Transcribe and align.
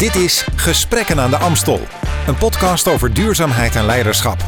Dit 0.00 0.14
is 0.14 0.46
Gesprekken 0.56 1.20
aan 1.20 1.30
de 1.30 1.36
Amstel, 1.36 1.80
een 2.26 2.36
podcast 2.36 2.88
over 2.88 3.14
duurzaamheid 3.14 3.76
en 3.76 3.84
leiderschap. 3.84 4.44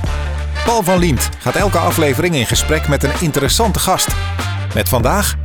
Paul 0.65 0.83
van 0.83 0.99
Liemt 0.99 1.29
gaat 1.39 1.57
elke 1.57 1.79
aflevering 1.79 2.35
in 2.35 2.47
gesprek 2.47 2.89
met 2.89 3.03
een 3.03 3.21
interessante 3.21 3.79
gast. 3.79 4.09
Met 4.75 4.89
vandaag. 4.89 5.37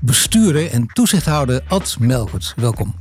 Bestuurder 0.00 0.70
en 0.70 0.86
toezichthouder 0.86 1.62
Ad 1.68 1.96
Melkert. 1.98 2.52
Welkom. 2.56 2.94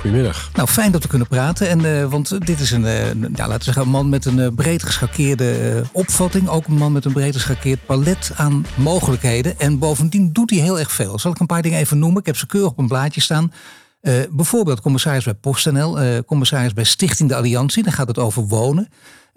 Goedemiddag. 0.00 0.50
Nou, 0.54 0.68
fijn 0.68 0.92
dat 0.92 1.02
we 1.02 1.08
kunnen 1.08 1.28
praten. 1.28 1.68
En, 1.68 1.84
uh, 1.84 2.10
want 2.10 2.46
dit 2.46 2.60
is 2.60 2.70
een, 2.70 2.82
ja, 2.82 3.46
laten 3.46 3.58
we 3.58 3.64
zeggen, 3.64 3.82
een 3.82 3.88
man 3.88 4.08
met 4.08 4.24
een 4.24 4.38
uh, 4.38 4.46
breed 4.54 4.82
geschakeerde 4.82 5.82
opvatting. 5.92 6.48
Ook 6.48 6.66
een 6.66 6.74
man 6.74 6.92
met 6.92 7.04
een 7.04 7.12
breed 7.12 7.34
geschakeerd 7.34 7.86
palet 7.86 8.32
aan 8.36 8.66
mogelijkheden. 8.74 9.58
En 9.58 9.78
bovendien 9.78 10.32
doet 10.32 10.50
hij 10.50 10.58
heel 10.58 10.78
erg 10.78 10.92
veel. 10.92 11.18
Zal 11.18 11.32
ik 11.32 11.38
een 11.38 11.46
paar 11.46 11.62
dingen 11.62 11.78
even 11.78 11.98
noemen? 11.98 12.20
Ik 12.20 12.26
heb 12.26 12.36
ze 12.36 12.46
keurig 12.46 12.70
op 12.70 12.78
een 12.78 12.88
blaadje 12.88 13.20
staan. 13.20 13.52
bijvoorbeeld 14.30 14.80
commissaris 14.80 15.24
bij 15.24 15.34
PostNL, 15.34 16.22
commissaris 16.24 16.72
bij 16.72 16.84
Stichting 16.84 17.28
de 17.28 17.36
Alliantie. 17.36 17.82
Dan 17.82 17.92
gaat 17.92 18.08
het 18.08 18.18
over 18.18 18.42
wonen. 18.42 18.88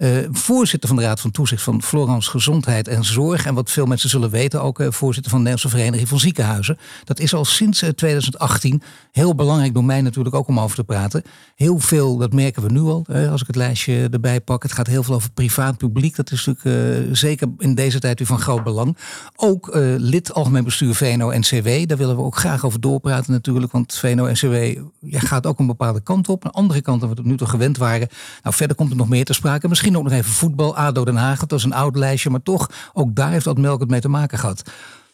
Uh, 0.04 0.18
voorzitter 0.32 0.90
van 0.90 0.98
de 0.98 1.04
Raad 1.04 1.20
van 1.20 1.32
Toezicht 1.32 1.64
van 1.64 1.82
Florence 1.82 2.30
Gezondheid 2.30 2.88
en 2.88 3.04
Zorg. 3.04 3.46
En 3.46 3.54
wat 3.54 3.72
veel 3.72 3.86
mensen 3.86 4.10
zullen 4.10 4.30
weten, 4.30 4.62
ook 4.62 4.80
uh, 4.80 4.92
voorzitter 4.92 5.32
van 5.32 5.44
de 5.44 5.50
Nederlandse 5.50 5.78
Vereniging 5.78 6.10
van 6.10 6.20
Ziekenhuizen. 6.20 6.78
Dat 7.04 7.20
is 7.20 7.34
al 7.34 7.46
sinds 7.46 7.84
uh, 7.84 7.90
2018 7.90 8.82
heel 9.12 9.36
belangrijk 9.36 9.82
mij 9.82 10.02
natuurlijk 10.02 10.36
ook 10.36 10.48
om 10.48 10.60
over 10.60 10.76
te 10.76 10.84
praten. 10.84 11.24
Heel 11.56 11.80
veel, 11.80 12.18
dat 12.18 12.34
merken 12.34 12.64
we 12.64 12.72
nu 12.72 12.80
al, 12.80 13.06
als 13.30 13.42
ik 13.42 13.48
het 13.48 13.56
lijstje 13.56 14.08
erbij 14.12 14.42
pak. 14.42 14.64
Het 14.64 14.72
gaat 14.72 14.88
heel 14.88 15.04
veel 15.04 15.16
over 15.16 15.32
privaat 15.32 15.78
publiek. 15.78 16.16
Dat 16.16 16.32
is 16.32 16.46
natuurlijk 16.46 17.16
zeker 17.16 17.48
in 17.58 17.76
deze 17.76 18.00
tijd 18.00 18.18
weer 18.18 18.28
van 18.28 18.40
groot 18.40 18.64
belang. 18.64 18.98
Ook 19.36 19.70
lid 19.98 20.34
Algemeen 20.34 20.64
Bestuur 20.64 20.96
VNO-NCW. 20.96 21.88
Daar 21.88 21.98
willen 21.98 22.16
we 22.16 22.22
ook 22.22 22.38
graag 22.38 22.66
over 22.66 22.82
doorpraten 22.82 23.32
natuurlijk. 23.32 23.72
Want 23.72 23.94
VNO-NCW 23.94 24.82
ja, 25.00 25.20
gaat 25.20 25.46
ook 25.46 25.60
een 25.60 25.68
bepaalde 25.68 26.02
kant 26.02 26.30
op. 26.30 26.46
Een 26.46 26.52
andere 26.52 26.82
kant 26.82 27.00
dan 27.00 27.10
we 27.10 27.16
tot 27.16 27.26
nu 27.26 27.38
toe 27.38 27.48
gewend 27.48 27.78
waren. 27.78 28.08
Nou, 28.44 28.56
verder 28.56 28.76
komt 28.76 28.92
er 28.92 28.98
nog 28.98 29.10
meer 29.10 29.26
te 29.26 29.34
sprake. 29.34 29.68
Misschien 29.68 29.93
Ook 29.98 30.04
nog 30.04 30.12
even 30.12 30.32
voetbal, 30.32 30.76
ADO 30.76 31.06
Den 31.06 31.16
Haag. 31.16 31.40
Dat 31.40 31.52
was 31.52 31.64
een 31.64 31.74
oud 31.74 31.96
lijstje, 31.96 32.30
maar 32.30 32.42
toch, 32.44 32.70
ook 32.94 33.16
daar 33.16 33.32
heeft 33.32 33.46
dat 33.46 33.58
Melk 33.58 33.80
het 33.80 33.90
mee 33.90 34.02
te 34.02 34.10
maken 34.10 34.38
gehad. 34.38 34.62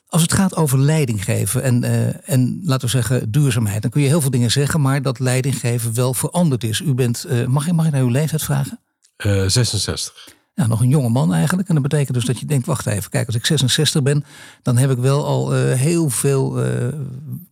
Als 0.08 0.22
het 0.22 0.34
gaat 0.34 0.56
over 0.56 0.80
leiding 0.80 1.24
geven 1.24 1.64
en, 1.64 1.84
uh, 1.84 2.30
en 2.30 2.62
laten 2.64 2.86
we 2.86 2.92
zeggen 2.92 3.32
duurzaamheid, 3.32 3.82
dan 3.82 3.92
kun 3.92 4.02
je 4.02 4.08
heel 4.08 4.22
veel 4.22 4.30
dingen 4.30 4.52
zeggen, 4.52 4.82
maar 4.82 5.02
dat 5.02 5.20
leiding 5.20 5.60
geven 5.60 5.94
wel 5.94 6.14
veranderd 6.14 6.64
is. 6.64 6.82
U 6.82 6.94
bent, 6.94 7.26
uh, 7.30 7.46
mag, 7.46 7.68
ik, 7.68 7.74
mag 7.74 7.86
ik 7.86 7.92
naar 7.92 8.02
uw 8.02 8.10
leeftijd 8.10 8.44
vragen? 8.44 8.80
Uh, 9.26 9.48
66. 9.48 10.38
Ja, 10.54 10.68
nog 10.68 10.82
een 10.82 10.90
jonge 10.90 11.10
man 11.10 11.34
eigenlijk. 11.34 11.68
En 11.68 11.74
dat 11.74 11.84
betekent 11.84 12.14
dus 12.14 12.26
dat 12.26 12.40
je 12.40 12.46
denkt, 12.46 12.66
wacht 12.66 12.86
even, 12.86 13.10
kijk, 13.10 13.26
als 13.26 13.36
ik 13.36 13.46
66 13.46 14.04
ben, 14.04 14.24
dan 14.62 14.78
heb 14.78 14.92
ik 14.92 14.98
wel 14.98 15.26
al 15.26 15.56
uh, 15.56 15.74
heel 15.74 16.10
veel 16.10 16.66
uh, 16.66 16.88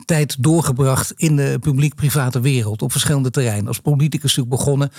tijd 0.05 0.43
doorgebracht 0.43 1.13
in 1.15 1.35
de 1.35 1.57
publiek-private 1.61 2.39
wereld 2.39 2.81
op 2.81 2.91
verschillende 2.91 3.29
terreinen. 3.29 3.67
Als 3.67 3.79
politicus 3.79 4.35
natuurlijk 4.35 4.63
begonnen, 4.63 4.91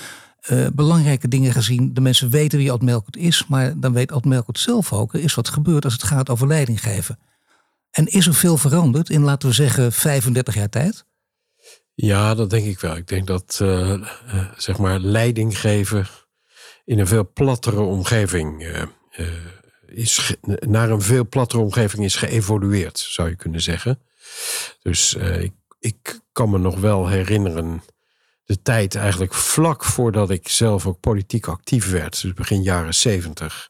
uh, 0.51 0.67
belangrijke 0.73 1.29
dingen 1.29 1.53
gezien. 1.53 1.95
De 1.95 2.01
mensen 2.01 2.31
weten 2.31 2.59
wie 2.59 2.73
Ad 2.73 2.83
Melkert 2.83 3.17
is, 3.17 3.47
maar 3.47 3.81
dan 3.81 3.93
weet 3.93 4.13
Ad 4.13 4.25
Melkert 4.25 4.59
zelf 4.59 4.93
ook, 4.93 5.15
er 5.15 5.21
is 5.21 5.35
wat 5.35 5.49
gebeurd 5.49 5.85
als 5.85 5.93
het 5.93 6.03
gaat 6.03 6.31
over 6.31 6.47
leiding 6.47 6.81
geven. 6.81 7.19
En 7.91 8.07
is 8.07 8.27
er 8.27 8.35
veel 8.35 8.57
veranderd 8.57 9.11
in, 9.11 9.23
laten 9.23 9.49
we 9.49 9.55
zeggen, 9.55 9.93
35 9.93 10.55
jaar 10.55 10.69
tijd? 10.69 11.05
Ja, 11.95 12.35
dat 12.35 12.51
denk 12.51 12.67
ik 12.67 12.81
wel. 12.81 12.97
Ik 12.97 13.09
denk 13.09 13.27
dat, 13.27 13.65
zeg 14.57 14.79
maar, 14.79 14.99
leiding 14.99 15.59
geven 15.59 16.07
in 16.89 16.99
een 16.99 17.07
veel 17.07 17.31
plattere 17.33 17.81
omgeving 17.81 18.63
uh, 18.63 18.83
uh, 19.19 19.27
is 19.87 20.37
naar 20.61 20.91
een 20.91 21.03
veel 21.03 21.29
plattere 21.29 21.63
omgeving 21.63 22.05
is 22.05 22.17
geëvolueerd, 22.17 22.99
zou 22.99 23.29
je 23.29 23.37
kunnen 23.37 23.61
zeggen. 23.61 24.01
Dus 24.83 25.15
uh, 25.15 25.43
ik, 25.43 25.53
ik 25.79 26.21
kan 26.33 26.51
me 26.51 26.59
nog 26.59 26.81
wel 26.81 27.09
herinneren 27.09 27.83
de 28.45 28.63
tijd 28.63 28.95
eigenlijk 28.95 29.35
vlak 29.35 29.85
voordat 29.85 30.31
ik 30.31 30.49
zelf 30.49 30.87
ook 30.87 31.01
politiek 31.01 31.47
actief 31.47 31.91
werd, 31.91 32.23
dus 32.23 32.35
begin 32.35 32.63
jaren 32.63 32.95
zeventig, 32.95 33.69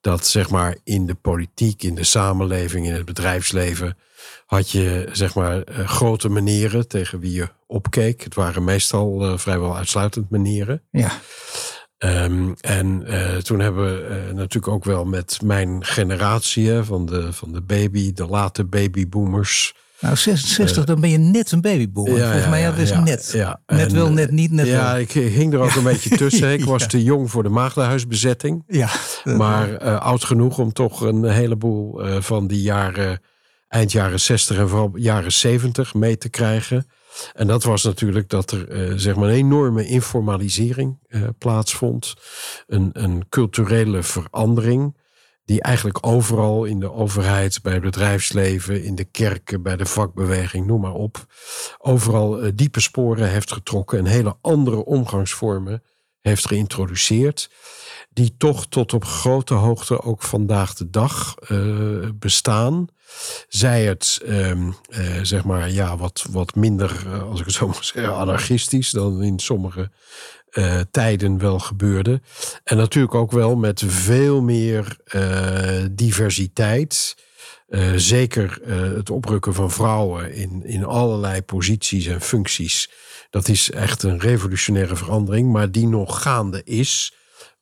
dat 0.00 0.26
zeg 0.26 0.50
maar 0.50 0.76
in 0.84 1.06
de 1.06 1.14
politiek, 1.14 1.82
in 1.82 1.94
de 1.94 2.04
samenleving, 2.04 2.86
in 2.86 2.94
het 2.94 3.04
bedrijfsleven 3.04 3.98
had 4.46 4.70
je 4.70 5.08
zeg 5.12 5.34
maar 5.34 5.62
grote 5.66 6.28
meneren 6.28 6.88
tegen 6.88 7.20
wie 7.20 7.32
je 7.32 7.48
opkeek. 7.66 8.24
Het 8.24 8.34
waren 8.34 8.64
meestal 8.64 9.38
vrijwel 9.38 9.76
uitsluitend 9.76 10.30
meneren. 10.30 10.82
Ja. 10.90 11.20
Um, 11.98 12.54
en 12.60 13.04
uh, 13.06 13.36
toen 13.36 13.60
hebben 13.60 13.84
we 13.84 14.26
uh, 14.28 14.34
natuurlijk 14.34 14.72
ook 14.72 14.84
wel 14.84 15.04
met 15.04 15.38
mijn 15.44 15.84
generatie 15.84 16.72
van 16.72 17.06
de, 17.06 17.32
van 17.32 17.52
de 17.52 17.60
baby, 17.60 18.12
de 18.12 18.26
late 18.26 18.64
babyboomers. 18.64 19.74
Nou, 20.00 20.16
66, 20.16 20.78
uh, 20.78 20.84
dan 20.84 21.00
ben 21.00 21.10
je 21.10 21.18
net 21.18 21.52
een 21.52 21.60
babyboomer. 21.60 22.18
Ja, 22.18 22.24
Volgens 22.24 22.48
mij, 22.48 22.60
ja, 22.60 22.70
dat 22.70 22.78
is 22.78 22.88
ja, 22.88 23.00
net. 23.00 23.30
Ja. 23.32 23.60
Net 23.66 23.88
en, 23.88 23.94
wel, 23.94 24.10
net 24.10 24.30
niet, 24.30 24.50
net 24.50 24.66
ja, 24.66 24.92
wel. 24.92 25.00
ik 25.00 25.10
hing 25.10 25.52
er 25.52 25.58
ook 25.58 25.74
een 25.74 25.82
beetje 25.92 26.16
tussen. 26.16 26.52
Ik 26.52 26.64
was 26.64 26.86
te 26.86 27.02
jong 27.02 27.30
voor 27.30 27.42
de 27.42 27.48
maagdenhuisbezetting. 27.48 28.64
Ja. 28.66 28.88
Maar 29.24 29.78
oud 29.98 30.24
genoeg 30.24 30.58
om 30.58 30.72
toch 30.72 31.00
een 31.00 31.24
heleboel 31.24 32.00
van 32.20 32.46
die 32.46 32.62
jaren, 32.62 33.20
eind 33.68 33.92
jaren 33.92 34.20
60 34.20 34.56
en 34.56 34.68
vooral 34.68 34.90
jaren 34.94 35.32
70 35.32 35.94
mee 35.94 36.18
te 36.18 36.28
krijgen. 36.28 36.86
En 37.32 37.46
dat 37.46 37.62
was 37.62 37.82
natuurlijk 37.82 38.28
dat 38.28 38.50
er 38.50 38.90
uh, 38.90 38.92
zeg 38.96 39.16
maar 39.16 39.28
een 39.28 39.34
enorme 39.34 39.86
informalisering 39.86 40.98
uh, 41.08 41.28
plaatsvond. 41.38 42.14
Een, 42.66 42.90
een 42.92 43.28
culturele 43.28 44.02
verandering. 44.02 45.04
Die 45.44 45.62
eigenlijk 45.62 46.06
overal 46.06 46.64
in 46.64 46.80
de 46.80 46.92
overheid, 46.92 47.62
bij 47.62 47.72
het 47.72 47.82
bedrijfsleven, 47.82 48.84
in 48.84 48.94
de 48.94 49.04
kerken, 49.04 49.62
bij 49.62 49.76
de 49.76 49.86
vakbeweging, 49.86 50.66
noem 50.66 50.80
maar 50.80 50.94
op. 50.94 51.26
Overal 51.78 52.44
uh, 52.44 52.50
diepe 52.54 52.80
sporen 52.80 53.28
heeft 53.28 53.52
getrokken 53.52 53.98
en 53.98 54.06
hele 54.06 54.36
andere 54.40 54.84
omgangsvormen 54.84 55.82
heeft 56.20 56.46
geïntroduceerd. 56.46 57.50
Die 58.10 58.34
toch 58.36 58.66
tot 58.66 58.92
op 58.92 59.04
grote 59.04 59.54
hoogte 59.54 60.02
ook 60.02 60.22
vandaag 60.22 60.74
de 60.74 60.90
dag 60.90 61.34
bestaan. 62.14 62.88
Zij 63.48 63.84
het, 63.84 64.20
um, 64.28 64.76
uh, 64.88 65.18
zeg 65.22 65.44
maar, 65.44 65.70
ja, 65.70 65.96
wat, 65.96 66.26
wat 66.30 66.54
minder, 66.54 67.02
uh, 67.06 67.30
als 67.30 67.40
ik 67.40 67.46
het 67.46 67.54
zo 67.54 67.66
mag 67.76 67.84
zeggen, 67.84 68.16
anarchistisch 68.16 68.90
dan 68.90 69.22
in 69.22 69.38
sommige 69.38 69.90
uh, 70.52 70.80
tijden 70.90 71.38
wel 71.38 71.58
gebeurde. 71.58 72.20
En 72.64 72.76
natuurlijk 72.76 73.14
ook 73.14 73.32
wel 73.32 73.56
met 73.56 73.82
veel 73.86 74.42
meer 74.42 74.96
diversiteit. 75.90 77.16
zeker 77.96 78.60
het 78.96 79.10
oprukken 79.10 79.54
van 79.54 79.70
vrouwen 79.70 80.34
in, 80.34 80.64
in 80.64 80.84
allerlei 80.84 81.42
posities 81.42 82.06
en 82.06 82.20
functies. 82.20 82.90
Dat 83.30 83.48
is 83.48 83.70
echt 83.70 84.02
een 84.02 84.18
revolutionaire 84.20 84.96
verandering, 84.96 85.52
maar 85.52 85.70
die 85.70 85.86
nog 85.86 86.22
gaande 86.22 86.62
is. 86.64 87.14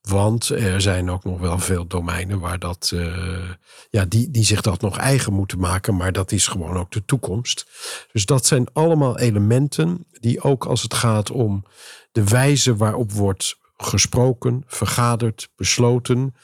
Want 0.08 0.48
er 0.48 0.80
zijn 0.80 1.10
ook 1.10 1.24
nog 1.24 1.40
wel 1.40 1.58
veel 1.58 1.86
domeinen 1.86 2.40
waar 2.40 2.58
dat, 2.58 2.90
uh, 2.94 3.50
ja, 3.90 4.04
die, 4.04 4.30
die 4.30 4.44
zich 4.44 4.60
dat 4.60 4.80
nog 4.80 4.98
eigen 4.98 5.32
moeten 5.32 5.58
maken, 5.58 5.96
maar 5.96 6.12
dat 6.12 6.32
is 6.32 6.46
gewoon 6.46 6.76
ook 6.76 6.90
de 6.90 7.04
toekomst. 7.04 7.66
Dus 8.12 8.26
dat 8.26 8.46
zijn 8.46 8.66
allemaal 8.72 9.18
elementen 9.18 10.06
die 10.20 10.42
ook 10.42 10.64
als 10.64 10.82
het 10.82 10.94
gaat 10.94 11.30
om 11.30 11.64
de 12.12 12.24
wijze 12.24 12.76
waarop 12.76 13.12
wordt 13.12 13.56
gesproken, 13.76 14.62
vergaderd, 14.66 15.48
besloten, 15.56 16.34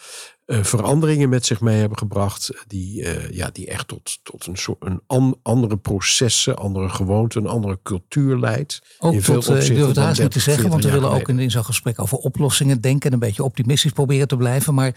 uh, 0.50 0.62
veranderingen 0.62 1.28
met 1.28 1.46
zich 1.46 1.60
mee 1.60 1.78
hebben 1.78 1.98
gebracht. 1.98 2.50
Die, 2.66 3.02
uh, 3.02 3.30
ja, 3.30 3.50
die 3.52 3.66
echt 3.66 3.88
tot, 3.88 4.18
tot 4.22 4.46
een 4.46 4.56
soort 4.56 4.84
een 4.84 5.00
an, 5.06 5.38
andere 5.42 5.76
processen, 5.76 6.56
andere 6.56 6.88
gewoonten, 6.88 7.42
een 7.42 7.50
andere 7.50 7.78
cultuur 7.82 8.38
leidt. 8.38 8.82
Ook 8.98 9.12
in 9.12 9.22
tot, 9.22 9.44
veel 9.44 9.56
uh, 9.56 9.66
ik 9.68 9.74
durf 9.74 9.86
het 9.86 9.96
haast 9.96 10.20
niet 10.20 10.30
te 10.30 10.40
zeggen, 10.40 10.68
want 10.68 10.84
we 10.84 10.90
willen 10.90 11.10
ook 11.10 11.28
in, 11.28 11.38
in 11.38 11.50
zo'n 11.50 11.64
gesprek 11.64 12.00
over 12.00 12.18
oplossingen 12.18 12.80
denken 12.80 13.06
en 13.06 13.12
een 13.12 13.18
beetje 13.18 13.44
optimistisch 13.44 13.92
proberen 13.92 14.28
te 14.28 14.36
blijven. 14.36 14.74
Maar 14.74 14.96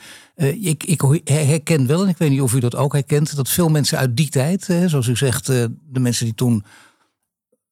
ik, 0.61 0.83
ik 0.83 1.01
herken 1.23 1.87
wel, 1.87 2.03
en 2.03 2.09
ik 2.09 2.17
weet 2.17 2.29
niet 2.29 2.41
of 2.41 2.53
u 2.53 2.59
dat 2.59 2.75
ook 2.75 2.93
herkent, 2.93 3.35
dat 3.35 3.49
veel 3.49 3.69
mensen 3.69 3.97
uit 3.97 4.17
die 4.17 4.29
tijd, 4.29 4.69
zoals 4.85 5.07
u 5.07 5.15
zegt, 5.15 5.45
de 5.45 5.99
mensen 5.99 6.25
die 6.25 6.35
toen 6.35 6.63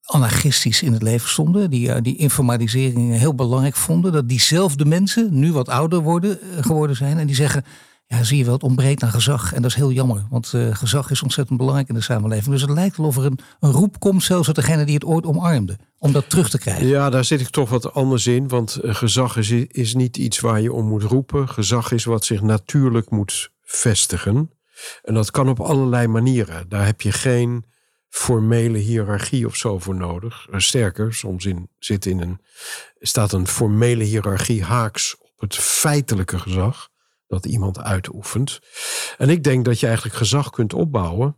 anarchistisch 0.06 0.81
in 0.81 0.94
het 0.94 1.01
leven 1.01 1.30
stonden, 1.30 1.69
die, 1.69 2.01
die 2.01 2.18
informatisering 2.18 3.18
heel 3.18 3.36
belangrijk 3.36 3.75
vonden, 3.75 4.12
dat 4.12 4.30
diezelfde 4.30 4.86
mensen 4.86 5.39
nu 5.39 5.53
wat 5.53 5.69
ouder 5.69 6.00
worden, 6.00 6.39
geworden 6.59 6.95
zijn 6.95 7.18
en 7.18 7.27
die 7.27 7.36
zeggen, 7.36 7.63
ja 8.06 8.24
zie 8.24 8.38
je 8.38 8.44
wel, 8.44 8.53
het 8.53 8.63
ontbreekt 8.63 9.03
aan 9.03 9.12
gezag 9.12 9.53
en 9.53 9.62
dat 9.62 9.71
is 9.71 9.77
heel 9.77 9.92
jammer, 9.92 10.25
want 10.30 10.51
uh, 10.56 10.75
gezag 10.75 11.12
is 11.12 11.21
ontzettend 11.24 11.57
belangrijk 11.57 11.89
in 11.89 11.95
de 11.95 12.01
samenleving. 12.01 12.51
Dus 12.51 12.62
het 12.62 12.69
lijkt 12.69 12.98
wel 12.98 13.06
of 13.06 13.18
er 13.18 13.25
een, 13.25 13.39
een 13.59 13.71
roep 13.71 14.00
komt, 14.00 14.24
zelfs 14.24 14.48
uit 14.48 14.56
degene 14.56 14.86
die 14.86 14.94
het 14.94 15.06
ooit 15.06 15.25
omarmde, 15.25 15.77
om 15.98 16.12
dat 16.12 16.30
terug 16.30 16.50
te 16.50 16.57
krijgen. 16.57 16.88
Ja, 16.88 17.09
daar 17.09 17.25
zit 17.25 17.42
ik 17.42 17.50
toch 17.50 17.69
wat 17.69 17.94
anders 17.94 18.27
in, 18.27 18.48
want 18.48 18.77
gezag 18.81 19.38
is, 19.38 19.51
is 19.51 19.94
niet 19.94 20.18
iets 20.18 20.39
waar 20.39 20.62
je 20.62 20.74
om 20.74 20.88
moet 20.88 21.03
roepen. 21.03 21.50
Gezag 21.50 21.92
is 21.92 22.03
wat 22.03 22.25
zich 22.25 22.42
natuurlijk 22.42 23.09
moet 23.09 23.51
vestigen. 23.63 24.51
En 25.03 25.13
dat 25.13 25.31
kan 25.31 25.50
op 25.50 25.59
allerlei 25.59 26.07
manieren. 26.07 26.69
Daar 26.69 26.86
heb 26.86 27.01
je 27.01 27.12
geen 27.12 27.65
formele 28.11 28.77
hiërarchie 28.77 29.45
of 29.45 29.55
zo 29.55 29.79
voor 29.79 29.95
nodig. 29.95 30.47
Sterker, 30.51 31.13
soms 31.13 31.45
in, 31.45 31.69
zit 31.79 32.05
in 32.05 32.21
een, 32.21 32.41
staat 32.99 33.31
een 33.31 33.47
formele 33.47 34.03
hiërarchie 34.03 34.63
haaks 34.63 35.15
op 35.17 35.39
het 35.39 35.55
feitelijke 35.55 36.39
gezag 36.39 36.89
dat 37.27 37.45
iemand 37.45 37.79
uitoefent. 37.79 38.59
En 39.17 39.29
ik 39.29 39.43
denk 39.43 39.65
dat 39.65 39.79
je 39.79 39.85
eigenlijk 39.85 40.15
gezag 40.15 40.49
kunt 40.49 40.73
opbouwen 40.73 41.35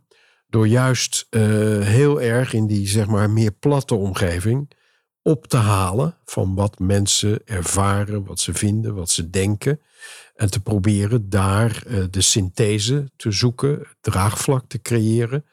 Door 0.48 0.68
juist 0.68 1.26
eh, 1.30 1.42
heel 1.80 2.20
erg 2.20 2.52
in 2.52 2.66
die 2.66 2.88
zeg 2.88 3.06
maar 3.06 3.30
meer 3.30 3.52
platte 3.52 3.94
omgeving 3.94 4.70
op 5.22 5.46
te 5.46 5.56
halen 5.56 6.16
van 6.24 6.54
wat 6.54 6.78
mensen 6.78 7.46
ervaren, 7.46 8.24
wat 8.24 8.40
ze 8.40 8.54
vinden, 8.54 8.94
wat 8.94 9.10
ze 9.10 9.30
denken. 9.30 9.80
En 10.34 10.50
te 10.50 10.60
proberen 10.60 11.30
daar 11.30 11.82
eh, 11.86 12.04
de 12.10 12.20
synthese 12.20 13.10
te 13.16 13.30
zoeken, 13.30 13.86
draagvlak 14.00 14.64
te 14.68 14.82
creëren. 14.82 15.44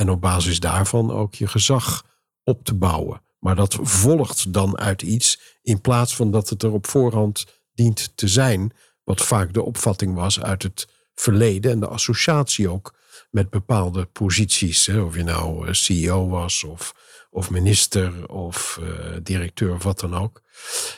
En 0.00 0.10
op 0.10 0.20
basis 0.20 0.60
daarvan 0.60 1.10
ook 1.10 1.34
je 1.34 1.46
gezag 1.46 2.04
op 2.44 2.64
te 2.64 2.74
bouwen. 2.74 3.22
Maar 3.38 3.56
dat 3.56 3.78
volgt 3.80 4.52
dan 4.52 4.78
uit 4.78 5.02
iets 5.02 5.58
in 5.62 5.80
plaats 5.80 6.16
van 6.16 6.30
dat 6.30 6.48
het 6.48 6.62
er 6.62 6.72
op 6.72 6.86
voorhand 6.86 7.46
dient 7.74 8.12
te 8.14 8.28
zijn. 8.28 8.72
Wat 9.04 9.20
vaak 9.22 9.52
de 9.52 9.62
opvatting 9.62 10.14
was 10.14 10.40
uit 10.40 10.62
het 10.62 10.88
verleden 11.14 11.70
en 11.70 11.80
de 11.80 11.86
associatie 11.86 12.68
ook 12.68 12.94
met 13.30 13.50
bepaalde 13.50 14.04
posities. 14.04 14.86
Hè, 14.86 15.00
of 15.00 15.16
je 15.16 15.22
nou 15.22 15.66
eh, 15.66 15.72
CEO 15.72 16.28
was 16.28 16.64
of, 16.64 16.94
of 17.30 17.50
minister 17.50 18.28
of 18.28 18.78
uh, 18.82 19.16
directeur 19.22 19.74
of 19.74 19.82
wat 19.82 20.00
dan 20.00 20.14
ook. 20.14 20.42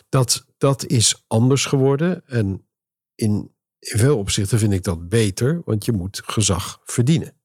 Dat, 0.08 0.46
dat 0.58 0.86
is 0.86 1.24
anders 1.26 1.64
geworden. 1.64 2.22
En 2.26 2.66
in, 3.14 3.54
in 3.78 3.98
veel 3.98 4.18
opzichten 4.18 4.58
vind 4.58 4.72
ik 4.72 4.82
dat 4.82 5.08
beter, 5.08 5.62
want 5.64 5.84
je 5.84 5.92
moet 5.92 6.22
gezag 6.24 6.80
verdienen. 6.84 7.40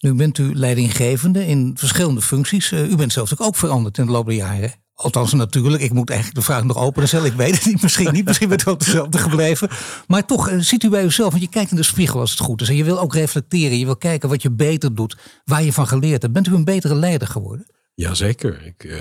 Nu 0.00 0.14
bent 0.14 0.38
u 0.38 0.54
leidinggevende 0.54 1.46
in 1.46 1.76
verschillende 1.78 2.20
functies. 2.20 2.72
Uh, 2.72 2.90
u 2.90 2.96
bent 2.96 3.12
zelf 3.12 3.40
ook 3.40 3.56
veranderd 3.56 3.98
in 3.98 4.06
de 4.06 4.12
loop 4.12 4.26
der 4.26 4.34
jaren. 4.34 4.74
Althans, 4.94 5.32
natuurlijk. 5.32 5.82
Ik 5.82 5.92
moet 5.92 6.10
eigenlijk 6.10 6.38
de 6.40 6.44
vraag 6.44 6.64
nog 6.64 6.76
openen 6.76 7.08
stellen. 7.08 7.26
Ik 7.26 7.32
weet 7.32 7.54
het 7.54 7.64
niet. 7.64 7.82
Misschien 7.82 8.12
niet. 8.12 8.24
Misschien 8.24 8.48
bent 8.48 8.60
u 8.60 8.64
wel 8.64 8.74
hetzelfde 8.74 9.18
gebleven. 9.18 9.68
Maar 10.06 10.26
toch, 10.26 10.50
uh, 10.50 10.60
ziet 10.60 10.82
u 10.82 10.88
bij 10.88 11.04
uzelf. 11.04 11.30
Want 11.30 11.42
je 11.42 11.48
kijkt 11.48 11.70
in 11.70 11.76
de 11.76 11.82
spiegel 11.82 12.20
als 12.20 12.30
het 12.30 12.40
goed 12.40 12.60
is. 12.60 12.68
En 12.68 12.74
je 12.74 12.84
wil 12.84 13.00
ook 13.00 13.14
reflecteren. 13.14 13.78
Je 13.78 13.84
wil 13.84 13.96
kijken 13.96 14.28
wat 14.28 14.42
je 14.42 14.50
beter 14.50 14.94
doet. 14.94 15.16
Waar 15.44 15.62
je 15.62 15.72
van 15.72 15.86
geleerd 15.86 16.22
hebt. 16.22 16.34
Bent 16.34 16.46
u 16.46 16.54
een 16.54 16.64
betere 16.64 16.94
leider 16.94 17.28
geworden? 17.28 17.66
Jazeker. 17.94 18.66
Ik, 18.66 18.84
uh, 18.84 18.96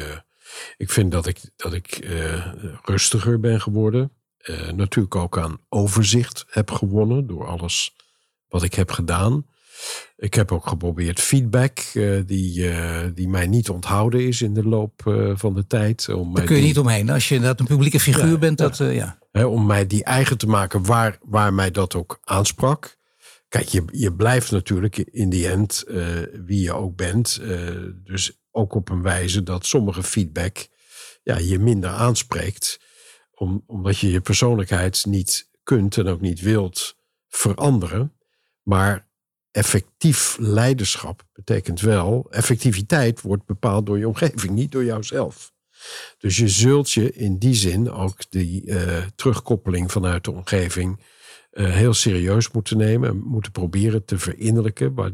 ik 0.77 0.89
vind 0.89 1.11
dat 1.11 1.25
ik, 1.25 1.39
dat 1.55 1.73
ik 1.73 2.07
rustiger 2.83 3.39
ben 3.39 3.61
geworden. 3.61 4.11
natuurlijk 4.75 5.15
ook 5.15 5.37
aan 5.37 5.57
overzicht 5.69 6.45
heb 6.49 6.71
gewonnen. 6.71 7.27
Door 7.27 7.47
alles 7.47 7.95
wat 8.47 8.63
ik 8.63 8.73
heb 8.73 8.91
gedaan. 8.91 9.45
Ik 10.17 10.33
heb 10.33 10.51
ook 10.51 10.67
geprobeerd 10.67 11.19
feedback, 11.19 11.79
uh, 11.93 12.21
die, 12.25 12.59
uh, 12.59 13.01
die 13.13 13.27
mij 13.27 13.47
niet 13.47 13.69
onthouden 13.69 14.27
is 14.27 14.41
in 14.41 14.53
de 14.53 14.63
loop 14.63 15.05
uh, 15.07 15.31
van 15.35 15.53
de 15.53 15.67
tijd. 15.67 16.09
Om 16.09 16.33
Daar 16.33 16.45
kun 16.45 16.55
je 16.55 16.61
die, 16.61 16.69
niet 16.69 16.79
omheen. 16.79 17.09
Als 17.09 17.29
je 17.29 17.35
inderdaad 17.35 17.59
een 17.59 17.65
publieke 17.65 17.99
figuur 17.99 18.31
ja, 18.31 18.37
bent, 18.37 18.57
dat 18.57 18.77
ja. 18.77 19.17
He, 19.31 19.45
om 19.45 19.65
mij 19.65 19.87
die 19.87 20.03
eigen 20.03 20.37
te 20.37 20.47
maken 20.47 20.85
waar, 20.85 21.17
waar 21.21 21.53
mij 21.53 21.71
dat 21.71 21.95
ook 21.95 22.19
aansprak. 22.23 22.97
Kijk, 23.47 23.67
je, 23.67 23.83
je 23.91 24.13
blijft 24.13 24.51
natuurlijk 24.51 24.97
in 24.97 25.29
die 25.29 25.47
end 25.47 25.83
wie 26.45 26.61
je 26.61 26.73
ook 26.73 26.95
bent. 26.95 27.41
dus 28.03 28.39
ook 28.51 28.73
op 28.73 28.89
een 28.89 29.01
wijze 29.01 29.43
dat 29.43 29.65
sommige 29.65 30.03
feedback 30.03 30.67
ja, 31.23 31.37
je 31.37 31.59
minder 31.59 31.89
aanspreekt. 31.89 32.79
Om, 33.33 33.63
omdat 33.67 33.97
je 33.97 34.11
je 34.11 34.21
persoonlijkheid 34.21 35.05
niet 35.05 35.49
kunt 35.63 35.97
en 35.97 36.07
ook 36.07 36.21
niet 36.21 36.41
wilt 36.41 36.95
veranderen. 37.27 38.13
Maar 38.63 39.08
effectief 39.51 40.37
leiderschap 40.39 41.23
betekent 41.33 41.81
wel, 41.81 42.27
effectiviteit 42.29 43.21
wordt 43.21 43.45
bepaald 43.45 43.85
door 43.85 43.97
je 43.97 44.07
omgeving, 44.07 44.53
niet 44.61 44.71
door 44.71 44.85
jouzelf. 44.85 45.53
Dus 46.17 46.37
je 46.37 46.47
zult 46.47 46.91
je 46.91 47.13
in 47.13 47.37
die 47.37 47.53
zin 47.53 47.91
ook 47.91 48.17
die 48.29 48.65
uh, 48.65 48.97
terugkoppeling 49.15 49.91
vanuit 49.91 50.23
de 50.23 50.31
omgeving 50.31 50.99
uh, 51.51 51.69
heel 51.69 51.93
serieus 51.93 52.51
moeten 52.51 52.77
nemen 52.77 53.09
en 53.09 53.17
moeten 53.17 53.51
proberen 53.51 54.05
te 54.05 54.19
verinnerlijken 54.19 54.93
maar, 54.93 55.11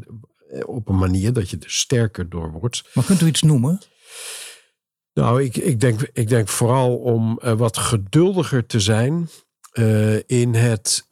eh, 0.48 0.68
op 0.68 0.88
een 0.88 0.98
manier 0.98 1.32
dat 1.32 1.50
je 1.50 1.58
er 1.58 1.70
sterker 1.70 2.28
door 2.28 2.52
wordt. 2.52 2.84
Maar 2.94 3.04
kunt 3.04 3.20
u 3.20 3.26
iets 3.26 3.42
noemen? 3.42 3.80
Nou, 5.12 5.42
ik, 5.42 5.56
ik, 5.56 5.80
denk, 5.80 6.10
ik 6.12 6.28
denk 6.28 6.48
vooral 6.48 6.96
om 6.96 7.40
uh, 7.44 7.52
wat 7.52 7.76
geduldiger 7.76 8.66
te 8.66 8.80
zijn 8.80 9.28
in 10.26 10.54
het 10.54 11.06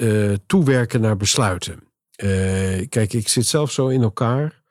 toewerken 0.47 1.01
naar 1.01 1.17
besluiten. 1.17 1.94
Uh, 2.17 2.87
kijk, 2.89 3.13
ik 3.13 3.29
zit 3.29 3.47
zelf 3.47 3.71
zo 3.71 3.89
in 3.89 4.03
elkaar 4.03 4.63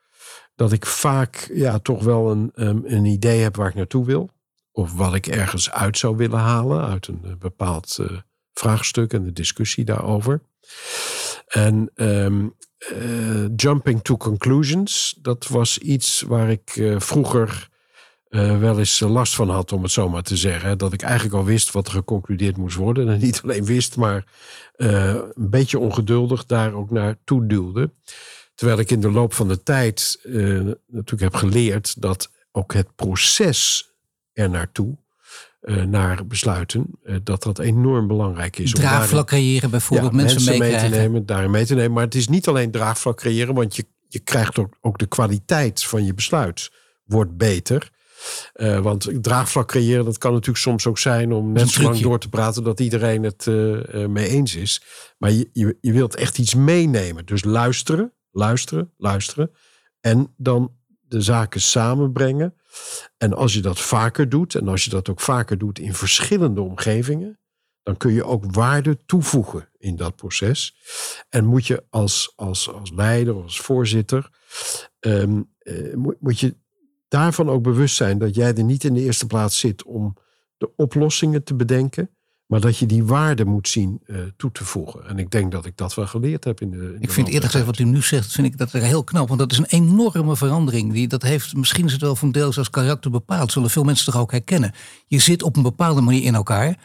dat 0.56 0.72
ik 0.72 0.86
vaak 0.86 1.50
ja, 1.54 1.80
toch 1.80 2.04
wel 2.04 2.32
een, 2.32 2.52
een 2.86 3.06
idee 3.06 3.40
heb 3.40 3.56
waar 3.56 3.68
ik 3.70 3.76
naartoe 3.76 4.06
wil. 4.06 4.30
Of 4.72 4.94
wat 4.94 5.14
ik 5.14 5.28
ergens 5.28 5.72
uit 5.72 5.98
zou 5.98 6.16
willen 6.16 6.40
halen 6.40 6.86
uit 6.86 7.08
een 7.08 7.22
uh, 7.26 7.36
bepaald 7.40 7.98
uh, 8.02 8.18
vraagstuk 8.54 9.14
en 9.14 9.24
de 9.24 9.34
discussie 9.34 9.84
daarover. 9.84 10.42
En 11.48 11.92
um, 11.96 12.56
jumping 13.56 14.02
to 14.02 14.18
conclusions, 14.18 15.18
dat 15.22 15.48
was 15.48 15.78
iets 15.78 16.22
waar 16.22 16.50
ik 16.50 16.94
vroeger 16.98 17.70
uh, 18.34 18.60
wel 18.60 18.80
eens 18.80 19.00
last 19.00 19.36
van 19.36 19.50
had, 19.50 19.72
om 19.72 19.84
het 19.84 19.92
zo 19.92 20.10
maar 20.10 20.22
te 20.22 20.38
zeggen. 20.38 20.78
Dat 20.78 20.94
ik 20.94 21.02
eigenlijk 21.02 21.36
al 21.36 21.46
wist 21.46 21.72
wat 21.72 21.88
er 21.88 21.94
geconcludeerd 21.94 22.58
moest 22.58 22.76
worden. 22.76 23.10
En 23.10 23.20
niet 23.20 23.42
alleen 23.44 23.66
wist, 23.66 23.96
maar 23.96 24.26
uh, 24.78 25.16
een 25.34 25.50
beetje 25.50 25.80
ongeduldig 25.80 26.46
daar 26.46 26.74
ook 26.74 26.92
naartoe 26.92 27.48
duwde. 27.48 27.92
Terwijl 28.56 28.80
ik 28.80 28.92
in 28.92 29.00
de 29.00 29.12
loop 29.12 29.34
van 29.34 29.48
de 29.48 29.64
tijd 29.64 30.20
uh, 30.24 30.72
natuurlijk 30.88 31.22
heb 31.22 31.36
geleerd 31.36 32.02
dat 32.02 32.32
ook 32.52 32.74
het 32.74 32.96
proces 32.96 33.92
er 34.34 34.50
naartoe, 34.50 34.98
naar 35.88 36.28
besluiten, 36.28 37.00
dat 37.24 37.44
dat 37.44 37.60
enorm 37.60 38.08
belangrijk 38.08 38.58
is. 38.58 38.72
Draagvlak 38.72 39.28
creëren 39.28 39.70
bijvoorbeeld, 39.70 40.12
ja, 40.12 40.18
mensen, 40.18 40.44
mensen 40.44 40.60
mee 40.60 40.90
te 40.90 40.98
nemen, 40.98 41.26
daarin 41.26 41.52
mee 41.52 41.66
te 41.66 41.76
nemen. 41.76 41.92
Maar 41.92 42.04
het 42.04 42.16
is 42.16 42.28
niet 42.28 42.48
alleen 42.48 42.72
draagvlak 42.72 43.18
creëren, 43.18 43.54
want 43.54 43.76
je, 43.76 43.86
je 44.08 44.20
krijgt 44.20 44.60
ook, 44.60 44.78
ook 44.82 44.98
de 44.98 45.06
kwaliteit 45.06 45.84
van 45.84 46.06
je 46.06 46.14
besluit 46.14 46.72
wordt 47.04 47.38
beter. 47.38 47.92
Uh, 48.54 48.80
want 48.80 49.10
draagvlak 49.22 49.68
creëren, 49.68 50.06
dat 50.06 50.18
kan 50.18 50.32
natuurlijk 50.32 50.64
soms 50.64 50.88
ook 50.88 50.98
zijn 50.98 51.32
om 51.32 51.52
net 51.52 51.70
zo 51.70 51.82
lang 51.82 52.00
door 52.00 52.20
te 52.20 52.30
praten 52.30 52.64
dat 52.64 52.80
iedereen 52.80 53.24
het 53.24 53.46
uh, 53.46 54.06
mee 54.06 54.28
eens 54.28 54.56
is. 54.56 54.84
Maar 55.18 55.32
je, 55.32 55.50
je, 55.54 55.78
je, 55.82 55.92
wilt 55.92 56.16
echt 56.16 56.38
iets 56.38 56.56
meenemen. 56.56 57.26
Dus 57.26 57.44
luisteren, 57.44 58.14
luisteren, 58.32 58.94
luisteren. 58.98 59.52
En 60.00 60.34
dan 60.38 60.76
de 61.02 61.22
zaken 61.22 61.62
samenbrengen. 61.62 62.56
En 63.18 63.34
als 63.34 63.54
je 63.54 63.62
dat 63.62 63.80
vaker 63.80 64.30
doet, 64.30 64.56
en 64.56 64.68
als 64.68 64.84
je 64.84 64.90
dat 64.90 65.10
ook 65.10 65.22
vaker 65.22 65.58
doet 65.58 65.80
in 65.80 65.94
verschillende 65.94 66.62
omgevingen, 66.62 67.40
dan 67.84 67.98
kun 67.98 68.14
je 68.14 68.24
ook 68.24 68.56
waarde 68.56 69.06
toevoegen 69.06 69.70
in 69.78 69.96
dat 69.96 70.16
proces. 70.16 70.76
En 71.30 71.46
moet 71.46 71.68
je 71.68 71.84
als, 71.90 72.34
als, 72.36 72.72
als 72.72 72.92
leider, 72.92 73.34
als 73.34 73.62
voorzitter, 73.62 74.30
um, 75.00 75.52
uh, 75.64 75.96
moet, 75.96 76.16
moet 76.20 76.40
je 76.40 76.56
daarvan 77.14 77.50
ook 77.50 77.64
bewust 77.64 77.96
zijn 77.96 78.18
dat 78.18 78.36
jij 78.36 78.54
er 78.54 78.64
niet 78.64 78.84
in 78.84 78.94
de 78.94 79.02
eerste 79.02 79.28
plaats 79.28 79.60
zit 79.60 79.84
om 79.84 80.16
de 80.58 80.70
oplossingen 80.76 81.44
te 81.44 81.56
bedenken, 81.56 82.10
maar 82.46 82.60
dat 82.60 82.78
je 82.78 82.86
die 82.86 83.04
waarde 83.04 83.46
moet 83.46 83.68
zien 83.68 84.02
uh, 84.06 84.18
toe 84.38 84.52
te 84.52 84.66
voegen. 84.66 85.08
En 85.08 85.18
ik 85.20 85.32
denk 85.32 85.52
dat 85.52 85.66
ik 85.66 85.78
dat 85.78 85.94
wel 85.94 86.08
geleerd 86.08 86.44
heb 86.44 86.62
in 86.62 86.72
de. 86.72 86.78
In 86.78 87.02
ik 87.02 87.12
vind 87.12 87.28
eerlijk 87.28 87.46
gezegd 87.46 87.66
wat 87.66 87.80
u 87.80 87.84
nu 87.84 88.02
zegt, 88.02 88.32
vind 88.32 88.48
ik 88.48 88.58
dat 88.58 88.74
er 88.74 88.82
heel 88.82 89.04
knap. 89.04 89.28
Want 89.28 89.40
dat 89.40 89.52
is 89.52 89.58
een 89.58 89.66
enorme 89.66 90.36
verandering. 90.36 90.94
Die, 90.94 91.08
dat 91.08 91.22
heeft, 91.22 91.56
misschien 91.56 91.86
is 91.86 91.92
het 91.92 92.02
wel 92.02 92.16
van 92.16 92.32
deels 92.32 92.58
als 92.58 92.70
karakter 92.70 93.12
bepaald. 93.12 93.52
Zullen 93.52 93.70
veel 93.70 93.84
mensen 93.84 94.12
toch 94.12 94.22
ook 94.22 94.32
herkennen. 94.32 94.74
Je 95.08 95.20
zit 95.20 95.44
op 95.44 95.56
een 95.56 95.64
bepaalde 95.64 96.02
manier 96.02 96.24
in 96.24 96.36
elkaar. 96.36 96.78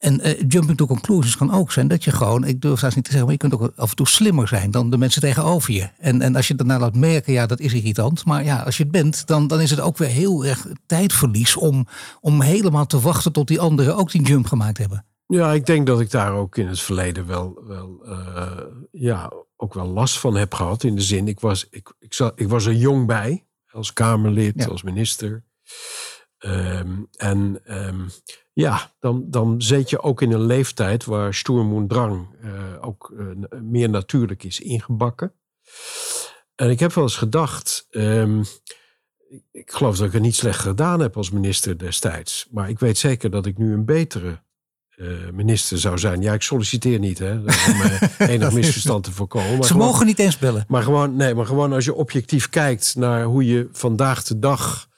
En 0.00 0.26
uh, 0.26 0.40
jumping 0.48 0.76
to 0.76 0.86
conclusions 0.86 1.36
kan 1.36 1.52
ook 1.52 1.72
zijn 1.72 1.88
dat 1.88 2.04
je 2.04 2.10
gewoon, 2.10 2.44
ik 2.44 2.60
durf 2.60 2.78
zelfs 2.78 2.94
niet 2.94 3.04
te 3.04 3.10
zeggen, 3.10 3.28
maar 3.28 3.38
je 3.40 3.48
kunt 3.48 3.62
ook 3.62 3.72
af 3.76 3.90
en 3.90 3.96
toe 3.96 4.08
slimmer 4.08 4.48
zijn 4.48 4.70
dan 4.70 4.90
de 4.90 4.98
mensen 4.98 5.20
tegenover 5.20 5.72
je. 5.72 5.88
En, 5.98 6.22
en 6.22 6.36
als 6.36 6.48
je 6.48 6.54
daarna 6.54 6.78
laat 6.78 6.94
merken, 6.94 7.32
ja, 7.32 7.46
dat 7.46 7.60
is 7.60 7.72
irritant. 7.72 8.24
Maar 8.24 8.44
ja, 8.44 8.62
als 8.62 8.76
je 8.76 8.82
het 8.82 8.92
bent, 8.92 9.26
dan, 9.26 9.46
dan 9.46 9.60
is 9.60 9.70
het 9.70 9.80
ook 9.80 9.98
weer 9.98 10.08
heel 10.08 10.44
erg 10.44 10.66
tijdverlies 10.86 11.56
om, 11.56 11.86
om 12.20 12.40
helemaal 12.40 12.86
te 12.86 13.00
wachten 13.00 13.32
tot 13.32 13.48
die 13.48 13.60
anderen 13.60 13.96
ook 13.96 14.10
die 14.10 14.22
jump 14.22 14.46
gemaakt 14.46 14.78
hebben. 14.78 15.04
Ja, 15.26 15.52
ik 15.52 15.66
denk 15.66 15.86
dat 15.86 16.00
ik 16.00 16.10
daar 16.10 16.32
ook 16.32 16.56
in 16.56 16.66
het 16.66 16.80
verleden 16.80 17.26
wel, 17.26 17.62
wel 17.66 18.00
uh, 18.04 18.50
ja, 18.90 19.32
ook 19.56 19.74
wel 19.74 19.86
last 19.86 20.18
van 20.18 20.36
heb 20.36 20.54
gehad. 20.54 20.84
In 20.84 20.94
de 20.94 21.02
zin, 21.02 21.28
ik 21.28 21.40
was, 21.40 21.66
ik, 21.70 21.92
ik, 21.98 22.14
zat, 22.14 22.32
ik 22.36 22.48
was 22.48 22.66
er 22.66 22.74
jong 22.74 23.06
bij, 23.06 23.46
als 23.70 23.92
Kamerlid, 23.92 24.52
ja. 24.56 24.66
als 24.66 24.82
minister. 24.82 25.44
Um, 26.46 27.08
en 27.16 27.60
um, 27.66 28.10
ja, 28.52 28.92
dan, 28.98 29.24
dan 29.30 29.62
zit 29.62 29.90
je 29.90 30.02
ook 30.02 30.22
in 30.22 30.32
een 30.32 30.46
leeftijd 30.46 31.04
waar 31.04 31.34
Sturm 31.34 31.72
und 31.72 31.90
Drang 31.90 32.28
uh, 32.44 32.52
ook 32.80 33.12
uh, 33.14 33.60
meer 33.60 33.90
natuurlijk 33.90 34.44
is 34.44 34.60
ingebakken. 34.60 35.32
En 36.54 36.70
ik 36.70 36.80
heb 36.80 36.92
wel 36.92 37.04
eens 37.04 37.16
gedacht, 37.16 37.86
um, 37.90 38.44
ik 39.52 39.70
geloof 39.70 39.96
dat 39.96 40.06
ik 40.06 40.12
het 40.12 40.22
niet 40.22 40.34
slecht 40.34 40.58
gedaan 40.58 41.00
heb 41.00 41.16
als 41.16 41.30
minister 41.30 41.78
destijds. 41.78 42.46
Maar 42.50 42.68
ik 42.68 42.78
weet 42.78 42.98
zeker 42.98 43.30
dat 43.30 43.46
ik 43.46 43.58
nu 43.58 43.72
een 43.72 43.84
betere 43.84 44.42
uh, 44.96 45.30
minister 45.32 45.78
zou 45.78 45.98
zijn. 45.98 46.22
Ja, 46.22 46.32
ik 46.32 46.42
solliciteer 46.42 46.98
niet, 46.98 47.18
hè, 47.18 47.32
om 47.32 47.46
enig 48.28 48.52
misverstand 48.52 49.04
te 49.04 49.12
voorkomen. 49.12 49.52
Maar 49.52 49.66
Ze 49.66 49.72
gewoon, 49.72 49.86
mogen 49.86 50.06
niet 50.06 50.18
eens 50.18 50.38
bellen. 50.38 50.64
Maar 50.68 50.82
gewoon, 50.82 51.16
nee, 51.16 51.34
maar 51.34 51.46
gewoon 51.46 51.72
als 51.72 51.84
je 51.84 51.94
objectief 51.94 52.48
kijkt 52.48 52.94
naar 52.96 53.24
hoe 53.24 53.46
je 53.46 53.68
vandaag 53.72 54.22
de 54.22 54.38
dag 54.38 54.88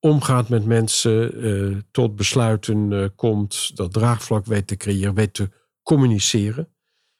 omgaat 0.00 0.48
met 0.48 0.64
mensen, 0.64 1.46
uh, 1.46 1.76
tot 1.90 2.16
besluiten 2.16 2.90
uh, 2.90 3.06
komt, 3.16 3.76
dat 3.76 3.92
draagvlak 3.92 4.46
weet 4.46 4.66
te 4.66 4.76
creëren, 4.76 5.14
weet 5.14 5.34
te 5.34 5.48
communiceren. 5.82 6.68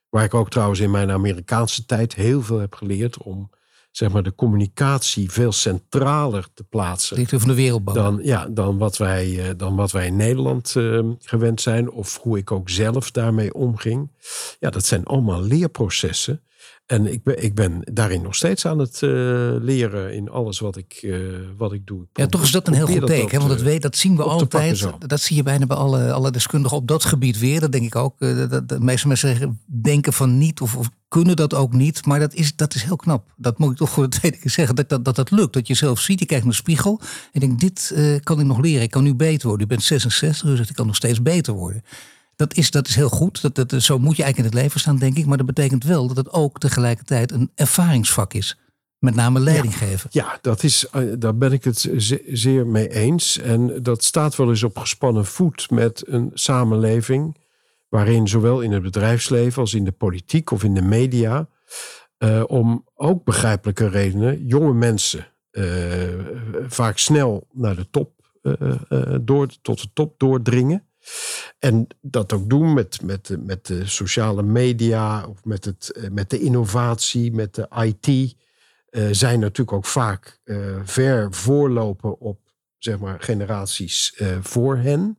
Waar 0.08 0.24
ik 0.24 0.34
ook 0.34 0.50
trouwens 0.50 0.80
in 0.80 0.90
mijn 0.90 1.10
Amerikaanse 1.10 1.84
tijd 1.84 2.14
heel 2.14 2.42
veel 2.42 2.58
heb 2.58 2.74
geleerd 2.74 3.22
om 3.22 3.50
zeg 3.90 4.12
maar, 4.12 4.22
de 4.22 4.34
communicatie 4.34 5.30
veel 5.30 5.52
centraler 5.52 6.46
te 6.54 6.64
plaatsen. 6.64 7.14
Directeur 7.14 7.40
van 7.40 7.48
de 7.48 7.54
Wereldbank. 7.54 7.96
Dan, 7.96 8.20
ja, 8.22 8.46
dan, 8.46 8.78
wat 8.78 8.96
wij, 8.96 9.48
eh, 9.48 9.50
dan 9.56 9.76
wat 9.76 9.90
wij 9.90 10.06
in 10.06 10.16
Nederland 10.16 10.74
uh, 10.76 11.10
gewend 11.20 11.60
zijn. 11.60 11.90
Of 11.90 12.18
hoe 12.18 12.38
ik 12.38 12.50
ook 12.50 12.70
zelf 12.70 13.10
daarmee 13.10 13.54
omging. 13.54 14.10
Ja, 14.58 14.70
dat 14.70 14.86
zijn 14.86 15.04
allemaal 15.04 15.42
leerprocessen. 15.42 16.42
En 16.90 17.12
ik 17.12 17.22
ben, 17.22 17.42
ik 17.42 17.54
ben 17.54 17.80
daarin 17.92 18.22
nog 18.22 18.34
steeds 18.34 18.66
aan 18.66 18.78
het 18.78 19.00
uh, 19.02 19.10
leren 19.60 20.14
in 20.14 20.30
alles 20.30 20.58
wat 20.58 20.76
ik, 20.76 20.98
uh, 21.02 21.18
wat 21.56 21.72
ik 21.72 21.86
doe. 21.86 22.02
Ik 22.02 22.08
ja, 22.12 22.26
toch 22.26 22.42
is 22.42 22.50
dat 22.50 22.66
een 22.66 22.74
heel 22.74 22.86
goed 22.86 23.06
teken. 23.06 23.38
Want 23.38 23.50
dat, 23.50 23.62
weet, 23.62 23.82
dat 23.82 23.96
zien 23.96 24.16
we 24.16 24.22
altijd. 24.22 24.86
Dat 25.06 25.20
zie 25.20 25.36
je 25.36 25.42
bijna 25.42 25.66
bij 25.66 25.76
alle, 25.76 26.12
alle 26.12 26.30
deskundigen 26.30 26.76
op 26.76 26.88
dat 26.88 27.04
gebied 27.04 27.38
weer. 27.38 27.60
Dat 27.60 27.72
denk 27.72 27.84
ik 27.84 27.96
ook. 27.96 28.18
Dat, 28.18 28.68
de 28.68 28.80
meeste 28.80 29.08
mensen 29.08 29.60
denken 29.64 30.12
van 30.12 30.38
niet 30.38 30.60
of, 30.60 30.76
of, 30.76 30.90
kunnen 31.08 31.36
dat 31.36 31.54
ook 31.54 31.72
niet. 31.72 32.06
Maar 32.06 32.18
dat 32.18 32.34
is, 32.34 32.56
dat 32.56 32.74
is 32.74 32.82
heel 32.82 32.96
knap. 32.96 33.32
Dat 33.36 33.58
moet 33.58 33.70
ik 33.70 33.76
toch 33.76 33.90
voor 33.90 34.10
de 34.10 34.18
tweede 34.18 34.38
keer 34.38 34.50
zeggen. 34.50 34.74
Dat 34.74 34.88
dat, 34.88 35.04
dat, 35.04 35.16
dat 35.16 35.30
lukt. 35.30 35.52
Dat 35.52 35.66
je 35.66 35.74
zelf 35.74 36.00
ziet. 36.00 36.20
Je 36.20 36.26
kijkt 36.26 36.44
naar 36.44 36.52
de 36.52 36.58
spiegel. 36.58 37.00
En 37.32 37.40
denkt, 37.40 37.60
dit 37.60 37.94
kan 38.22 38.40
ik 38.40 38.46
nog 38.46 38.60
leren. 38.60 38.82
Ik 38.82 38.90
kan 38.90 39.02
nu 39.02 39.14
beter 39.14 39.48
worden. 39.48 39.66
U 39.66 39.68
bent 39.68 39.82
66. 39.82 40.56
Dus 40.56 40.68
ik 40.68 40.74
kan 40.74 40.86
nog 40.86 40.96
steeds 40.96 41.22
beter 41.22 41.54
worden. 41.54 41.82
Dat 42.40 42.54
is, 42.54 42.70
dat 42.70 42.88
is 42.88 42.94
heel 42.94 43.08
goed. 43.08 43.42
Dat, 43.42 43.54
dat, 43.54 43.82
zo 43.82 43.98
moet 43.98 44.16
je 44.16 44.22
eigenlijk 44.22 44.38
in 44.38 44.58
het 44.58 44.64
leven 44.64 44.80
staan, 44.80 44.98
denk 44.98 45.16
ik. 45.16 45.26
Maar 45.26 45.36
dat 45.36 45.46
betekent 45.46 45.84
wel 45.84 46.06
dat 46.06 46.16
het 46.16 46.32
ook 46.32 46.58
tegelijkertijd 46.58 47.32
een 47.32 47.50
ervaringsvak 47.54 48.32
is. 48.34 48.58
Met 48.98 49.14
name 49.14 49.40
leiding 49.40 49.76
geven. 49.76 50.10
Ja, 50.12 50.38
dat 50.40 50.62
is, 50.62 50.88
eh, 50.88 51.02
daar 51.18 51.36
ben 51.36 51.52
ik 51.52 51.64
het 51.64 51.90
zeer 52.26 52.66
mee 52.66 52.88
eens. 52.88 53.38
En 53.38 53.82
dat 53.82 54.04
staat 54.04 54.36
wel 54.36 54.48
eens 54.48 54.62
op 54.62 54.78
gespannen 54.78 55.26
voet 55.26 55.70
met 55.70 56.02
een 56.06 56.30
samenleving. 56.34 57.36
waarin 57.88 58.28
zowel 58.28 58.60
in 58.60 58.72
het 58.72 58.82
bedrijfsleven 58.82 59.60
als 59.60 59.74
in 59.74 59.84
de 59.84 59.92
politiek 59.92 60.50
of 60.50 60.64
in 60.64 60.74
de 60.74 60.82
media. 60.82 61.48
Uh, 62.18 62.42
om 62.46 62.84
ook 62.94 63.24
begrijpelijke 63.24 63.88
redenen 63.88 64.46
jonge 64.46 64.72
mensen 64.72 65.26
uh, 65.52 65.64
vaak 66.66 66.98
snel 66.98 67.46
naar 67.52 67.76
de 67.76 67.90
top 67.90 68.10
door, 69.20 69.48
tot 69.62 69.80
de 69.80 69.88
top 69.92 70.18
doordringen. 70.18 70.89
En 71.58 71.86
dat 72.00 72.32
ook 72.32 72.48
doen 72.48 72.74
met, 72.74 73.02
met, 73.02 73.36
met 73.38 73.66
de 73.66 73.86
sociale 73.86 74.42
media 74.42 75.26
of 75.26 75.44
met, 75.44 75.64
het, 75.64 75.90
eh, 75.90 76.10
met 76.10 76.30
de 76.30 76.40
innovatie, 76.40 77.32
met 77.32 77.54
de 77.54 77.68
IT. 77.84 78.06
Uh, 78.06 78.28
eh, 78.90 79.08
zijn 79.14 79.40
natuurlijk 79.40 79.72
ook 79.72 79.86
vaak 79.86 80.40
uh, 80.44 80.80
ver 80.84 81.32
voorlopen 81.32 82.20
op 82.20 82.40
zeg 82.78 82.98
maar, 82.98 83.20
generaties 83.20 84.22
voor 84.40 84.76
hen. 84.76 85.18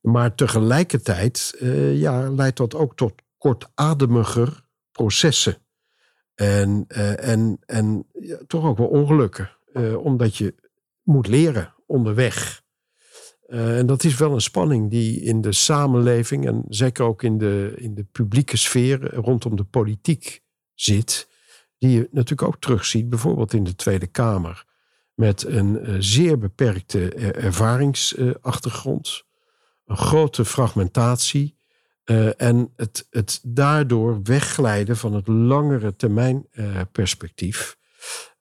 Maar 0.00 0.34
tegelijkertijd 0.34 1.54
ja, 1.92 2.30
leidt 2.30 2.56
dat 2.56 2.74
ook 2.74 2.96
tot 2.96 3.12
kortademiger 3.38 4.64
processen. 4.92 5.56
En, 6.34 6.84
en, 7.16 7.58
en 7.66 8.06
ja, 8.12 8.38
toch 8.46 8.64
ook 8.64 8.78
wel 8.78 8.86
ongelukken. 8.86 9.50
omdat 10.02 10.36
je 10.36 10.54
moet 11.02 11.26
leren 11.26 11.74
onderweg. 11.86 12.62
Uh, 13.48 13.78
en 13.78 13.86
dat 13.86 14.04
is 14.04 14.16
wel 14.16 14.32
een 14.32 14.40
spanning 14.40 14.90
die 14.90 15.20
in 15.20 15.40
de 15.40 15.52
samenleving 15.52 16.46
en 16.46 16.64
zeker 16.68 17.04
ook 17.04 17.22
in 17.22 17.38
de, 17.38 17.74
in 17.76 17.94
de 17.94 18.04
publieke 18.04 18.56
sfeer 18.56 19.14
rondom 19.14 19.56
de 19.56 19.64
politiek 19.64 20.42
zit. 20.74 21.28
Die 21.78 21.90
je 21.90 22.08
natuurlijk 22.10 22.48
ook 22.48 22.60
terugziet, 22.60 23.10
bijvoorbeeld 23.10 23.52
in 23.52 23.64
de 23.64 23.74
Tweede 23.74 24.06
Kamer. 24.06 24.64
Met 25.14 25.44
een 25.44 25.90
uh, 25.90 25.96
zeer 25.98 26.38
beperkte 26.38 27.14
ervaringsachtergrond, 27.14 29.24
een 29.84 29.96
grote 29.96 30.44
fragmentatie. 30.44 31.56
En 32.36 32.72
het, 32.76 33.06
het 33.10 33.40
daardoor 33.42 34.22
wegglijden 34.22 34.96
van 34.96 35.14
het 35.14 35.28
langere 35.28 35.96
termijn 35.96 36.48
perspectief. 36.92 37.76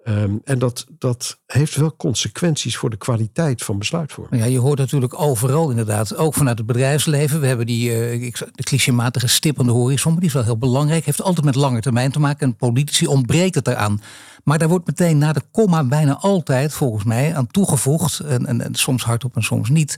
Um, 0.10 0.42
en 0.44 0.60
dat, 0.60 0.86
dat 1.00 1.40
heeft 1.46 1.76
wel 1.76 1.96
consequenties 1.96 2.78
voor 2.78 2.90
de 2.90 2.98
kwaliteit 2.98 3.64
van 3.64 3.78
besluitvorming. 3.78 4.44
Ja, 4.44 4.50
je 4.50 4.60
hoort 4.60 4.78
natuurlijk 4.78 5.22
overal 5.22 5.70
inderdaad, 5.70 6.16
ook 6.16 6.34
vanuit 6.34 6.58
het 6.58 6.68
bedrijfsleven. 6.68 7.40
We 7.40 7.48
hebben 7.48 7.66
die 7.66 8.10
uh, 8.20 8.32
clichématige 8.56 9.28
stip 9.28 9.60
aan 9.60 9.66
de 9.66 9.72
horizon, 9.72 10.12
maar 10.12 10.20
die 10.20 10.30
is 10.30 10.36
wel 10.36 10.44
heel 10.44 10.58
belangrijk. 10.58 11.06
Heeft 11.06 11.22
altijd 11.22 11.46
met 11.46 11.56
lange 11.56 11.80
termijn 11.80 12.12
te 12.12 12.20
maken 12.20 12.48
en 12.48 12.56
politici 12.56 13.08
ontbreekt 13.08 13.56
het 13.56 13.68
eraan. 13.68 14.02
Maar 14.44 14.58
daar 14.58 14.70
wordt 14.70 14.88
meteen 14.88 15.18
na 15.18 15.34
de 15.34 15.42
komma 15.52 15.84
bijna 15.84 16.18
altijd, 16.18 16.74
volgens 16.74 17.04
mij, 17.04 17.36
aan 17.36 17.48
toegevoegd. 17.48 18.20
En, 18.20 18.62
en 18.62 18.76
soms 18.76 19.04
hardop 19.04 19.36
en 19.36 19.44
soms 19.44 19.70
niet 19.70 19.98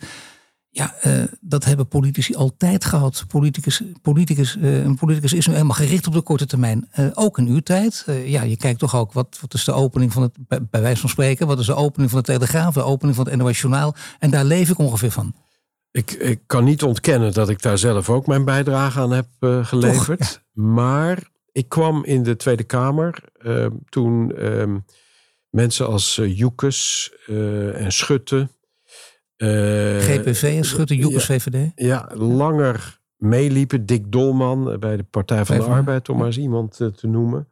ja, 0.72 0.96
uh, 1.06 1.24
dat 1.42 1.66
hebben 1.66 1.88
politici 1.88 2.36
altijd 2.36 2.86
gehad. 2.86 3.26
Politicus, 3.28 3.82
politicus, 4.02 4.56
uh, 4.56 4.84
een 4.84 4.96
politicus 4.96 5.34
is 5.34 5.48
nu 5.48 5.54
helemaal 5.54 5.76
gericht 5.76 6.08
op 6.08 6.14
de 6.14 6.22
korte 6.22 6.46
termijn. 6.46 6.90
Uh, 7.00 7.08
ook 7.14 7.38
in 7.38 7.48
uw 7.48 7.60
tijd. 7.60 8.06
ja, 8.26 8.44
je 8.44 8.58
kijkt 8.58 8.80
toch 8.80 8.96
ook, 8.96 9.14
wat, 9.14 9.38
wat 9.42 9.54
is 9.54 9.64
de 9.64 9.72
opening 9.72 10.14
van 10.14 10.22
het, 10.22 10.38
bij, 10.48 10.60
bij, 10.70 10.82
wijze 10.82 11.02
van 11.02 11.10
spreken, 11.10 11.48
wat 11.48 11.60
is 11.60 11.66
de 11.66 11.76
opening 11.76 12.12
van 12.12 12.20
de 12.20 12.26
Telegraaf, 12.26 12.74
de 12.74 12.84
opening 12.84 13.16
van 13.16 13.28
het 13.28 13.36
NOS 13.36 13.60
Journaal. 13.60 13.96
En 14.20 14.30
daar 14.30 14.46
leef 14.46 14.70
ik 14.70 14.78
ongeveer 14.78 15.12
van. 15.12 15.36
Ik, 15.92 16.12
ik 16.12 16.42
kan 16.46 16.64
niet 16.64 16.84
ontkennen 16.84 17.34
dat 17.34 17.50
ik 17.50 17.62
daar 17.62 17.78
zelf 17.78 18.10
ook 18.10 18.28
mijn 18.28 18.46
bijdrage 18.46 19.00
aan 19.00 19.12
heb 19.12 19.28
geleverd. 19.62 20.20
Toch, 20.20 20.42
ja. 20.54 20.64
Maar 20.64 21.30
ik 21.52 21.70
kwam 21.70 22.06
in 22.06 22.24
de 22.24 22.36
Tweede 22.36 22.64
Kamer 22.64 23.24
toen 23.90 24.36
ehm, 24.36 24.78
mensen 25.50 25.88
als 25.88 26.22
Joekes 26.24 27.12
en 27.74 27.92
Schutte 27.92 28.38
eh, 28.38 28.59
GPV 29.40 30.44
en 30.58 30.64
Schutte, 30.64 30.96
Joekers 30.96 31.28
ja, 31.28 31.40
VVD? 31.40 31.72
Ja, 31.76 32.10
langer 32.14 33.00
meeliepen. 33.20 33.86
Dick 33.86 34.12
Dolman 34.12 34.72
eh, 34.72 34.78
bij 34.78 34.98
de 34.98 35.04
Partij 35.04 35.46
van 35.46 35.58
de 35.58 35.64
Arbeid, 35.64 36.10
om 36.10 36.18
maar 36.18 36.26
eens 36.26 36.38
iemand 36.38 36.80
uh, 36.80 36.88
te 36.88 37.08
noemen. 37.08 37.48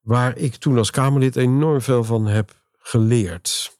Waar 0.00 0.38
ik 0.38 0.54
toen 0.54 0.78
als 0.78 0.90
Kamerlid 0.90 1.36
enorm 1.36 1.80
veel 1.80 2.04
van 2.04 2.26
heb 2.26 2.60
geleerd. 2.78 3.74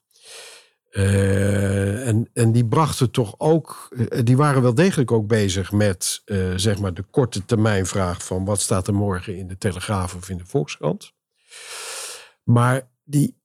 Uh, 0.90 2.09
en, 2.09 2.28
en 2.33 2.52
die 2.52 2.64
brachten 2.64 3.11
toch 3.11 3.35
ook, 3.38 3.97
die 4.25 4.37
waren 4.37 4.62
wel 4.62 4.75
degelijk 4.75 5.12
ook 5.12 5.26
bezig 5.26 5.73
met 5.73 6.23
zeg 6.56 6.78
maar 6.78 6.95
de 6.95 7.04
korte 7.11 7.45
termijn 7.45 7.87
vraag 7.87 8.25
van 8.25 8.45
wat 8.45 8.61
staat 8.61 8.87
er 8.87 8.95
morgen 8.95 9.37
in 9.37 9.47
de 9.47 9.59
Telegraaf 9.59 10.14
of 10.14 10.28
in 10.28 10.37
de 10.37 10.47
Volkskrant. 10.47 11.12
Maar 12.42 12.88
die, 13.04 13.36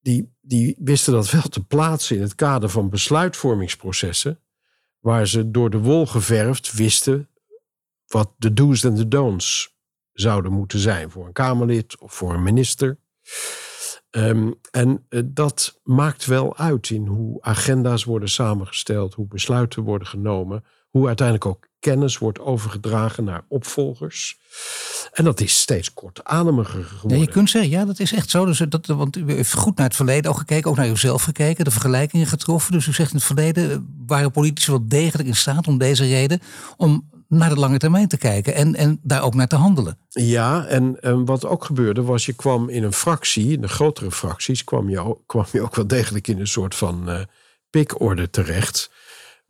die, 0.00 0.34
die 0.40 0.76
wisten 0.78 1.12
dat 1.12 1.30
wel 1.30 1.48
te 1.48 1.64
plaatsen 1.64 2.16
in 2.16 2.22
het 2.22 2.34
kader 2.34 2.68
van 2.68 2.90
besluitvormingsprocessen, 2.90 4.40
waar 4.98 5.26
ze 5.26 5.50
door 5.50 5.70
de 5.70 5.78
wol 5.78 6.06
geverfd 6.06 6.72
wisten 6.72 7.28
wat 8.06 8.34
de 8.36 8.52
do's 8.52 8.84
en 8.84 8.94
de 8.94 9.08
don'ts 9.08 9.78
zouden 10.12 10.52
moeten 10.52 10.78
zijn 10.78 11.10
voor 11.10 11.26
een 11.26 11.32
Kamerlid 11.32 11.98
of 11.98 12.14
voor 12.14 12.34
een 12.34 12.42
minister. 12.42 12.98
Um, 14.10 14.60
en 14.70 15.06
uh, 15.08 15.22
dat 15.24 15.80
maakt 15.82 16.26
wel 16.26 16.56
uit 16.56 16.90
in 16.90 17.06
hoe 17.06 17.42
agenda's 17.42 18.04
worden 18.04 18.28
samengesteld, 18.28 19.14
hoe 19.14 19.26
besluiten 19.26 19.82
worden 19.82 20.08
genomen, 20.08 20.64
hoe 20.88 21.06
uiteindelijk 21.06 21.46
ook 21.46 21.68
kennis 21.80 22.18
wordt 22.18 22.40
overgedragen 22.40 23.24
naar 23.24 23.42
opvolgers. 23.48 24.38
En 25.12 25.24
dat 25.24 25.40
is 25.40 25.60
steeds 25.60 25.92
kortademiger 25.92 26.84
geworden. 26.84 27.18
Ja, 27.18 27.24
je 27.24 27.30
kunt 27.30 27.50
zeggen, 27.50 27.70
ja, 27.70 27.84
dat 27.84 27.98
is 27.98 28.12
echt 28.12 28.30
zo. 28.30 28.44
Dus 28.44 28.58
dat, 28.68 28.86
want 28.86 29.16
u 29.16 29.32
heeft 29.32 29.54
goed 29.54 29.76
naar 29.76 29.86
het 29.86 29.96
verleden 29.96 30.30
ook 30.30 30.38
gekeken, 30.38 30.70
ook 30.70 30.76
naar 30.76 30.88
uzelf 30.88 31.22
gekeken, 31.22 31.64
de 31.64 31.70
vergelijkingen 31.70 32.26
getroffen. 32.26 32.72
Dus 32.72 32.86
u 32.86 32.92
zegt 32.92 33.10
in 33.10 33.16
het 33.16 33.26
verleden 33.26 33.94
waren 34.06 34.30
politici 34.30 34.70
wel 34.70 34.88
degelijk 34.88 35.28
in 35.28 35.36
staat 35.36 35.66
om 35.66 35.78
deze 35.78 36.04
reden 36.04 36.40
om 36.76 37.08
naar 37.28 37.48
de 37.48 37.60
lange 37.60 37.78
termijn 37.78 38.08
te 38.08 38.16
kijken 38.16 38.54
en, 38.54 38.74
en 38.74 38.98
daar 39.02 39.22
ook 39.22 39.34
naar 39.34 39.48
te 39.48 39.56
handelen. 39.56 39.98
Ja, 40.08 40.66
en, 40.66 41.00
en 41.00 41.24
wat 41.24 41.44
ook 41.46 41.64
gebeurde 41.64 42.02
was, 42.02 42.26
je 42.26 42.32
kwam 42.32 42.68
in 42.68 42.82
een 42.82 42.92
fractie, 42.92 43.52
in 43.52 43.60
de 43.60 43.68
grotere 43.68 44.10
fracties, 44.10 44.64
kwam 44.64 44.88
je, 44.88 45.16
kwam 45.26 45.46
je 45.52 45.62
ook 45.62 45.74
wel 45.74 45.86
degelijk 45.86 46.28
in 46.28 46.40
een 46.40 46.46
soort 46.46 46.74
van 46.74 47.10
uh, 47.10 47.20
pikorde 47.70 48.30
terecht 48.30 48.90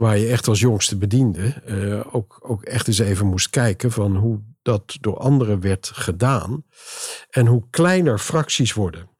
waar 0.00 0.18
je 0.18 0.26
echt 0.26 0.48
als 0.48 0.60
jongste 0.60 0.96
bediende 0.96 1.62
uh, 1.66 2.14
ook, 2.14 2.38
ook 2.42 2.62
echt 2.62 2.88
eens 2.88 2.98
even 2.98 3.26
moest 3.26 3.50
kijken 3.50 3.92
van 3.92 4.16
hoe 4.16 4.42
dat 4.62 4.96
door 5.00 5.16
anderen 5.18 5.60
werd 5.60 5.90
gedaan. 5.94 6.64
En 7.30 7.46
hoe 7.46 7.64
kleiner 7.70 8.18
fracties 8.18 8.72
worden 8.72 9.10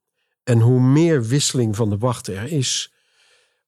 en 0.43 0.61
hoe 0.61 0.81
meer 0.81 1.23
wisseling 1.23 1.77
van 1.77 1.91
de 1.91 1.99
wacht 1.99 2.27
er 2.27 2.53
is, 2.53 2.93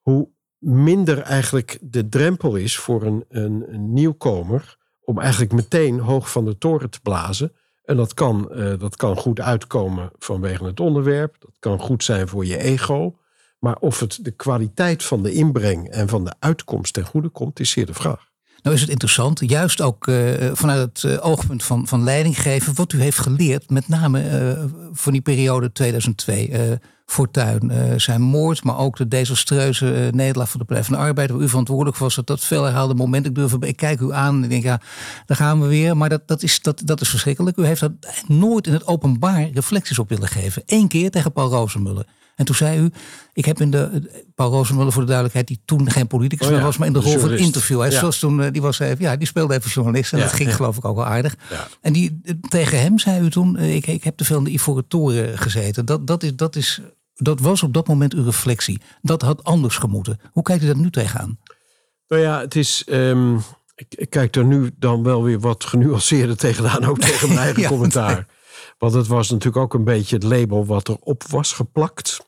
hoe 0.01 0.29
minder 0.59 1.19
eigenlijk 1.19 1.79
de 1.81 2.09
drempel 2.09 2.57
is 2.57 2.79
voor 2.79 3.03
een, 3.03 3.25
een, 3.29 3.93
nieuwkomer 3.93 4.77
om 5.01 5.19
eigenlijk 5.19 5.53
meteen 5.53 5.99
hoog 5.99 6.31
van 6.31 6.45
de 6.45 6.59
toren 6.59 6.91
te 6.91 7.01
blazen. 7.01 7.53
En 7.85 7.97
dat 7.97 8.15
kan, 8.15 8.49
uh, 8.53 8.79
dat 8.79 8.97
kan 8.97 9.17
goed 9.17 9.41
uitkomen 9.41 10.11
vanwege 10.19 10.65
het 10.65 10.81
onderwerp. 10.81 11.37
Dat 11.39 11.57
kan 11.59 11.79
goed 11.81 12.05
zijn 12.05 12.29
voor 12.29 12.45
je 12.45 12.59
ego. 12.59 13.17
Maar 13.63 13.77
of 13.81 14.01
het 14.01 14.19
de 14.23 14.31
kwaliteit 14.31 15.03
van 15.03 15.23
de 15.23 15.33
inbreng 15.33 15.89
en 15.89 16.09
van 16.09 16.25
de 16.25 16.35
uitkomst 16.39 16.93
ten 16.93 17.05
goede 17.05 17.29
komt, 17.29 17.61
is 17.61 17.71
zeer 17.71 17.87
de 17.87 17.95
vraag. 17.95 18.31
Nou 18.63 18.75
is 18.75 18.81
het 18.81 18.91
interessant, 18.91 19.41
juist 19.49 19.81
ook 19.81 20.07
uh, 20.07 20.51
vanuit 20.53 20.81
het 20.81 21.03
uh, 21.03 21.27
oogpunt 21.27 21.65
van, 21.65 21.87
van 21.87 22.05
leidinggeven, 22.05 22.75
wat 22.75 22.93
u 22.93 23.01
heeft 23.01 23.19
geleerd, 23.19 23.71
met 23.71 23.89
name 23.89 24.31
uh, 24.31 24.65
van 24.93 25.13
die 25.13 25.21
periode 25.21 25.73
2002. 25.73 26.81
Fortuyn, 27.07 27.71
uh, 27.71 27.99
zijn 27.99 28.21
moord, 28.21 28.65
maar 28.65 28.79
ook 28.79 28.97
de 28.97 29.09
desastreuze 29.09 30.11
nederlaag 30.15 30.51
van 30.51 30.61
de 30.61 30.67
Partij 30.67 30.85
van 30.85 30.95
de 30.95 31.01
Arbeid, 31.01 31.31
waar 31.31 31.41
u 31.41 31.49
verantwoordelijk 31.49 31.97
was, 31.97 32.15
dat, 32.15 32.27
dat 32.27 32.45
veel 32.45 32.65
herhaalde 32.65 32.95
moment. 32.95 33.27
Ik 33.27 33.35
durf, 33.35 33.53
ik 33.53 33.77
kijk 33.77 34.01
u 34.01 34.13
aan 34.13 34.43
en 34.43 34.49
denk, 34.49 34.63
ja, 34.63 34.81
daar 35.27 35.37
gaan 35.37 35.61
we 35.61 35.67
weer. 35.67 35.97
Maar 35.97 36.09
dat, 36.09 36.29
dat, 36.29 36.43
is, 36.43 36.61
dat, 36.61 36.83
dat 36.85 37.01
is 37.01 37.09
verschrikkelijk. 37.09 37.57
U 37.57 37.65
heeft 37.65 37.81
dat 37.81 37.93
nooit 38.27 38.67
in 38.67 38.73
het 38.73 38.87
openbaar 38.87 39.51
reflecties 39.51 39.99
op 39.99 40.09
willen 40.09 40.29
geven. 40.29 40.63
Eén 40.67 40.89
keer 40.89 41.11
tegen 41.11 41.33
Paul 41.33 41.51
Rozenmuller. 41.51 42.07
En 42.37 42.45
toen 42.45 42.55
zei 42.55 42.81
u, 42.81 42.91
ik 43.33 43.45
heb 43.45 43.61
in 43.61 43.71
de, 43.71 44.11
Paul 44.35 44.51
Rozenmuller 44.51 44.93
voor 44.93 45.03
de 45.03 45.09
duidelijkheid, 45.09 45.49
die 45.49 45.61
toen 45.65 45.91
geen 45.91 46.07
politicus 46.07 46.49
oh 46.49 46.63
was, 46.63 46.77
maar 46.77 46.87
in 46.87 46.93
de 46.93 47.01
rol 47.01 47.19
van 47.19 47.33
interview. 47.33 47.81
Hij 47.81 47.91
ja. 47.91 48.09
toen, 48.09 48.43
eh, 48.43 48.53
die, 48.53 48.63
was 48.63 48.79
even, 48.79 49.05
ja, 49.05 49.17
die 49.17 49.27
speelde 49.27 49.55
even 49.55 49.71
journalist 49.71 50.13
en 50.13 50.19
dat 50.19 50.33
ging 50.33 50.55
geloof 50.55 50.77
ik 50.77 50.85
ook 50.85 50.97
wel 50.97 51.07
aardig. 51.07 51.37
En 51.81 51.93
die, 51.93 52.21
tegen 52.49 52.81
hem 52.81 52.99
zei 52.99 53.25
u 53.25 53.31
toen, 53.31 53.59
ik, 53.59 53.87
ik 53.87 54.05
heb 54.05 54.17
te 54.17 54.25
veel 54.25 54.39
in 54.39 54.45
de 54.45 54.51
Ivoren 54.51 54.87
Toren 54.89 55.39
gezeten. 55.39 55.85
Dat, 55.85 56.07
dat, 56.07 56.23
is, 56.23 56.37
dat 56.37 56.57
is 56.57 56.81
dat 57.15 57.41
was 57.41 57.63
op 57.63 57.75
dat 57.75 57.89
moment 57.89 58.15
uw 58.15 58.25
reflectie. 58.25 58.81
Dat 59.03 59.23
had 59.23 59.45
anders 59.45 59.77
gemoeten. 59.77 60.21
Hoe 60.33 60.43
kijkt 60.43 60.63
u 60.63 60.67
daar 60.67 60.77
nu 60.77 60.91
tegenaan? 60.91 61.39
Nou 62.09 62.23
ja, 62.23 62.41
het 62.41 62.57
is. 62.57 62.85
Um, 62.91 63.41
ik, 63.75 64.11
kijk 64.11 64.37
er 64.37 64.45
nu 64.45 64.71
dan 64.79 65.03
wel 65.03 65.23
weer 65.23 65.41
wat 65.41 65.65
genuanceerder 65.65 66.37
tegenaan, 66.37 66.85
ook 66.85 66.99
tegen 66.99 67.29
mijn 67.29 67.41
eigen 67.47 67.65
commentaar. 67.65 68.27
Want 68.83 68.95
het 68.95 69.07
was 69.07 69.31
natuurlijk 69.31 69.63
ook 69.63 69.75
een 69.75 69.85
beetje 69.85 70.15
het 70.15 70.25
label 70.25 70.67
wat 70.67 70.89
erop 70.89 71.23
was 71.23 71.53
geplakt. 71.53 72.27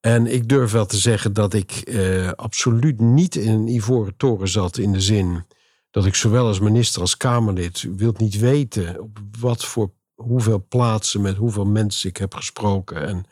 En 0.00 0.26
ik 0.26 0.48
durf 0.48 0.72
wel 0.72 0.86
te 0.86 0.96
zeggen 0.96 1.32
dat 1.32 1.54
ik 1.54 1.70
eh, 1.72 2.30
absoluut 2.30 3.00
niet 3.00 3.36
in 3.36 3.52
een 3.52 3.68
ivoren 3.68 4.16
toren 4.16 4.48
zat 4.48 4.78
in 4.78 4.92
de 4.92 5.00
zin 5.00 5.44
dat 5.90 6.06
ik 6.06 6.14
zowel 6.14 6.46
als 6.46 6.60
minister 6.60 7.00
als 7.00 7.16
Kamerlid, 7.16 7.86
wilt 7.96 8.18
niet 8.18 8.38
weten 8.38 9.00
op 9.00 9.18
wat 9.38 9.64
voor 9.64 9.92
hoeveel 10.14 10.66
plaatsen 10.68 11.20
met 11.20 11.36
hoeveel 11.36 11.66
mensen 11.66 12.08
ik 12.08 12.16
heb 12.16 12.34
gesproken 12.34 13.06
en 13.06 13.24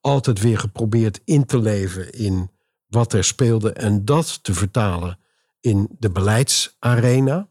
altijd 0.00 0.40
weer 0.40 0.58
geprobeerd 0.58 1.20
in 1.24 1.44
te 1.44 1.58
leven 1.58 2.12
in 2.12 2.50
wat 2.86 3.12
er 3.12 3.24
speelde 3.24 3.72
en 3.72 4.04
dat 4.04 4.42
te 4.42 4.54
vertalen 4.54 5.18
in 5.60 5.88
de 5.98 6.10
beleidsarena. 6.10 7.48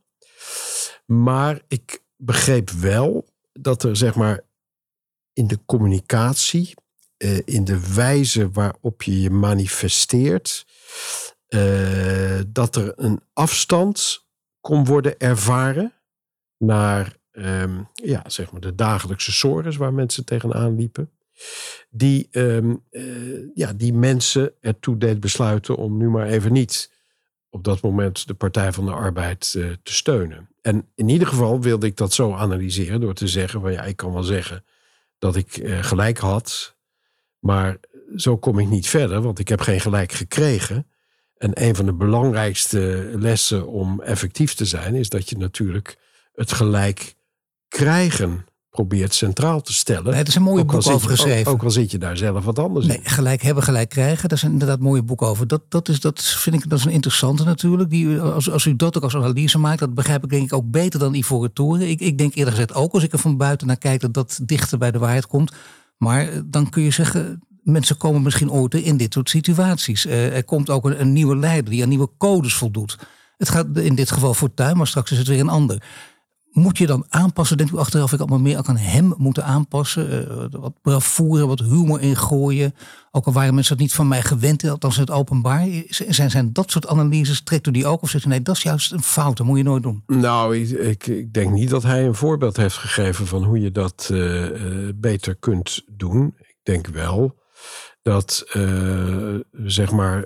Maar 1.06 1.62
ik 1.68 2.04
begreep 2.16 2.70
wel 2.70 3.36
dat 3.60 3.84
er 3.84 3.96
zeg 3.96 4.16
maar 4.16 4.44
in 5.34 5.48
de 5.48 5.60
communicatie, 5.66 6.74
eh, 7.18 7.40
in 7.46 7.64
de 7.64 7.94
wijze 7.94 8.52
waarop 8.52 9.04
je 9.04 9.22
je 9.22 9.30
manifesteert, 9.30 10.66
eh, 11.48 12.40
dat 12.48 12.76
er 12.76 12.94
een 12.96 13.22
afstand 13.34 14.26
kon 14.60 14.86
worden 14.86 15.20
ervaren 15.20 15.94
naar 16.58 17.16
ehm, 17.32 17.82
ja, 17.94 18.24
zeg 18.28 18.52
maar 18.52 18.62
de 18.62 18.76
dagelijkse 18.76 19.32
sores 19.32 19.76
waar 19.76 19.94
mensen 19.94 20.26
tegenaan 20.26 20.76
liepen 20.76 21.12
die, 21.90 22.28
ehm, 22.32 22.76
eh, 22.90 23.04
ja, 23.54 23.74
die 23.74 23.94
mensen 23.94 24.54
ertoe 24.62 24.98
deed 24.98 25.20
besluiten 25.20 25.76
om 25.76 25.98
nu 25.98 26.10
maar 26.10 26.28
even 26.28 26.54
niet 26.54 26.92
op 27.58 27.64
dat 27.64 27.82
moment 27.82 28.28
de 28.28 28.34
Partij 28.34 28.74
van 28.74 28.86
de 28.86 28.92
Arbeid 28.92 29.54
uh, 29.58 29.72
te 29.84 29.94
steunen. 29.94 30.50
En 30.62 30.88
in 30.96 31.10
ieder 31.10 31.28
geval 31.28 31.62
wilde 31.62 31.86
ik 31.86 31.98
dat 31.98 32.14
zo 32.14 32.34
analyseren 32.34 33.02
door 33.02 33.14
te 33.14 33.28
zeggen: 33.28 33.62
van 33.62 33.72
ja, 33.72 33.84
ik 33.84 33.96
kan 33.96 34.14
wel 34.14 34.24
zeggen 34.24 34.66
dat 35.18 35.36
ik 35.36 35.58
uh, 35.58 35.84
gelijk 35.84 36.18
had, 36.18 36.76
maar 37.40 37.78
zo 38.16 38.38
kom 38.38 38.60
ik 38.60 38.68
niet 38.68 38.88
verder, 38.88 39.22
want 39.22 39.40
ik 39.40 39.48
heb 39.48 39.62
geen 39.62 39.80
gelijk 39.80 40.12
gekregen. 40.12 40.88
En 41.38 41.64
een 41.64 41.76
van 41.76 41.86
de 41.86 41.94
belangrijkste 41.94 43.12
lessen 43.14 43.68
om 43.68 44.02
effectief 44.02 44.54
te 44.54 44.66
zijn, 44.66 44.96
is 44.96 45.10
dat 45.10 45.30
je 45.30 45.38
natuurlijk 45.38 45.98
het 46.34 46.52
gelijk 46.52 47.16
krijgen 47.68 48.46
probeert 48.78 49.14
centraal 49.14 49.62
te 49.62 49.74
stellen. 49.74 50.16
Het 50.16 50.28
is 50.28 50.36
een 50.36 50.42
mooie 50.42 50.66
boek 50.66 50.88
over 50.88 51.10
geschreven. 51.10 51.52
Ook, 51.52 51.64
al 51.64 51.72
zit 51.72 51.92
je 51.92 51.98
daar 51.98 52.18
zelf 52.18 52.46
wat 52.46 52.60
anders 52.60 52.86
nee, 52.86 53.00
Gelijk 53.04 53.42
hebben, 53.42 53.64
gelijk 53.64 53.90
krijgen. 53.90 54.30
Dat 54.30 54.38
is 54.38 54.44
inderdaad 54.44 54.78
een 54.78 54.84
mooie 54.84 55.04
boek 55.04 55.22
over. 55.22 55.48
Dat, 55.48 55.62
dat, 55.70 55.90
is, 55.90 56.00
dat 56.00 56.22
vind 56.22 56.56
ik 56.56 56.70
dat 56.70 56.80
is 56.80 56.86
een 56.86 56.92
interessante 56.92 57.44
natuurlijk. 57.44 57.90
Die, 57.90 58.20
als, 58.20 58.52
als 58.52 58.66
u 58.66 58.76
dat 58.76 58.98
ook 58.98 59.04
als 59.04 59.16
analyse 59.16 59.58
maakt, 59.58 59.80
dat 59.80 59.94
begrijp 59.94 60.24
ik 60.24 60.30
denk 60.30 60.44
ik 60.44 60.54
ook 60.54 60.72
beter 60.72 61.00
dan 61.00 61.14
Ivoren 61.14 61.54
Toren. 61.54 61.90
Ik, 61.90 62.00
ik 62.00 62.18
denk 62.18 62.36
eerder 62.36 62.54
gezegd 62.54 62.74
ook 62.74 62.94
als 62.94 63.04
ik 63.04 63.14
er 63.14 63.20
van 63.20 63.38
buiten 63.38 63.68
naar 63.68 63.78
kijk 63.78 64.02
dat 64.02 64.14
dat 64.14 64.40
dichter 64.44 64.78
bij 64.78 64.92
de 64.92 65.00
waarheid 65.00 65.28
komt. 65.28 65.52
Maar 65.98 66.28
eh, 66.28 66.40
dan 66.46 66.70
kun 66.70 66.84
je 66.84 66.92
zeggen, 66.92 67.42
mensen 67.64 67.98
komen 67.98 68.22
misschien 68.22 68.52
ooit 68.52 68.74
in 68.74 68.98
dit 68.98 69.14
soort 69.14 69.30
situaties. 69.30 70.06
Uh, 70.06 70.36
er 70.36 70.44
komt 70.44 70.70
ook 70.70 70.86
een, 70.86 71.02
een, 71.02 71.14
nieuwe 71.14 71.36
leider 71.36 71.72
die 71.72 71.84
aan 71.84 71.90
nieuwe 71.90 72.10
codes 72.18 72.54
voldoet. 72.54 72.98
Het 73.38 73.50
gaat 73.50 73.78
in 73.78 73.96
dit 73.96 74.12
geval 74.12 74.34
voor 74.34 74.54
tuin, 74.54 74.78
maar 74.78 74.88
straks 74.88 75.12
is 75.12 75.18
het 75.18 75.28
weer 75.28 75.40
een 75.40 75.50
ander 75.50 75.82
moet 76.58 76.78
je 76.78 76.86
dan 76.86 77.06
aanpassen? 77.10 77.58
Denkt 77.58 77.74
u 77.74 77.78
achteraf, 77.78 78.14
ik 78.14 78.20
allemaal 78.20 78.40
meer 78.40 78.58
ook 78.58 78.68
aan 78.68 78.78
hem 78.78 79.14
moeten 79.18 79.44
aanpassen? 79.44 80.30
Uh, 80.32 80.60
wat 80.62 80.74
bravoure, 80.82 81.48
wat 81.48 81.60
humor 81.60 82.02
ingooien? 82.02 82.76
Ook 83.12 83.26
al 83.26 83.34
waren 83.34 83.54
mensen 83.54 83.74
dat 83.74 83.84
niet 83.84 83.94
van 83.94 84.08
mij 84.08 84.22
gewend, 84.22 84.64
althans 84.64 84.98
het 84.98 85.12
openbaar. 85.12 85.68
Zijn, 85.88 86.32
zijn 86.32 86.54
dat 86.54 86.72
soort 86.72 86.88
analyses, 86.88 87.44
trekt 87.44 87.68
u 87.68 87.72
die 87.72 87.86
ook? 87.86 88.02
Of 88.02 88.10
zegt 88.10 88.26
u 88.26 88.28
nee, 88.28 88.42
dat 88.42 88.56
is 88.56 88.64
juist 88.64 88.92
een 88.92 89.04
fout, 89.04 89.38
dat 89.38 89.46
moet 89.46 89.58
je 89.58 89.64
nooit 89.64 89.84
doen? 89.84 90.04
Nou, 90.08 90.58
ik, 90.58 91.08
ik, 91.08 91.34
denk 91.34 91.52
niet 91.52 91.70
dat 91.70 91.84
hij 91.84 92.06
een 92.06 92.16
voorbeeld 92.16 92.58
heeft 92.58 92.78
gegeven 92.78 93.28
van 93.28 93.44
hoe 93.44 93.60
je 93.60 93.72
dat 93.72 94.10
uh, 94.12 94.90
beter 94.96 95.36
kunt 95.36 95.84
doen. 95.88 96.36
Ik 96.38 96.58
denk 96.64 96.88
wel 96.88 97.36
dat, 98.02 98.46
zeg 99.52 99.92
maar, 99.92 100.26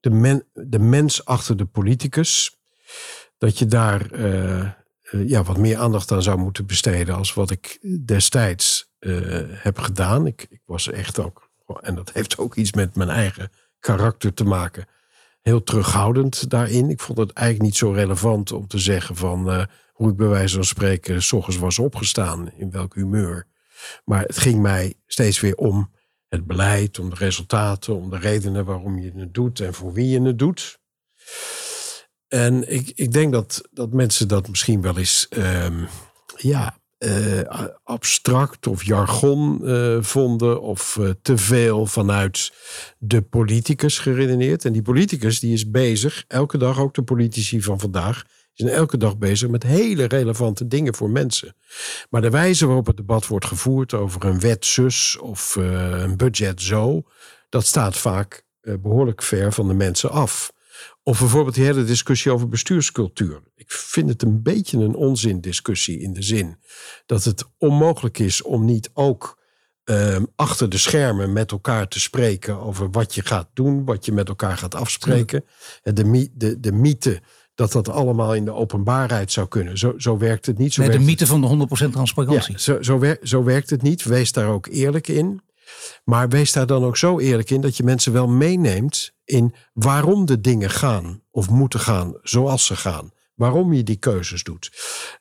de, 0.00 0.44
de 0.52 0.78
mens 0.78 1.24
achter 1.24 1.56
de 1.56 1.64
politicus, 1.64 2.58
dat 3.38 3.58
je 3.58 3.66
daar 3.66 4.10
eh, 4.10 4.70
ja, 5.10 5.42
wat 5.42 5.58
meer 5.58 5.76
aandacht 5.76 6.12
aan 6.12 6.22
zou 6.22 6.38
moeten 6.38 6.66
besteden 6.66 7.14
als 7.14 7.34
wat 7.34 7.50
ik 7.50 7.78
destijds 8.04 8.92
uh, 9.00 9.40
heb 9.48 9.78
gedaan. 9.78 10.26
Ik, 10.26 10.46
ik, 10.50 10.62
was 10.64 10.90
echt 10.90 11.18
ook, 11.18 11.50
en 11.80 11.94
dat 11.94 12.12
heeft 12.12 12.38
ook 12.38 12.54
iets 12.54 12.72
met 12.72 12.94
mijn 12.94 13.08
eigen 13.08 13.50
karakter 13.78 14.34
te 14.34 14.44
maken, 14.44 14.86
heel 15.40 15.62
terughoudend 15.62 16.50
daarin. 16.50 16.90
Ik 16.90 17.00
vond 17.00 17.18
het 17.18 17.32
eigenlijk 17.32 17.66
niet 17.70 17.78
zo 17.78 17.90
relevant 17.90 18.52
om 18.52 18.66
te 18.66 18.78
zeggen 18.78 19.16
van 19.16 19.48
uh, 19.48 19.64
hoe 19.92 20.10
ik 20.10 20.16
bij 20.16 20.28
wijze 20.28 20.54
van 20.54 20.64
spreken 20.64 21.22
s 21.22 21.30
was 21.58 21.78
opgestaan, 21.78 22.52
in 22.56 22.70
welk 22.70 22.94
humeur. 22.94 23.46
Maar 24.04 24.22
het 24.22 24.38
ging 24.38 24.60
mij 24.60 24.94
steeds 25.06 25.40
weer 25.40 25.54
om 25.54 25.90
het 26.28 26.46
beleid, 26.46 26.98
om 26.98 27.10
de 27.10 27.16
resultaten, 27.16 27.96
om 27.96 28.10
de 28.10 28.18
redenen 28.18 28.64
waarom 28.64 28.98
je 28.98 29.12
het 29.16 29.34
doet 29.34 29.60
en 29.60 29.74
voor 29.74 29.92
wie 29.92 30.08
je 30.08 30.22
het 30.22 30.38
doet. 30.38 30.78
En 32.30 32.72
ik, 32.72 32.92
ik 32.94 33.12
denk 33.12 33.32
dat, 33.32 33.60
dat 33.70 33.92
mensen 33.92 34.28
dat 34.28 34.48
misschien 34.48 34.80
wel 34.80 34.98
eens 34.98 35.26
um, 35.36 35.88
ja, 36.36 36.78
uh, 36.98 37.40
abstract 37.84 38.66
of 38.66 38.84
jargon 38.84 39.60
uh, 39.62 39.96
vonden 40.00 40.62
of 40.62 40.96
uh, 41.00 41.10
te 41.22 41.36
veel 41.36 41.86
vanuit 41.86 42.52
de 42.98 43.22
politicus 43.22 43.98
geredeneerd. 43.98 44.64
En 44.64 44.72
die 44.72 44.82
politicus 44.82 45.40
die 45.40 45.52
is 45.52 45.70
bezig, 45.70 46.24
elke 46.28 46.58
dag, 46.58 46.78
ook 46.78 46.94
de 46.94 47.02
politici 47.02 47.62
van 47.62 47.80
vandaag, 47.80 48.24
zijn 48.52 48.70
elke 48.70 48.96
dag 48.96 49.18
bezig 49.18 49.48
met 49.48 49.62
hele 49.62 50.04
relevante 50.04 50.66
dingen 50.66 50.94
voor 50.94 51.10
mensen. 51.10 51.56
Maar 52.10 52.22
de 52.22 52.30
wijze 52.30 52.66
waarop 52.66 52.86
het 52.86 52.96
debat 52.96 53.26
wordt 53.26 53.46
gevoerd 53.46 53.94
over 53.94 54.24
een 54.24 54.40
wet 54.40 54.66
zus 54.66 55.18
of 55.18 55.54
een 55.56 56.16
budget 56.16 56.62
zo, 56.62 57.02
dat 57.48 57.66
staat 57.66 57.96
vaak 57.96 58.44
behoorlijk 58.60 59.22
ver 59.22 59.52
van 59.52 59.68
de 59.68 59.74
mensen 59.74 60.10
af. 60.10 60.52
Of 61.02 61.18
bijvoorbeeld 61.18 61.54
die 61.54 61.64
hele 61.64 61.84
discussie 61.84 62.32
over 62.32 62.48
bestuurscultuur. 62.48 63.42
Ik 63.54 63.70
vind 63.72 64.08
het 64.08 64.22
een 64.22 64.42
beetje 64.42 64.78
een 64.78 64.94
onzindiscussie 64.94 66.00
in 66.00 66.12
de 66.12 66.22
zin 66.22 66.58
dat 67.06 67.24
het 67.24 67.44
onmogelijk 67.58 68.18
is 68.18 68.42
om 68.42 68.64
niet 68.64 68.90
ook 68.92 69.38
ehm, 69.84 70.24
achter 70.36 70.68
de 70.68 70.78
schermen 70.78 71.32
met 71.32 71.50
elkaar 71.50 71.88
te 71.88 72.00
spreken 72.00 72.60
over 72.60 72.90
wat 72.90 73.14
je 73.14 73.22
gaat 73.22 73.48
doen, 73.54 73.84
wat 73.84 74.04
je 74.04 74.12
met 74.12 74.28
elkaar 74.28 74.56
gaat 74.56 74.74
afspreken. 74.74 75.44
De, 75.82 76.30
de, 76.34 76.60
de 76.60 76.72
mythe 76.72 77.22
dat 77.60 77.72
dat 77.72 77.88
allemaal 77.88 78.34
in 78.34 78.44
de 78.44 78.52
openbaarheid 78.52 79.32
zou 79.32 79.48
kunnen. 79.48 79.78
Zo, 79.78 79.94
zo 79.96 80.18
werkt 80.18 80.46
het 80.46 80.58
niet. 80.58 80.72
Zo 80.72 80.82
nee, 80.82 80.90
de 80.90 80.98
mythe 80.98 81.26
van 81.26 81.40
de 81.40 81.66
100% 81.88 81.90
transparantie. 81.90 82.52
Ja, 82.52 82.58
zo, 82.58 82.82
zo, 82.82 83.14
zo 83.22 83.44
werkt 83.44 83.70
het 83.70 83.82
niet. 83.82 84.04
Wees 84.04 84.32
daar 84.32 84.48
ook 84.48 84.66
eerlijk 84.66 85.08
in. 85.08 85.40
Maar 86.04 86.28
wees 86.28 86.52
daar 86.52 86.66
dan 86.66 86.84
ook 86.84 86.96
zo 86.96 87.18
eerlijk 87.18 87.50
in 87.50 87.60
dat 87.60 87.76
je 87.76 87.84
mensen 87.84 88.12
wel 88.12 88.28
meeneemt 88.28 89.12
in 89.24 89.54
waarom 89.72 90.26
de 90.26 90.40
dingen 90.40 90.70
gaan 90.70 91.22
of 91.30 91.50
moeten 91.50 91.80
gaan 91.80 92.18
zoals 92.22 92.66
ze 92.66 92.76
gaan. 92.76 93.12
Waarom 93.34 93.72
je 93.72 93.82
die 93.82 93.96
keuzes 93.96 94.42
doet. 94.42 94.70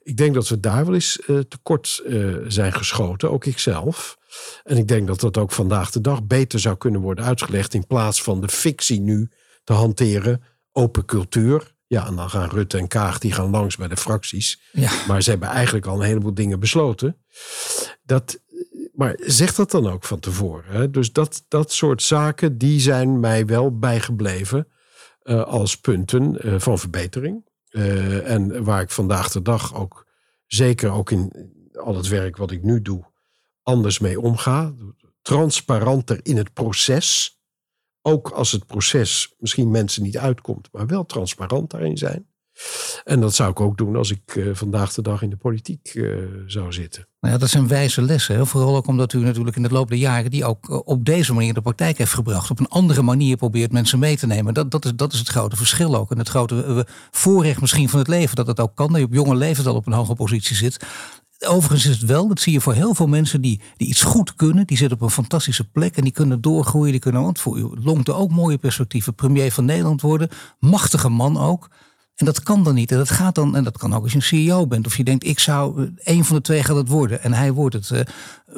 Ik 0.02 0.18
denk 0.18 0.34
dat 0.34 0.48
we 0.48 0.60
daar 0.60 0.86
wel 0.86 0.94
eens 0.94 1.20
uh, 1.28 1.40
tekort 1.40 2.02
uh, 2.06 2.38
zijn 2.48 2.74
geschoten, 2.74 3.32
ook 3.32 3.46
ikzelf. 3.46 4.18
En 4.64 4.78
ik 4.78 4.88
denk 4.88 5.08
dat 5.08 5.20
dat 5.20 5.38
ook 5.38 5.52
vandaag 5.52 5.92
de 5.92 6.02
dag 6.02 6.24
beter 6.24 6.60
zou 6.60 6.78
kunnen 6.78 7.02
worden 7.02 7.26
uitgelegd 7.26 7.74
in 7.74 7.88
plaats 7.88 8.22
van 8.22 8.42
de 8.42 8.48
fictie 8.48 9.00
nu 9.00 9.30
te 9.64 9.74
hanteren. 9.74 10.44
Open 10.72 11.06
cultuur. 11.06 11.78
Ja, 11.88 12.08
en 12.08 12.16
dan 12.16 12.30
gaan 12.30 12.50
Rutte 12.50 12.78
en 12.78 12.88
Kaag 12.88 13.20
die 13.20 13.32
gaan 13.32 13.50
langs 13.50 13.76
bij 13.76 13.88
de 13.88 13.98
fracties. 13.98 14.62
Ja. 14.72 14.92
Maar 15.08 15.22
ze 15.22 15.30
hebben 15.30 15.50
eigenlijk 15.50 15.86
al 15.86 15.96
een 15.96 16.08
heleboel 16.08 16.34
dingen 16.34 16.60
besloten. 16.60 17.18
Dat, 18.04 18.40
maar 19.00 19.16
zeg 19.18 19.56
dat 19.56 19.72
dan 19.72 19.88
ook 19.88 20.04
van 20.04 20.20
tevoren. 20.20 20.72
Hè? 20.72 20.90
Dus 20.90 21.12
dat, 21.12 21.46
dat 21.48 21.72
soort 21.72 22.02
zaken, 22.04 22.58
die 22.58 22.80
zijn 22.80 23.20
mij 23.20 23.46
wel 23.46 23.78
bijgebleven 23.78 24.68
uh, 25.24 25.44
als 25.44 25.80
punten 25.80 26.48
uh, 26.48 26.60
van 26.60 26.80
verbetering. 26.80 27.48
Uh, 27.70 28.30
en 28.30 28.64
waar 28.64 28.82
ik 28.82 28.90
vandaag 28.90 29.32
de 29.32 29.42
dag 29.42 29.76
ook, 29.76 30.08
zeker 30.46 30.92
ook 30.92 31.12
in 31.12 31.52
al 31.74 31.96
het 31.96 32.08
werk 32.08 32.38
wat 32.38 32.52
ik 32.52 32.64
nu 32.64 32.82
doe, 32.82 33.06
anders 33.64 34.00
mee 34.00 34.22
omga. 34.22 34.74
transparanter 35.22 36.20
in 36.24 36.38
het 36.38 36.54
proces. 36.54 37.40
Ook 38.02 38.30
als 38.30 38.52
het 38.52 38.66
proces 38.66 39.34
misschien 39.38 39.72
mensen 39.72 40.04
niet 40.04 40.18
uitkomt, 40.18 40.70
maar 40.72 40.88
wel 40.88 41.06
transparant 41.06 41.70
daarin 41.72 41.98
zijn. 41.98 42.29
En 43.04 43.20
dat 43.20 43.36
zou 43.36 43.52
ik 43.52 43.60
ook 43.60 43.78
doen 43.78 43.96
als 43.96 44.12
ik 44.12 44.36
uh, 44.36 44.56
vandaag 44.56 44.94
de 44.94 45.02
dag 45.02 45.22
in 45.22 45.30
de 45.30 45.38
politiek 45.38 45.94
uh, 45.94 46.18
zou 46.46 46.74
zitten. 46.74 47.08
Nou 47.20 47.34
ja, 47.34 47.40
dat 47.40 47.50
zijn 47.50 47.68
wijze 47.68 48.02
lessen. 48.02 48.36
Hè? 48.36 48.46
Vooral 48.46 48.76
ook 48.76 48.88
omdat 48.88 49.14
u 49.14 49.20
natuurlijk 49.20 49.56
in 49.56 49.62
de 49.62 49.70
loop 49.70 49.90
der 49.90 49.98
jaren 49.98 50.32
die 50.32 50.46
ook 50.46 50.70
uh, 50.70 50.80
op 50.84 51.06
deze 51.06 51.34
manier 51.34 51.54
de 51.54 51.62
praktijk 51.62 51.98
heeft 51.98 52.14
gebracht. 52.14 52.52
Op 52.52 52.60
een 52.60 52.68
andere 52.68 53.02
manier 53.02 53.38
probeert 53.38 53.72
mensen 53.72 54.00
mee 54.00 54.18
te 54.18 54.28
nemen. 54.28 54.54
Dat, 54.54 54.72
dat, 54.72 54.86
is, 54.86 54.92
dat 54.96 55.14
is 55.14 55.20
het 55.20 55.28
grote 55.28 55.56
verschil 55.56 55.96
ook. 55.96 56.12
En 56.12 56.18
het 56.18 56.30
grote 56.30 56.86
voorrecht 57.12 57.62
misschien 57.62 57.90
van 57.90 58.00
het 58.00 58.08
leven. 58.08 58.36
Dat 58.36 58.48
het 58.48 58.60
ook 58.60 58.76
kan. 58.76 58.88
Dat 58.88 59.00
je 59.00 59.06
op 59.06 59.14
jonge 59.14 59.36
leeftijd 59.36 59.68
al 59.68 59.76
op 59.76 59.88
een 59.88 59.94
hoge 59.94 60.16
positie 60.16 60.56
zit. 60.56 60.86
Overigens 61.48 61.86
is 61.86 61.98
het 62.00 62.10
wel, 62.10 62.28
dat 62.28 62.40
zie 62.40 62.54
je 62.54 62.62
voor 62.62 62.74
heel 62.74 62.94
veel 62.94 63.08
mensen 63.08 63.42
die, 63.42 63.62
die 63.78 63.88
iets 63.88 64.02
goed 64.02 64.36
kunnen. 64.36 64.68
Die 64.68 64.78
zitten 64.78 64.98
op 64.98 65.04
een 65.04 65.10
fantastische 65.10 65.70
plek 65.70 65.98
en 65.98 66.04
die 66.04 66.12
kunnen 66.12 66.42
doorgroeien. 66.42 66.92
Die 66.92 67.00
kunnen, 67.00 67.22
want 67.22 67.40
voor 67.40 67.58
u 67.58 67.70
longte 67.84 68.14
ook 68.14 68.32
mooie 68.32 68.58
perspectieven. 68.58 69.16
Premier 69.16 69.52
van 69.52 69.66
Nederland 69.66 70.02
worden. 70.02 70.30
Machtige 70.60 71.10
man 71.10 71.38
ook. 71.38 71.70
En 72.20 72.26
dat 72.26 72.44
kan 72.44 72.64
dan 72.64 72.76
niet. 72.76 72.92
En 72.92 72.98
dat 72.98 73.10
gaat 73.10 73.36
dan, 73.36 73.56
en 73.56 73.64
dat 73.64 73.78
kan 73.78 73.94
ook 73.94 74.04
als 74.04 74.12
je 74.12 74.18
een 74.18 74.24
CEO 74.24 74.68
bent. 74.68 74.86
Of 74.86 74.98
je 74.98 75.04
denkt, 75.04 75.26
ik 75.26 75.40
zou, 75.40 75.90
een 75.98 76.26
van 76.26 76.36
de 76.36 76.42
twee 76.42 76.64
gaat 76.64 76.76
het 76.76 76.88
worden. 76.88 77.22
En 77.22 77.34
hij 77.34 77.52
wordt 77.52 77.76
het. 77.76 77.90
Uh, 77.90 78.00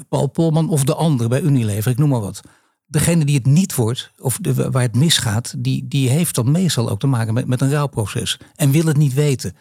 Paul 0.10 0.28
Polman 0.28 0.70
of 0.70 0.84
de 0.84 0.96
andere 0.96 1.30
bij 1.30 1.42
Unilever, 1.42 1.92
ik 1.92 1.98
noem 1.98 2.10
maar 2.10 2.20
wat. 2.20 2.42
Degene 2.86 3.26
die 3.26 3.36
het 3.36 3.46
niet 3.46 3.76
wordt, 3.76 4.12
of 4.20 4.38
de, 4.42 4.72
waar 4.72 4.82
het 4.82 4.96
misgaat, 4.96 5.54
die, 5.58 5.88
die 5.88 6.10
heeft 6.10 6.36
dan 6.36 6.52
meestal 6.52 6.90
ook 6.90 7.00
te 7.00 7.08
maken 7.08 7.34
met, 7.34 7.48
met 7.48 7.62
een 7.62 7.72
rouwproces. 7.72 8.40
En 8.56 8.72
wil 8.72 8.86
het 8.86 8.98
niet 8.98 9.14
weten. 9.14 9.56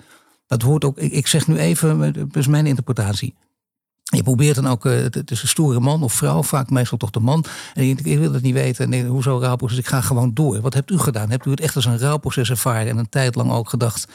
Dat 0.46 0.62
hoort 0.62 0.84
ook, 0.84 0.98
ik, 0.98 1.26
zeg 1.26 1.46
nu 1.46 1.58
even, 1.58 2.14
is 2.32 2.46
mijn 2.46 2.66
interpretatie. 2.66 3.34
Je 4.10 4.22
probeert 4.22 4.54
dan 4.54 4.66
ook, 4.66 4.86
uh, 4.86 5.02
het 5.02 5.30
is 5.30 5.42
een 5.42 5.48
stoere 5.48 5.80
man 5.80 6.02
of 6.02 6.12
vrouw, 6.12 6.42
vaak 6.42 6.70
meestal 6.70 6.98
toch 6.98 7.10
de 7.10 7.20
man. 7.20 7.44
En 7.74 7.84
je 7.84 7.94
ik 8.02 8.18
wil 8.18 8.32
het 8.32 8.42
niet 8.42 8.54
weten. 8.54 8.88
Nee, 8.88 9.04
hoezo 9.04 9.38
rouwproces? 9.38 9.78
Ik 9.78 9.86
ga 9.86 10.00
gewoon 10.00 10.34
door. 10.34 10.60
Wat 10.60 10.74
hebt 10.74 10.90
u 10.90 10.98
gedaan? 10.98 11.30
Hebt 11.30 11.46
u 11.46 11.50
het 11.50 11.60
echt 11.60 11.76
als 11.76 11.84
een 11.84 11.98
rouwproces 11.98 12.50
ervaren 12.50 12.88
en 12.88 12.98
een 12.98 13.08
tijd 13.08 13.34
lang 13.34 13.50
ook 13.50 13.68
gedacht... 13.68 14.08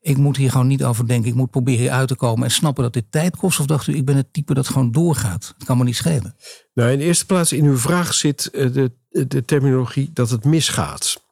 ik 0.00 0.16
moet 0.16 0.36
hier 0.36 0.50
gewoon 0.50 0.66
niet 0.66 0.84
over 0.84 1.06
denken. 1.06 1.30
Ik 1.30 1.36
moet 1.36 1.50
proberen 1.50 1.80
hier 1.80 1.90
uit 1.90 2.08
te 2.08 2.16
komen 2.16 2.44
en 2.44 2.50
snappen 2.50 2.82
dat 2.82 2.92
dit 2.92 3.04
tijd 3.10 3.36
kost? 3.36 3.60
Of 3.60 3.66
dacht 3.66 3.86
u, 3.86 3.94
ik 3.94 4.04
ben 4.04 4.16
het 4.16 4.32
type 4.32 4.54
dat 4.54 4.68
gewoon 4.68 4.92
doorgaat? 4.92 5.54
Het 5.58 5.66
kan 5.66 5.78
me 5.78 5.84
niet 5.84 5.96
schelen. 5.96 6.36
Nou, 6.74 6.90
in 6.90 6.98
de 6.98 7.04
eerste 7.04 7.26
plaats 7.26 7.52
in 7.52 7.64
uw 7.64 7.78
vraag 7.78 8.14
zit 8.14 8.46
eh, 8.46 8.72
de, 8.72 8.92
de 9.28 9.44
terminologie 9.44 10.10
dat 10.12 10.30
het 10.30 10.44
misgaat. 10.44 11.26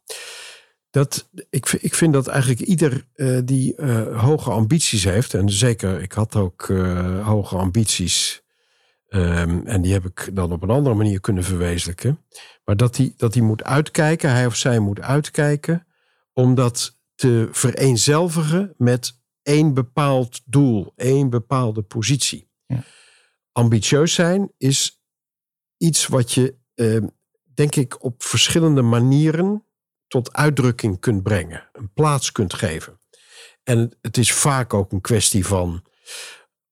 Dat, 0.97 1.29
ik, 1.51 1.73
ik 1.73 1.95
vind 1.95 2.13
dat 2.13 2.27
eigenlijk 2.27 2.61
ieder 2.61 3.07
uh, 3.17 3.39
die 3.45 3.75
uh, 3.77 4.23
hoge 4.23 4.51
ambities 4.51 5.05
heeft, 5.05 5.35
en 5.35 5.51
zeker, 5.51 6.01
ik 6.01 6.13
had 6.13 6.37
ook 6.37 6.69
uh, 6.69 7.27
hoge 7.27 7.57
ambities, 7.57 8.43
um, 9.09 9.67
en 9.67 9.83
die 9.83 9.93
heb 9.93 10.05
ik 10.05 10.31
dan 10.33 10.53
op 10.53 10.63
een 10.63 10.71
andere 10.71 10.95
manier 10.95 11.21
kunnen 11.21 11.45
verwezenlijken, 11.45 12.25
maar 12.65 12.77
dat 12.77 12.97
hij 12.97 13.15
dat 13.17 13.33
die 13.33 13.43
moet 13.43 13.65
uitkijken, 13.65 14.31
hij 14.31 14.47
of 14.47 14.57
zij 14.57 14.79
moet 14.79 15.01
uitkijken, 15.01 15.87
om 16.33 16.55
dat 16.55 16.99
te 17.15 17.49
vereenzelvigen 17.51 18.75
met 18.77 19.21
één 19.43 19.75
bepaald 19.75 20.43
doel, 20.45 20.93
één 20.97 21.31
bepaalde 21.31 21.83
positie. 21.83 22.49
Ja. 22.67 22.83
Ambitieus 23.53 24.15
zijn 24.15 24.53
is 24.59 25.03
iets 25.77 26.07
wat 26.07 26.33
je, 26.33 26.55
ehm, 26.75 27.07
denk 27.55 27.77
ik, 27.77 28.05
op 28.05 28.23
verschillende 28.23 28.83
manieren 28.83 29.66
tot 30.09 30.33
uitdrukking 30.33 31.01
kunt 31.01 31.23
brengen, 31.23 31.69
een 31.73 31.93
plaats 31.93 32.33
kunt 32.33 32.55
geven. 32.55 33.01
En 33.63 33.99
het 34.01 34.17
is 34.17 34.33
vaak 34.33 34.75
ook 34.75 34.93
een 34.93 35.01
kwestie 35.01 35.47
van 35.47 35.85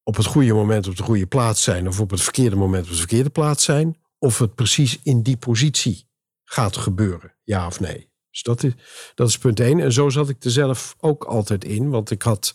op 0.03 0.17
het 0.17 0.27
goede 0.27 0.53
moment 0.53 0.89
op 0.89 0.97
de 0.97 1.03
goede 1.03 1.27
plaats 1.27 1.63
zijn, 1.63 1.89
of 1.89 2.01
op 2.01 2.11
het 2.11 2.23
verkeerde 2.23 2.57
moment 2.57 2.85
op 2.85 2.91
de 2.91 2.97
verkeerde 2.97 3.31
plaats 3.31 3.65
zijn, 3.65 4.01
of 4.19 4.39
het 4.39 4.55
precies 4.55 5.01
in 5.03 5.23
die 5.23 5.37
positie 5.37 6.09
gaat 6.45 6.77
gebeuren, 6.77 7.35
ja 7.43 7.67
of 7.67 7.81
nee. 7.81 8.13
Dus 8.35 8.43
dat 8.43 8.63
is, 8.63 8.73
dat 9.15 9.29
is 9.29 9.39
punt 9.39 9.61
één. 9.61 9.81
En 9.81 9.93
zo 9.93 10.09
zat 10.09 10.29
ik 10.29 10.45
er 10.45 10.51
zelf 10.51 10.97
ook 11.01 11.25
altijd 11.25 11.65
in. 11.65 11.91
Want 11.91 12.11
ik 12.11 12.23
had 12.23 12.55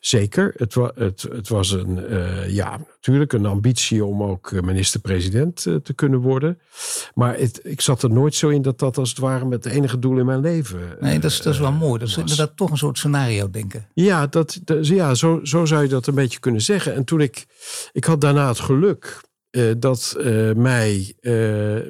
zeker, 0.00 0.54
het, 0.56 0.74
het, 0.74 1.22
het 1.22 1.48
was 1.48 1.70
een, 1.70 2.12
uh, 2.12 2.48
ja, 2.48 2.78
natuurlijk 2.78 3.32
een 3.32 3.46
ambitie 3.46 4.04
om 4.04 4.22
ook 4.22 4.52
eh, 4.52 4.62
minister-president 4.62 5.66
uh, 5.66 5.76
te 5.76 5.92
kunnen 5.92 6.20
worden. 6.20 6.58
Maar 7.14 7.38
het, 7.38 7.60
ik 7.62 7.80
zat 7.80 8.02
er 8.02 8.10
nooit 8.10 8.34
zo 8.34 8.48
in 8.48 8.62
dat 8.62 8.78
dat 8.78 8.98
als 8.98 9.08
het 9.08 9.18
ware 9.18 9.44
met 9.44 9.64
het 9.64 9.72
enige 9.72 9.98
doel 9.98 10.18
in 10.18 10.26
mijn 10.26 10.40
leven. 10.40 10.80
Nee, 11.00 11.18
dat 11.18 11.30
is, 11.30 11.42
dat 11.42 11.52
is 11.52 11.60
wel 11.60 11.72
mooi. 11.72 11.98
Dat 11.98 12.08
is 12.08 12.16
inderdaad 12.16 12.56
toch 12.56 12.70
een 12.70 12.76
soort 12.76 12.98
scenario 12.98 13.50
denken. 13.50 13.86
Ja, 13.94 14.26
dat, 14.26 14.60
dat, 14.64 14.86
ja 14.86 15.14
zo, 15.14 15.40
zo 15.42 15.64
zou 15.64 15.82
je 15.82 15.88
dat 15.88 16.06
een 16.06 16.14
beetje 16.14 16.40
kunnen 16.40 16.62
zeggen. 16.62 16.94
En 16.94 17.04
toen 17.04 17.20
ik, 17.20 17.46
ik 17.92 18.04
had 18.04 18.20
daarna 18.20 18.48
het 18.48 18.60
geluk 18.60 19.20
dat 19.78 20.16
mij 20.56 21.14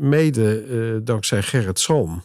mede 0.00 1.00
dankzij 1.04 1.42
Gerrit 1.42 1.78
Salm 1.78 2.22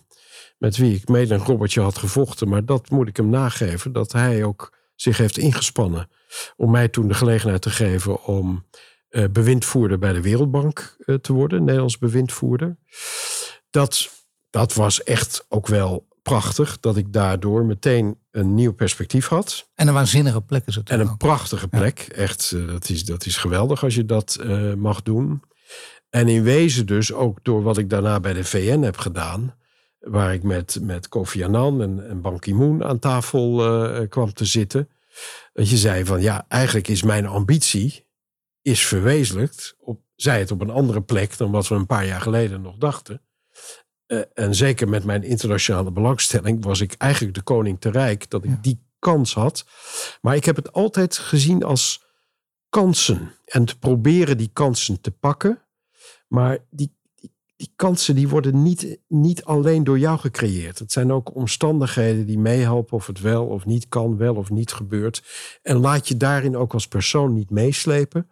met 0.57 0.77
wie 0.77 0.95
ik 0.95 1.07
mede 1.07 1.33
een 1.33 1.43
robotje 1.43 1.81
had 1.81 1.97
gevochten. 1.97 2.49
Maar 2.49 2.65
dat 2.65 2.89
moet 2.89 3.07
ik 3.07 3.17
hem 3.17 3.29
nageven, 3.29 3.91
dat 3.91 4.11
hij 4.11 4.43
ook 4.43 4.73
zich 4.95 5.17
heeft 5.17 5.37
ingespannen 5.37 6.09
om 6.55 6.71
mij 6.71 6.87
toen 6.87 7.07
de 7.07 7.13
gelegenheid 7.13 7.61
te 7.61 7.69
geven 7.69 8.23
om 8.23 8.65
uh, 9.09 9.25
bewindvoerder 9.31 9.99
bij 9.99 10.13
de 10.13 10.21
Wereldbank 10.21 10.95
uh, 10.99 11.15
te 11.15 11.33
worden, 11.33 11.63
Nederlands 11.63 11.97
bewindvoerder. 11.97 12.77
Dat, 13.69 14.09
dat 14.49 14.73
was 14.73 15.03
echt 15.03 15.45
ook 15.49 15.67
wel 15.67 16.07
prachtig, 16.21 16.79
dat 16.79 16.97
ik 16.97 17.13
daardoor 17.13 17.65
meteen 17.65 18.19
een 18.31 18.53
nieuw 18.53 18.73
perspectief 18.73 19.27
had. 19.27 19.69
En 19.75 19.87
een 19.87 19.93
waanzinnige 19.93 20.41
plek 20.41 20.65
is 20.65 20.75
het. 20.75 20.89
En 20.89 20.99
een 20.99 21.17
prachtige 21.17 21.67
plek, 21.67 21.99
echt, 21.99 22.51
uh, 22.55 22.67
dat, 22.67 22.89
is, 22.89 23.05
dat 23.05 23.25
is 23.25 23.37
geweldig 23.37 23.83
als 23.83 23.95
je 23.95 24.05
dat 24.05 24.43
mag 24.77 25.01
doen. 25.01 25.41
En 26.09 26.27
in 26.27 26.43
wezen 26.43 26.85
dus 26.85 27.13
ook 27.13 27.39
door 27.43 27.63
wat 27.63 27.77
ik 27.77 27.89
daarna 27.89 28.19
bij 28.19 28.33
de 28.33 28.43
VN 28.43 28.81
heb 28.81 28.97
gedaan 28.97 29.55
waar 30.05 30.33
ik 30.33 30.43
met, 30.43 30.77
met 30.81 31.07
Kofi 31.07 31.43
Annan 31.43 31.81
en, 31.81 32.09
en 32.09 32.21
Ban 32.21 32.39
Ki-moon 32.39 32.83
aan 32.83 32.99
tafel 32.99 33.65
uh, 33.65 34.09
kwam 34.09 34.33
te 34.33 34.45
zitten. 34.45 34.89
Dat 35.53 35.69
je 35.69 35.77
zei 35.77 36.05
van 36.05 36.21
ja, 36.21 36.45
eigenlijk 36.47 36.87
is 36.87 37.03
mijn 37.03 37.25
ambitie 37.25 38.07
is 38.61 38.85
verwezenlijkt. 38.85 39.75
Op, 39.79 40.01
zij 40.15 40.39
het 40.39 40.51
op 40.51 40.61
een 40.61 40.69
andere 40.69 41.01
plek 41.01 41.37
dan 41.37 41.51
wat 41.51 41.67
we 41.67 41.75
een 41.75 41.85
paar 41.85 42.05
jaar 42.05 42.21
geleden 42.21 42.61
nog 42.61 42.77
dachten. 42.77 43.21
Uh, 44.07 44.21
en 44.33 44.55
zeker 44.55 44.89
met 44.89 45.03
mijn 45.03 45.23
internationale 45.23 45.91
belangstelling 45.91 46.63
was 46.63 46.81
ik 46.81 46.93
eigenlijk 46.97 47.35
de 47.35 47.41
koning 47.41 47.81
te 47.81 47.89
rijk 47.89 48.29
dat 48.29 48.43
ik 48.43 48.49
ja. 48.49 48.57
die 48.61 48.83
kans 48.99 49.33
had. 49.33 49.65
Maar 50.21 50.35
ik 50.35 50.45
heb 50.45 50.55
het 50.55 50.71
altijd 50.71 51.17
gezien 51.17 51.63
als 51.63 52.03
kansen. 52.69 53.31
En 53.45 53.65
te 53.65 53.79
proberen 53.79 54.37
die 54.37 54.49
kansen 54.53 55.01
te 55.01 55.11
pakken. 55.11 55.61
Maar 56.27 56.57
die 56.69 56.94
die 57.55 57.71
kansen 57.75 58.15
die 58.15 58.27
worden 58.27 58.63
niet, 58.63 58.97
niet 59.07 59.43
alleen 59.43 59.83
door 59.83 59.99
jou 59.99 60.19
gecreëerd. 60.19 60.79
Het 60.79 60.91
zijn 60.91 61.11
ook 61.11 61.35
omstandigheden 61.35 62.25
die 62.25 62.39
meehelpen 62.39 62.97
of 62.97 63.07
het 63.07 63.21
wel 63.21 63.45
of 63.45 63.65
niet 63.65 63.87
kan, 63.89 64.17
wel 64.17 64.35
of 64.35 64.49
niet 64.49 64.71
gebeurt. 64.71 65.23
En 65.61 65.77
laat 65.77 66.07
je 66.07 66.17
daarin 66.17 66.57
ook 66.57 66.73
als 66.73 66.87
persoon 66.87 67.33
niet 67.33 67.49
meeslepen. 67.49 68.29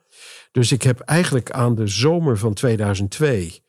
Dus 0.52 0.72
ik 0.72 0.82
heb 0.82 1.00
eigenlijk 1.00 1.52
aan 1.52 1.76
de 1.76 1.88
zomer 1.88 2.38
van 2.38 2.54
2002, 2.54 3.64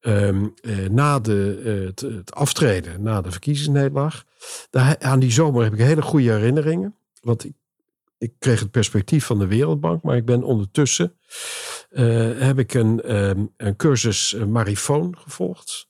um, 0.00 0.54
eh, 0.62 0.78
na 0.90 1.18
de, 1.18 1.60
uh, 1.64 2.10
het, 2.16 2.34
aftreden, 2.34 3.02
na 3.02 3.20
de 3.20 3.30
verkiezingsnederlaag, 3.30 4.24
aan 4.98 5.20
die 5.20 5.32
zomer 5.32 5.62
heb 5.62 5.72
ik 5.72 5.78
hele 5.78 6.02
goede 6.02 6.30
herinneringen. 6.30 6.94
Want 7.20 7.44
ik 7.44 7.52
ik 8.20 8.32
kreeg 8.38 8.60
het 8.60 8.70
perspectief 8.70 9.24
van 9.24 9.38
de 9.38 9.46
Wereldbank, 9.46 10.02
maar 10.02 10.16
ik 10.16 10.24
ben 10.24 10.42
ondertussen 10.42 11.16
heb 12.38 12.58
ik 12.58 12.74
een, 12.74 13.14
um, 13.16 13.52
een 13.56 13.76
cursus 13.76 14.32
uh, 14.32 14.44
marifoon 14.44 15.16
gevolgd 15.18 15.88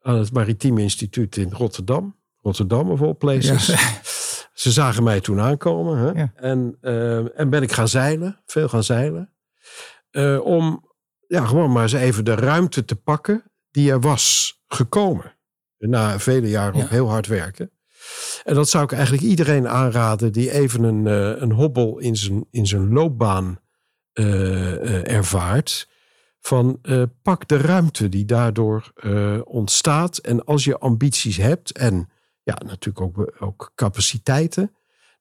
aan 0.00 0.18
het 0.18 0.32
Maritieme 0.32 0.82
Instituut 0.82 1.36
in 1.36 1.52
Rotterdam. 1.52 2.16
Rotterdam 2.42 2.90
of 2.90 3.02
all 3.02 3.14
places. 3.14 3.66
Ja. 3.66 3.78
Ze 4.62 4.70
zagen 4.70 5.02
mij 5.02 5.20
toen 5.20 5.40
aankomen. 5.40 5.98
Hè? 5.98 6.20
Ja. 6.20 6.32
En, 6.34 6.78
uh, 6.82 7.40
en 7.40 7.50
ben 7.50 7.62
ik 7.62 7.72
gaan 7.72 7.88
zeilen, 7.88 8.40
veel 8.46 8.68
gaan 8.68 8.84
zeilen. 8.84 9.32
om 10.42 10.84
ja, 11.26 11.44
gewoon 11.44 11.72
maar 11.72 11.82
eens 11.82 11.92
even 11.92 12.24
de 12.24 12.34
ruimte 12.34 12.84
te 12.84 12.96
pakken 12.96 13.52
die 13.70 13.90
er 13.90 14.00
was 14.00 14.54
gekomen. 14.66 15.36
Na 15.78 16.18
vele 16.18 16.48
jaren 16.48 16.76
ja. 16.78 16.84
op 16.84 16.90
heel 16.90 17.08
hard 17.08 17.26
werken. 17.26 17.70
En 18.44 18.54
dat 18.54 18.68
zou 18.68 18.84
ik 18.84 18.92
eigenlijk 18.92 19.22
iedereen 19.22 19.68
aanraden 19.68 20.32
die 20.32 20.50
even 20.50 20.82
een, 20.82 21.06
uh, 21.06 21.40
een 21.40 21.52
hobbel 21.52 21.98
in 21.98 22.16
zijn, 22.16 22.46
in 22.50 22.66
zijn 22.66 22.92
loopbaan 22.92 23.60
ervaart. 25.04 25.88
Van 26.40 26.80
pak 27.22 27.48
de 27.48 27.56
ruimte 27.56 28.08
die 28.08 28.24
daardoor 28.24 28.92
ontstaat. 29.44 30.18
En 30.18 30.44
als 30.44 30.64
je 30.64 30.78
ambities 30.78 31.36
hebt 31.36 31.72
en 31.72 32.08
ja, 32.42 32.56
natuurlijk 32.66 33.00
ook, 33.00 33.34
ook 33.38 33.72
capaciteiten. 33.74 34.70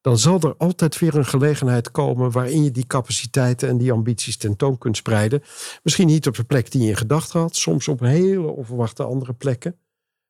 Dan 0.01 0.17
zal 0.17 0.39
er 0.39 0.55
altijd 0.58 0.99
weer 0.99 1.15
een 1.15 1.25
gelegenheid 1.25 1.91
komen 1.91 2.31
waarin 2.31 2.63
je 2.63 2.71
die 2.71 2.88
capaciteiten 2.88 3.69
en 3.69 3.77
die 3.77 3.91
ambities 3.91 4.38
tentoon 4.38 4.77
kunt 4.77 4.97
spreiden. 4.97 5.43
Misschien 5.84 6.08
niet 6.08 6.27
op 6.27 6.36
de 6.36 6.43
plek 6.43 6.71
die 6.71 6.81
je 6.81 6.89
in 6.89 6.95
gedachten 6.95 7.39
had, 7.39 7.55
soms 7.55 7.88
op 7.88 7.99
hele 7.99 8.47
onverwachte 8.47 9.03
andere 9.03 9.34
plekken. 9.34 9.79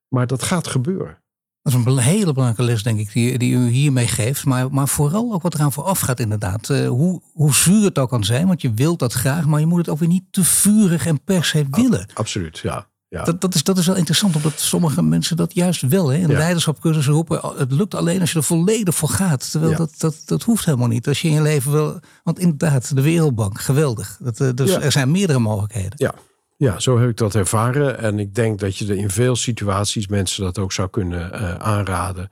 Maar 0.08 0.28
dat 0.28 0.44
gaat 0.44 0.68
gebeuren. 0.68 1.24
Dat 1.66 1.74
is 1.74 1.86
een 1.86 1.98
hele 1.98 2.34
belangrijke 2.34 2.64
les, 2.64 2.84
denk 2.84 3.00
ik, 3.00 3.14
die, 3.14 3.38
die 3.38 3.54
u 3.54 3.70
hiermee 3.70 4.08
geeft. 4.08 4.46
Maar, 4.46 4.72
maar 4.72 4.88
vooral 4.88 5.34
ook 5.34 5.42
wat 5.42 5.54
eraan 5.54 5.72
vooraf 5.72 6.00
gaat, 6.00 6.20
inderdaad. 6.20 6.70
Uh, 6.70 6.88
hoe, 6.88 7.22
hoe 7.34 7.54
zuur 7.54 7.84
het 7.84 8.00
ook 8.00 8.10
kan 8.10 8.24
zijn, 8.24 8.48
want 8.48 8.62
je 8.62 8.74
wilt 8.74 9.00
dat 9.00 9.14
graag, 9.14 9.46
maar 9.46 9.60
je 9.60 9.66
moet 9.66 9.78
het 9.78 9.90
ook 9.90 10.00
weer 10.00 10.08
niet 10.08 10.24
te 10.32 10.44
vurig 10.44 11.06
en 11.06 11.24
per 11.24 11.46
se 11.46 11.66
willen. 11.70 12.08
Absoluut, 12.14 12.58
ja. 12.58 12.88
Ja. 13.10 13.24
Dat, 13.24 13.42
dat, 13.42 13.56
is, 13.56 13.64
dat 13.64 13.78
is 13.78 13.86
wel 13.86 13.96
interessant, 13.96 14.36
omdat 14.36 14.60
sommige 14.60 15.02
mensen 15.02 15.38
dat 15.38 15.54
juist 15.54 15.82
wel. 15.82 16.08
Hè? 16.08 16.18
In 16.18 16.30
ja. 16.30 16.38
leiderschap 16.38 16.82
kunnen 16.82 17.04
ze 17.04 17.12
roepen, 17.12 17.44
oh, 17.44 17.58
het 17.58 17.72
lukt 17.72 17.96
alleen 17.96 18.22
als 18.22 18.32
je 18.32 18.38
er 18.38 18.44
volledig 18.44 18.96
voor 18.96 19.10
gaat. 19.10 19.52
Terwijl 19.52 19.76
dat, 19.76 19.94
dat, 19.98 20.22
dat 20.26 20.44
hoeft 20.44 20.66
helemaal 20.66 20.88
niet. 20.88 21.08
Als 21.08 21.22
je 21.22 21.28
in 21.28 21.34
je 21.34 21.42
leven 21.42 21.72
wil, 21.72 22.00
want 22.24 22.40
inderdaad, 22.40 22.96
de 22.96 23.02
Wereldbank, 23.02 23.62
geweldig. 23.62 24.18
Dat, 24.20 24.40
uh, 24.40 24.50
dus 24.54 24.72
er 24.72 24.92
zijn 24.92 25.12
meerdere 25.12 25.40
mogelijkheden. 25.40 25.94
Ja. 25.96 26.14
Ja, 26.58 26.80
zo 26.80 27.00
heb 27.00 27.10
ik 27.10 27.18
dat 27.18 27.36
ervaren. 27.36 28.00
En 28.00 28.20
ik 28.20 28.36
denk 28.36 28.60
dat 28.60 28.78
je 28.78 28.88
er 28.88 28.98
in 28.98 29.10
veel 29.10 29.36
situaties 29.36 30.08
mensen 30.08 30.44
dat 30.44 30.58
ook 30.58 30.72
zou 30.72 30.90
kunnen 30.90 31.32
uh, 31.34 31.56
aanraden. 31.56 32.32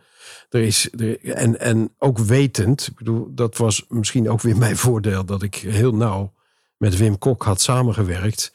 Er 0.49 0.61
is, 0.61 0.89
er, 0.91 1.25
en, 1.25 1.59
en 1.59 1.93
ook 1.97 2.17
wetend, 2.17 2.87
ik 2.87 2.95
bedoel, 2.95 3.27
dat 3.31 3.57
was 3.57 3.85
misschien 3.87 4.29
ook 4.29 4.41
weer 4.41 4.57
mijn 4.65 4.77
voordeel 4.77 5.25
dat 5.25 5.43
ik 5.43 5.55
heel 5.55 5.95
nauw 5.95 6.33
met 6.77 6.97
Wim 6.97 7.17
Kok 7.17 7.43
had 7.43 7.61
samengewerkt. 7.61 8.53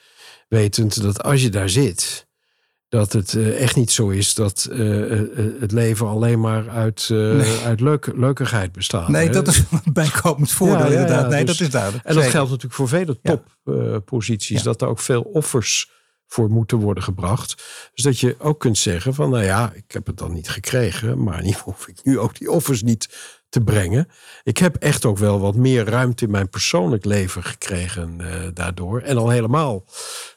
Wetend 0.48 1.02
dat 1.02 1.22
als 1.22 1.42
je 1.42 1.48
daar 1.48 1.68
zit, 1.68 2.27
dat 2.88 3.12
het 3.12 3.32
uh, 3.32 3.60
echt 3.60 3.76
niet 3.76 3.90
zo 3.90 4.08
is 4.08 4.34
dat 4.34 4.68
uh, 4.72 5.20
het 5.60 5.72
leven 5.72 6.06
alleen 6.06 6.40
maar 6.40 6.68
uit, 6.68 7.06
nee. 7.08 7.58
uit 7.64 7.80
leuk, 7.80 8.10
leukigheid 8.14 8.72
bestaat. 8.72 9.08
Nee, 9.08 9.26
hè? 9.26 9.32
dat 9.32 9.46
is 9.46 9.58
een 9.84 9.92
bijkomend 9.92 10.50
voordeel 10.50 10.86
ja, 10.86 10.92
ja, 10.92 11.00
inderdaad. 11.00 11.30
Nee, 11.30 11.44
dus, 11.44 11.56
dat 11.56 11.66
is 11.66 11.72
duidelijk. 11.72 12.04
En 12.04 12.14
dat 12.14 12.22
Zeker. 12.22 12.36
geldt 12.36 12.50
natuurlijk 12.50 12.80
voor 12.80 12.88
vele 12.88 13.20
topposities. 13.64 14.62
dat 14.62 14.82
er 14.82 14.88
ook 14.88 14.98
veel 14.98 15.22
offers 15.22 15.90
voor 16.26 16.50
moeten 16.50 16.78
worden 16.78 17.02
gebracht. 17.02 17.64
Dus 17.94 18.04
dat 18.04 18.20
je 18.20 18.36
ook 18.38 18.60
kunt 18.60 18.78
zeggen 18.78 19.14
van, 19.14 19.30
nou 19.30 19.44
ja, 19.44 19.72
ik 19.74 19.92
heb 19.92 20.06
het 20.06 20.18
dan 20.18 20.32
niet 20.32 20.48
gekregen, 20.48 21.22
maar 21.22 21.42
niet 21.42 21.58
hoef 21.64 21.88
ik 21.88 22.00
nu 22.02 22.18
ook 22.18 22.38
die 22.38 22.50
offers 22.50 22.82
niet 22.82 23.08
te 23.48 23.60
brengen. 23.60 24.08
Ik 24.42 24.58
heb 24.58 24.76
echt 24.76 25.04
ook 25.04 25.18
wel 25.18 25.40
wat 25.40 25.54
meer 25.54 25.84
ruimte 25.84 26.24
in 26.24 26.30
mijn 26.30 26.48
persoonlijk 26.48 27.04
leven 27.04 27.44
gekregen 27.44 28.20
daardoor. 28.54 29.00
En 29.00 29.16
al 29.16 29.28
helemaal 29.28 29.84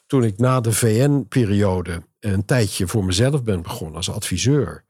toen 0.06 0.24
ik 0.24 0.38
na 0.38 0.60
de 0.60 0.72
VN-periode 0.72 2.02
een 2.24 2.44
tijdje 2.44 2.86
voor 2.86 3.04
mezelf 3.04 3.42
ben 3.42 3.62
begonnen 3.62 3.96
als 3.96 4.10
adviseur. 4.10 4.84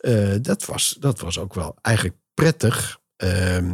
Uh, 0.00 0.34
dat, 0.40 0.64
was, 0.64 0.96
dat 1.00 1.20
was 1.20 1.38
ook 1.38 1.54
wel 1.54 1.76
eigenlijk 1.82 2.16
prettig 2.34 3.00
uh, 3.24 3.56
uh, 3.56 3.72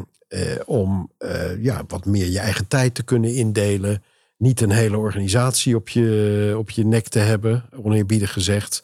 om 0.64 1.12
ja, 1.61 1.85
wat 1.87 2.05
meer 2.05 2.26
je 2.26 2.38
eigen 2.38 2.68
tijd 2.68 2.94
te 2.94 3.03
kunnen 3.03 3.35
indelen. 3.35 4.03
Niet 4.37 4.61
een 4.61 4.70
hele 4.70 4.96
organisatie 4.96 5.76
op 5.76 5.88
je, 5.88 6.55
op 6.59 6.70
je 6.70 6.85
nek 6.85 7.09
te 7.09 7.18
hebben, 7.18 7.64
oneerbiedig 7.83 8.33
gezegd. 8.33 8.83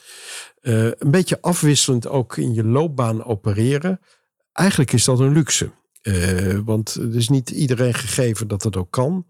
een 0.60 1.10
beetje 1.10 1.40
afwisselend 1.40 2.08
ook 2.08 2.36
in 2.36 2.54
je 2.54 2.64
loopbaan 2.64 3.24
opereren. 3.24 4.00
Eigenlijk 4.52 4.92
is 4.92 5.04
dat 5.04 5.20
een 5.20 5.32
luxe. 5.32 5.70
Want 6.64 6.94
het 6.94 7.14
is 7.14 7.28
niet 7.28 7.50
iedereen 7.50 7.94
gegeven 7.94 8.48
dat 8.48 8.62
dat 8.62 8.76
ook 8.76 8.90
kan. 8.90 9.26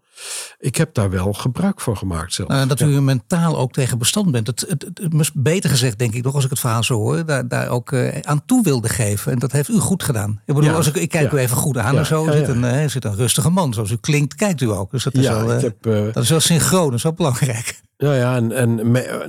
Ik 0.59 0.75
heb 0.75 0.93
daar 0.93 1.09
wel 1.09 1.33
gebruik 1.33 1.81
van 1.81 1.97
gemaakt 1.97 2.33
zelf. 2.33 2.49
Nou, 2.49 2.67
dat 2.67 2.79
u 2.79 2.87
ja. 2.87 3.01
mentaal 3.01 3.57
ook 3.57 3.71
tegen 3.71 3.97
bestand 3.97 4.31
bent. 4.31 4.47
Het, 4.47 4.65
het, 4.67 5.31
beter 5.33 5.69
gezegd, 5.69 5.99
denk 5.99 6.13
ik 6.13 6.23
toch, 6.23 6.35
als 6.35 6.43
ik 6.43 6.49
het 6.49 6.59
verhaal 6.59 6.83
zo 6.83 6.95
hoor, 6.95 7.25
daar, 7.25 7.47
daar 7.47 7.69
ook 7.69 7.91
uh, 7.91 8.19
aan 8.21 8.45
toe 8.45 8.63
wilde 8.63 8.89
geven. 8.89 9.31
En 9.31 9.39
dat 9.39 9.51
heeft 9.51 9.69
u 9.69 9.77
goed 9.77 10.03
gedaan. 10.03 10.41
Ik 10.45 10.53
bedoel, 10.53 10.69
ja. 10.69 10.75
als 10.75 10.87
ik, 10.87 10.95
ik 10.95 11.09
kijk 11.09 11.31
ja. 11.31 11.37
u 11.37 11.41
even 11.41 11.57
goed 11.57 11.77
aan 11.77 11.97
en 11.97 12.05
zo, 12.05 12.31
zit, 12.31 12.47
een, 12.47 12.63
uh, 12.63 12.87
zit 12.87 13.05
een 13.05 13.15
rustige 13.15 13.49
man. 13.49 13.73
Zoals 13.73 13.91
u 13.91 13.97
klinkt, 13.97 14.35
kijkt 14.35 14.61
u 14.61 14.69
ook. 14.69 14.91
Dus 14.91 15.03
dat 15.03 15.13
is, 15.13 15.27
wel, 15.27 15.47
heb, 15.47 15.83
dat 16.13 16.23
is 16.23 16.29
wel 16.29 16.39
synchroon, 16.39 16.85
dat 16.85 16.93
is 16.93 17.03
wel 17.03 17.13
belangrijk. 17.13 17.81
Ja, 17.99 18.13
ja 18.13 18.35
en, 18.35 18.51
en 18.51 18.75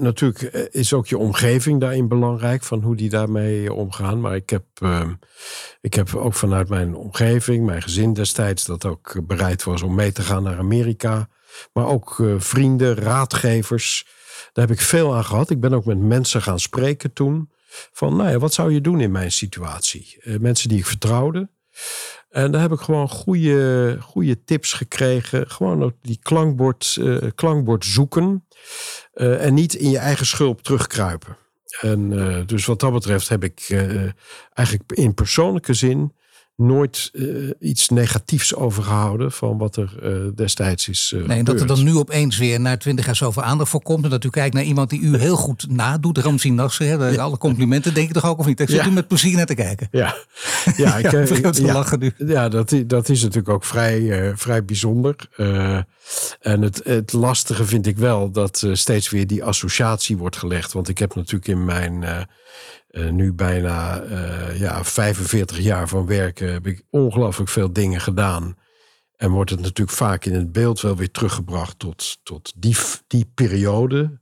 natuurlijk 0.03 0.43
is 0.71 0.93
ook 0.93 1.07
je 1.07 1.19
omgeving 1.19 1.81
daarin 1.81 2.09
belangrijk, 2.09 2.63
van 2.63 2.83
hoe 2.83 2.97
die 2.97 3.09
daarmee 3.09 3.73
omgaan. 3.73 4.21
Maar 4.21 4.37
ik 4.37 4.51
heb, 4.51 4.65
uh, 4.83 5.11
ik 5.81 5.95
heb 5.95 6.15
ook 6.15 6.35
vanuit 6.35 6.69
mijn 6.69 6.95
omgeving, 6.95 7.67
mijn 7.67 7.83
gezin 7.83 8.13
destijds, 8.13 8.65
dat 8.65 8.85
ook 8.85 9.21
bereid 9.27 9.65
was 9.65 9.83
om 9.83 9.95
mee 9.95 10.13
te 10.13 10.23
gaan 10.23 10.43
naar 10.43 10.59
Amerika. 10.59 11.29
Maar 11.73 11.87
ook 11.87 12.19
uh, 12.19 12.35
vrienden, 12.39 12.95
raadgevers. 12.95 14.07
Daar 14.53 14.67
heb 14.67 14.77
ik 14.77 14.83
veel 14.83 15.15
aan 15.15 15.25
gehad. 15.25 15.51
Ik 15.51 15.61
ben 15.61 15.73
ook 15.73 15.85
met 15.85 15.99
mensen 15.99 16.43
gaan 16.43 16.61
spreken 16.61 17.13
toen. 17.13 17.51
Van, 17.93 18.17
nou 18.17 18.31
ja, 18.31 18.39
wat 18.39 18.55
zou 18.55 18.73
je 18.73 18.81
doen 18.81 19.01
in 19.01 19.11
mijn 19.11 19.33
situatie? 19.33 20.21
Uh, 20.25 20.39
mensen 20.39 20.69
die 20.69 20.79
ik 20.79 20.87
vertrouwde. 20.87 21.49
En 22.29 22.51
daar 22.51 22.61
heb 22.61 22.73
ik 22.73 22.81
gewoon 22.81 23.09
goede, 23.09 23.97
goede 24.01 24.45
tips 24.45 24.73
gekregen. 24.73 25.51
Gewoon 25.51 25.83
ook 25.83 25.95
die 26.03 26.19
klankbord, 26.23 26.99
klankbord 27.35 27.85
zoeken. 27.85 28.47
Uh, 29.15 29.45
en 29.45 29.55
niet 29.55 29.75
in 29.75 29.91
je 29.91 29.99
eigen 29.99 30.27
schulp 30.27 30.63
terugkruipen. 30.63 31.37
En 31.81 32.13
uh, 32.13 32.47
dus 32.47 32.67
wat 32.67 32.81
dat 32.81 32.93
betreft 32.93 33.29
heb 33.29 33.45
ik 33.45 33.67
eigenlijk 34.53 34.93
in 34.93 35.15
persoonlijke 35.15 35.75
zin 35.75 36.17
nooit 36.59 37.11
uh, 37.13 37.51
iets 37.61 37.89
negatiefs 37.89 38.55
overgehouden 38.55 39.33
van 39.33 39.59
wat 39.59 39.77
er 39.77 39.95
uh, 40.03 40.29
destijds 40.35 40.89
is. 40.89 41.13
Uh, 41.15 41.27
nee, 41.27 41.39
en 41.39 41.45
dat 41.45 41.61
er 41.61 41.67
dan 41.67 41.85
nu 41.85 41.97
opeens 41.97 42.39
weer 42.39 42.61
na 42.61 42.77
twintig 42.77 43.07
jaar 43.07 43.17
zoveel 43.17 43.43
aandacht 43.43 43.71
voor 43.71 43.83
komt. 43.83 44.05
En 44.05 44.11
dat 44.11 44.25
u 44.25 44.31
kijkt 44.31 44.55
naar 44.55 44.65
iemand 44.65 44.91
die 44.91 45.01
u 45.01 45.17
heel 45.17 45.37
goed 45.37 45.71
nadoet. 45.71 46.19
Ramzi 46.19 46.51
Nasser, 46.51 47.13
ja. 47.13 47.23
alle 47.23 47.39
complimenten, 47.39 47.95
denk 47.95 48.09
ik 48.09 48.15
toch 48.15 48.25
ook 48.25 48.39
of 48.39 48.47
niet? 48.47 48.61
Ik 48.61 48.69
zit 48.69 48.85
ja. 48.85 48.87
u 48.87 48.91
met 48.91 49.09
plezier 49.09 49.37
naar 49.37 49.47
te 49.47 49.55
kijken. 49.55 49.89
Ja, 49.91 50.17
ja, 50.77 50.97
ik, 51.03 51.11
ja, 51.11 51.51
te 51.51 51.63
lachen 51.63 51.99
nu. 51.99 52.13
ja 52.17 52.49
dat, 52.49 52.75
dat 52.87 53.09
is 53.09 53.21
natuurlijk 53.21 53.49
ook 53.49 53.65
vrij, 53.65 54.33
vrij 54.37 54.65
bijzonder. 54.65 55.17
en 56.41 56.63
het, 56.63 56.81
het 56.85 57.13
lastige 57.13 57.65
vind 57.65 57.87
ik 57.87 57.97
wel 57.97 58.31
dat 58.31 58.67
steeds 58.73 59.11
weer 59.11 59.27
die 59.27 59.45
associatie 59.45 60.17
wordt 60.17 60.37
gelegd. 60.37 60.73
Want 60.73 60.89
ik 60.89 60.99
heb 60.99 61.15
natuurlijk 61.15 61.49
in 61.49 61.65
mijn 61.65 62.27
uh, 62.91 63.11
nu 63.11 63.33
bijna 63.33 64.03
uh, 64.03 64.61
ja, 64.61 64.85
45 64.85 65.59
jaar 65.59 65.89
van 65.89 66.07
werken 66.07 66.53
heb 66.53 66.67
ik 66.67 66.83
ongelooflijk 66.91 67.51
veel 67.51 67.73
dingen 67.73 68.01
gedaan. 68.01 68.57
En 69.17 69.31
wordt 69.31 69.51
het 69.51 69.61
natuurlijk 69.61 69.97
vaak 69.97 70.25
in 70.25 70.35
het 70.35 70.53
beeld 70.53 70.81
wel 70.81 70.97
weer 70.97 71.11
teruggebracht 71.11 71.79
tot, 71.79 72.19
tot 72.23 72.53
die, 72.57 72.77
die 73.07 73.31
periode, 73.35 74.21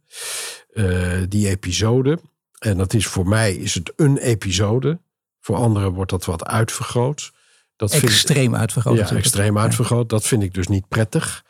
uh, 0.72 1.22
die 1.28 1.48
episode. 1.48 2.18
En 2.58 2.76
dat 2.76 2.94
is 2.94 3.06
voor 3.06 3.28
mij 3.28 3.54
is 3.54 3.74
het 3.74 3.92
een 3.96 4.16
episode. 4.16 5.00
Voor 5.40 5.56
anderen 5.56 5.92
wordt 5.92 6.10
dat 6.10 6.24
wat 6.24 6.44
uitvergroot. 6.44 7.32
Dat 7.76 7.92
extreem 7.92 8.42
vind, 8.42 8.54
uitvergroot. 8.54 8.96
Ja, 8.96 9.16
extreem 9.16 9.58
uitvergroot. 9.58 10.08
Dat 10.08 10.26
vind 10.26 10.42
ik 10.42 10.54
dus 10.54 10.66
niet 10.66 10.88
prettig. 10.88 11.44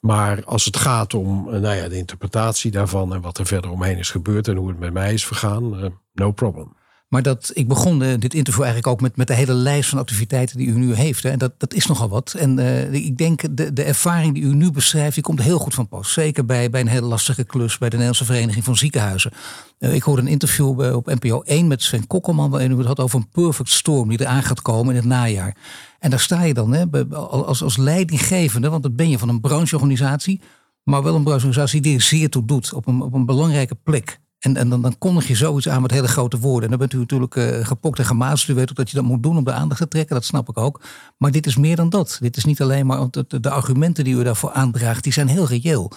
Maar 0.00 0.44
als 0.44 0.64
het 0.64 0.76
gaat 0.76 1.14
om 1.14 1.44
nou 1.44 1.76
ja, 1.76 1.88
de 1.88 1.96
interpretatie 1.96 2.70
daarvan 2.70 3.14
en 3.14 3.20
wat 3.20 3.38
er 3.38 3.46
verder 3.46 3.70
omheen 3.70 3.98
is 3.98 4.10
gebeurd 4.10 4.48
en 4.48 4.56
hoe 4.56 4.68
het 4.68 4.78
met 4.78 4.92
mij 4.92 5.12
is 5.12 5.26
vergaan, 5.26 5.84
uh, 5.84 5.90
no 6.12 6.32
problem. 6.32 6.78
Maar 7.10 7.22
dat, 7.22 7.50
ik 7.54 7.68
begon 7.68 8.02
uh, 8.02 8.08
dit 8.18 8.34
interview 8.34 8.62
eigenlijk 8.62 8.92
ook 8.92 9.00
met, 9.00 9.16
met 9.16 9.26
de 9.26 9.34
hele 9.34 9.52
lijst 9.52 9.88
van 9.88 9.98
activiteiten 9.98 10.56
die 10.56 10.66
u 10.66 10.78
nu 10.78 10.94
heeft. 10.94 11.22
Hè. 11.22 11.30
En 11.30 11.38
dat, 11.38 11.52
dat 11.56 11.74
is 11.74 11.86
nogal 11.86 12.08
wat. 12.08 12.34
En 12.38 12.58
uh, 12.58 12.92
ik 12.92 13.18
denk 13.18 13.56
de, 13.56 13.72
de 13.72 13.82
ervaring 13.82 14.34
die 14.34 14.42
u 14.42 14.54
nu 14.54 14.70
beschrijft, 14.70 15.14
die 15.14 15.22
komt 15.22 15.42
heel 15.42 15.58
goed 15.58 15.74
van 15.74 15.88
pas. 15.88 16.12
Zeker 16.12 16.44
bij, 16.44 16.70
bij 16.70 16.80
een 16.80 16.86
hele 16.86 17.06
lastige 17.06 17.44
klus 17.44 17.78
bij 17.78 17.88
de 17.88 17.96
Nederlandse 17.96 18.24
Vereniging 18.24 18.64
van 18.64 18.76
Ziekenhuizen. 18.76 19.32
Uh, 19.78 19.94
ik 19.94 20.02
hoorde 20.02 20.22
een 20.22 20.28
interview 20.28 20.94
op 20.94 21.06
NPO 21.06 21.40
1 21.40 21.66
met 21.66 21.82
Sven 21.82 22.06
Kokkelman, 22.06 22.50
waarin 22.50 22.70
u 22.70 22.76
het 22.76 22.86
had 22.86 23.00
over 23.00 23.18
een 23.18 23.28
perfect 23.28 23.70
storm 23.70 24.08
die 24.08 24.20
eraan 24.20 24.42
gaat 24.42 24.62
komen 24.62 24.94
in 24.94 25.00
het 25.00 25.10
najaar. 25.10 25.56
En 25.98 26.10
daar 26.10 26.20
sta 26.20 26.42
je 26.42 26.54
dan 26.54 26.72
hè, 26.72 27.06
als, 27.14 27.62
als 27.62 27.76
leidinggevende, 27.76 28.68
want 28.68 28.82
dat 28.82 28.96
ben 28.96 29.10
je 29.10 29.18
van 29.18 29.28
een 29.28 29.40
brancheorganisatie, 29.40 30.40
maar 30.82 31.02
wel 31.02 31.14
een 31.14 31.22
brancheorganisatie 31.22 31.80
die 31.80 31.94
er 31.94 32.00
zeer 32.00 32.30
toe 32.30 32.44
doet 32.44 32.72
op 32.72 32.86
een, 32.86 33.00
op 33.00 33.12
een 33.12 33.26
belangrijke 33.26 33.74
plek. 33.74 34.20
En, 34.40 34.56
en 34.56 34.68
dan, 34.68 34.82
dan 34.82 34.98
kondig 34.98 35.28
je 35.28 35.34
zoiets 35.34 35.68
aan 35.68 35.82
met 35.82 35.90
hele 35.90 36.08
grote 36.08 36.38
woorden. 36.38 36.62
En 36.62 36.68
dan 36.68 36.78
bent 36.78 36.92
u 36.92 36.98
natuurlijk 36.98 37.34
uh, 37.34 37.66
gepokt 37.66 37.98
en 37.98 38.04
gemazeld. 38.04 38.50
U 38.50 38.54
weet 38.54 38.70
ook 38.70 38.76
dat 38.76 38.90
je 38.90 38.96
dat 38.96 39.04
moet 39.04 39.22
doen 39.22 39.36
om 39.36 39.44
de 39.44 39.52
aandacht 39.52 39.80
te 39.80 39.88
trekken. 39.88 40.14
Dat 40.14 40.24
snap 40.24 40.48
ik 40.48 40.58
ook. 40.58 40.80
Maar 41.16 41.30
dit 41.30 41.46
is 41.46 41.56
meer 41.56 41.76
dan 41.76 41.88
dat. 41.88 42.18
Dit 42.20 42.36
is 42.36 42.44
niet 42.44 42.60
alleen 42.60 42.86
maar 42.86 43.06
de, 43.10 43.40
de 43.40 43.50
argumenten 43.50 44.04
die 44.04 44.14
u 44.14 44.22
daarvoor 44.22 44.52
aandraagt. 44.52 45.02
Die 45.02 45.12
zijn 45.12 45.28
heel 45.28 45.46
reëel. 45.46 45.92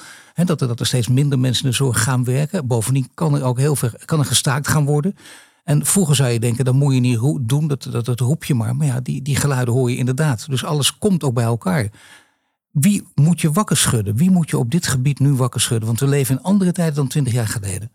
Dat, 0.45 0.61
er, 0.61 0.67
dat 0.67 0.79
er 0.79 0.85
steeds 0.85 1.07
minder 1.07 1.39
mensen 1.39 1.65
de 1.65 1.71
zorg 1.71 2.03
gaan 2.03 2.23
werken. 2.23 2.67
Bovendien 2.67 3.09
kan 3.13 3.35
er 3.35 3.43
ook 3.43 3.57
heel 3.57 3.75
veel 3.75 3.89
kan 4.05 4.19
er 4.19 4.25
gestaakt 4.25 4.67
gaan 4.67 4.85
worden. 4.85 5.15
En 5.63 5.85
vroeger 5.85 6.15
zou 6.15 6.29
je 6.29 6.39
denken, 6.39 6.65
dat 6.65 6.73
moet 6.73 6.93
je 6.93 6.99
niet 6.99 7.19
doen, 7.41 7.67
dat, 7.67 7.87
dat, 7.91 8.05
dat 8.05 8.19
roep 8.19 8.43
je 8.43 8.53
maar. 8.53 8.75
Maar 8.75 8.87
ja, 8.87 8.99
die, 8.99 9.21
die 9.21 9.35
geluiden 9.35 9.73
hoor 9.73 9.91
je 9.91 9.97
inderdaad. 9.97 10.49
Dus 10.49 10.65
alles 10.65 10.97
komt 10.97 11.23
ook 11.23 11.33
bij 11.33 11.43
elkaar. 11.43 11.89
Wie 12.71 13.07
moet 13.15 13.41
je 13.41 13.51
wakker 13.51 13.77
schudden? 13.77 14.15
Wie 14.15 14.31
moet 14.31 14.49
je 14.49 14.57
op 14.57 14.71
dit 14.71 14.87
gebied 14.87 15.19
nu 15.19 15.33
wakker 15.33 15.61
schudden? 15.61 15.87
Want 15.87 15.99
we 15.99 16.07
leven 16.07 16.35
in 16.35 16.43
andere 16.43 16.71
tijden 16.71 16.95
dan 16.95 17.07
twintig 17.07 17.33
jaar 17.33 17.47
geleden. 17.47 17.91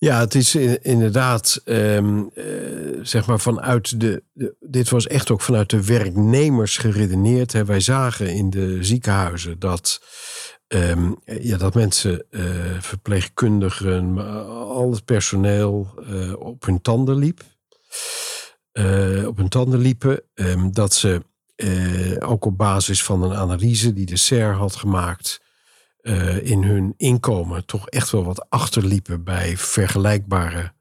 Ja, 0.00 0.20
het 0.20 0.34
is 0.34 0.54
inderdaad, 0.82 1.60
um, 1.64 2.30
uh, 2.34 2.98
zeg 3.02 3.26
maar, 3.26 3.40
vanuit 3.40 4.00
de, 4.00 4.22
Dit 4.60 4.88
was 4.90 5.06
echt 5.06 5.30
ook 5.30 5.40
vanuit 5.40 5.70
de 5.70 5.84
werknemers 5.84 6.76
geredeneerd. 6.76 7.52
Hè. 7.52 7.64
Wij 7.64 7.80
zagen 7.80 8.34
in 8.34 8.50
de 8.50 8.84
ziekenhuizen 8.84 9.58
dat. 9.58 10.02
Um, 10.68 11.16
ja, 11.24 11.56
dat 11.56 11.74
mensen, 11.74 12.24
uh, 12.30 12.42
verpleegkundigen, 12.80 14.18
al 14.48 14.90
het 14.90 15.04
personeel 15.04 15.94
uh, 16.10 16.32
op 16.38 16.64
hun 16.64 16.80
tanden 16.80 17.16
liep. 17.16 17.42
op 19.26 19.36
hun 19.36 19.48
tanden 19.48 19.80
liepen. 19.80 20.22
Um, 20.34 20.72
dat 20.72 20.94
ze 20.94 21.22
ook 22.18 22.44
op 22.44 22.58
basis 22.58 23.04
van 23.04 23.22
een 23.22 23.36
analyse 23.36 23.92
die 23.92 24.06
de 24.06 24.16
SER 24.16 24.52
had 24.52 24.76
gemaakt 24.76 25.40
uh, 26.02 26.50
in 26.50 26.62
hun 26.62 26.94
inkomen 26.96 27.66
toch 27.66 27.88
echt 27.88 28.10
wel 28.10 28.24
wat 28.24 28.50
achterliepen 28.50 29.24
bij 29.24 29.56
vergelijkbare 29.56 30.72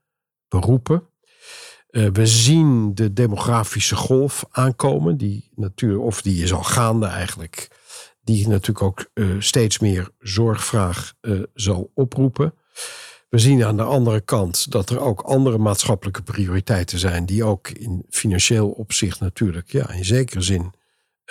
beroepen. 0.48 1.04
Uh, 1.90 2.10
we 2.14 2.26
zien 2.26 2.96
de 2.96 3.14
demografische 3.14 3.96
golf 3.96 4.46
aankomen, 4.50 5.18
die 5.18 5.52
natuurlijk, 5.56 6.04
of 6.04 6.22
die 6.22 6.44
is 6.44 6.54
al 6.54 6.64
gaande 6.64 7.06
eigenlijk, 7.06 7.68
die 8.22 8.48
natuurlijk 8.48 8.82
ook 8.82 9.10
uh, 9.14 9.36
steeds 9.40 9.80
meer 9.80 10.10
zorgvraag 10.20 11.14
zal 11.54 11.92
oproepen. 11.94 12.54
We 13.30 13.38
zien 13.38 13.64
aan 13.64 13.78
de 13.78 13.84
andere 13.84 14.22
kant 14.22 14.72
dat 14.72 14.90
er 14.90 15.00
ook 15.00 15.22
andere 15.22 15.58
maatschappelijke 15.58 16.22
prioriteiten 16.22 17.00
zijn, 17.00 17.26
die 17.26 17.44
ook 17.44 17.70
in 17.70 18.06
financieel 18.10 18.70
opzicht 18.70 19.20
natuurlijk 19.20 19.72
ja, 19.72 19.92
in 19.92 20.06
zekere 20.06 20.42
zin 20.42 20.74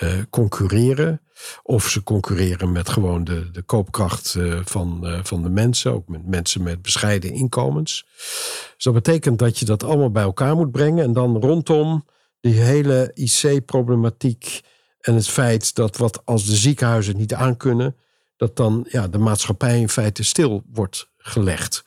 uh, 0.02 0.12
concurreren. 0.30 1.20
Of 1.62 1.88
ze 1.88 2.02
concurreren 2.02 2.72
met 2.72 2.88
gewoon 2.88 3.24
de, 3.24 3.50
de 3.50 3.62
koopkracht 3.62 4.34
uh, 4.34 4.60
van, 4.64 5.00
uh, 5.02 5.18
van 5.22 5.42
de 5.42 5.48
mensen, 5.48 5.92
ook 5.92 6.08
met 6.08 6.26
mensen 6.26 6.62
met 6.62 6.82
bescheiden 6.82 7.32
inkomens. 7.32 8.06
Dus 8.74 8.84
dat 8.84 8.94
betekent 8.94 9.38
dat 9.38 9.58
je 9.58 9.64
dat 9.64 9.82
allemaal 9.82 10.10
bij 10.10 10.22
elkaar 10.22 10.56
moet 10.56 10.70
brengen. 10.70 11.04
En 11.04 11.12
dan 11.12 11.36
rondom 11.36 12.04
die 12.40 12.54
hele 12.54 13.10
IC-problematiek 13.14 14.60
en 15.00 15.14
het 15.14 15.28
feit 15.28 15.74
dat 15.74 15.96
wat 15.96 16.24
als 16.24 16.46
de 16.46 16.56
ziekenhuizen 16.56 17.16
niet 17.16 17.34
aankunnen, 17.34 17.96
dat 18.36 18.56
dan 18.56 18.86
ja, 18.88 19.08
de 19.08 19.18
maatschappij 19.18 19.80
in 19.80 19.88
feite 19.88 20.24
stil 20.24 20.62
wordt 20.72 21.10
gelegd. 21.16 21.84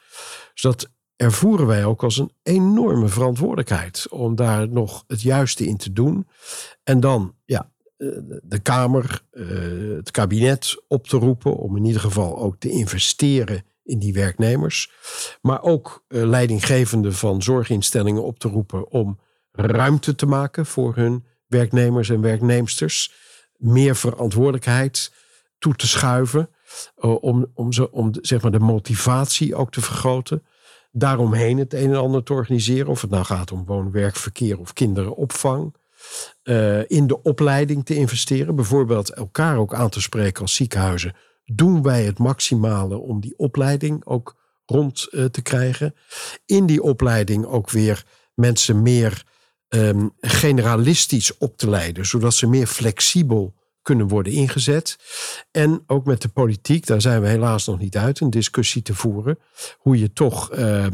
Dus 0.54 0.62
dat 0.62 0.90
ervoeren 1.16 1.68
wij 1.68 1.86
ook 1.86 2.04
als 2.04 2.18
een 2.18 2.32
enorme 2.44 3.08
verantwoordelijkheid 3.08 4.08
om 4.10 4.36
daar 4.36 4.70
nog 4.70 5.04
het 5.08 5.22
juiste 5.22 5.66
in 5.66 5.78
te 5.78 5.94
doen. 5.94 6.28
En 6.84 7.00
dan, 7.00 7.36
ja, 7.46 7.72
de 8.44 8.60
Kamer, 8.62 9.22
eh, 9.32 9.46
het 9.96 10.12
kabinet 10.12 10.84
op 10.88 11.08
te 11.08 11.18
roepen 11.18 11.56
om 11.56 11.78
in 11.78 11.86
ieder 11.86 12.02
geval 12.02 12.38
ook 12.38 12.56
te 12.60 12.70
investeren 12.70 13.64
in 13.84 14.00
die 14.00 14.14
werknemers. 14.14 14.92
Maar 15.42 15.62
ook 15.62 16.04
eh, 16.08 16.24
leidinggevenden 16.24 17.14
van 17.14 17.42
zorginstellingen 17.42 18.24
op 18.24 18.40
te 18.40 18.48
roepen 18.48 18.92
om 18.92 19.20
ruimte 19.52 20.16
te 20.16 20.26
maken 20.26 20.66
voor 20.66 20.96
hun 20.96 21.26
werknemers 21.48 22.10
en 22.10 22.22
werknemsters. 22.22 23.14
Meer 23.58 23.96
verantwoordelijkheid 23.96 25.14
toe 25.58 25.76
te 25.76 25.88
schuiven. 25.88 26.50
Eh, 26.96 27.24
om, 27.24 27.52
om, 27.54 27.74
ze, 27.74 27.92
om 27.92 28.12
zeg 28.22 28.42
maar 28.42 28.52
de 28.52 28.60
motivatie 28.60 29.56
ook 29.56 29.72
te 29.72 29.82
vergroten. 29.82 30.44
Daaromheen 30.92 31.58
het 31.58 31.74
een 31.74 31.90
en 31.90 32.00
ander 32.00 32.24
te 32.24 32.34
organiseren. 32.34 32.88
Of 32.88 33.02
het 33.02 33.10
nou 33.10 33.26
gaat 33.26 33.52
om 33.52 33.66
woon-werkverkeer 33.66 34.60
of 34.60 34.74
kinderenopvang. 34.74 35.74
Uh, 36.44 36.90
in 36.90 37.08
de 37.08 37.22
opleiding 37.22 37.86
te 37.86 37.96
investeren. 37.96 38.56
Bijvoorbeeld 38.56 39.14
elkaar 39.14 39.58
ook 39.58 39.74
aan 39.74 39.90
te 39.90 40.02
spreken 40.02 40.42
als 40.42 40.56
ziekenhuizen. 40.56 41.16
Doen 41.46 41.82
wij 41.82 42.04
het 42.04 42.20
maximale 42.20 42.98
om 42.98 43.20
die 43.20 43.38
opleiding 43.38 44.06
ook 44.06 44.38
rond 44.66 45.08
uh, 45.12 45.26
te 45.26 45.42
krijgen? 45.42 45.96
In 46.46 46.66
die 46.66 46.84
opleiding 46.84 47.46
ook 47.46 47.70
weer 47.70 48.06
mensen 48.34 48.82
meer 48.82 49.24
um, 49.70 50.12
generalistisch 50.22 51.38
op 51.38 51.58
te 51.58 51.70
leiden, 51.70 52.06
zodat 52.06 52.34
ze 52.34 52.48
meer 52.48 52.68
flexibel 52.68 53.54
kunnen 53.82 54.08
worden 54.08 54.34
ingezet. 54.34 54.98
En 55.52 55.84
ook 55.88 56.06
met 56.06 56.22
de 56.22 56.30
politiek, 56.30 56.86
daar 56.86 57.02
zijn 57.02 57.22
we 57.22 57.28
helaas 57.28 57.66
nog 57.66 57.80
niet 57.80 57.98
uit, 57.98 58.20
een 58.20 58.30
discussie 58.30 58.82
te 58.82 58.96
voeren. 58.96 59.40
Hoe 59.78 60.00
je 60.00 60.14
toch 60.14 60.54
uh, 60.54 60.88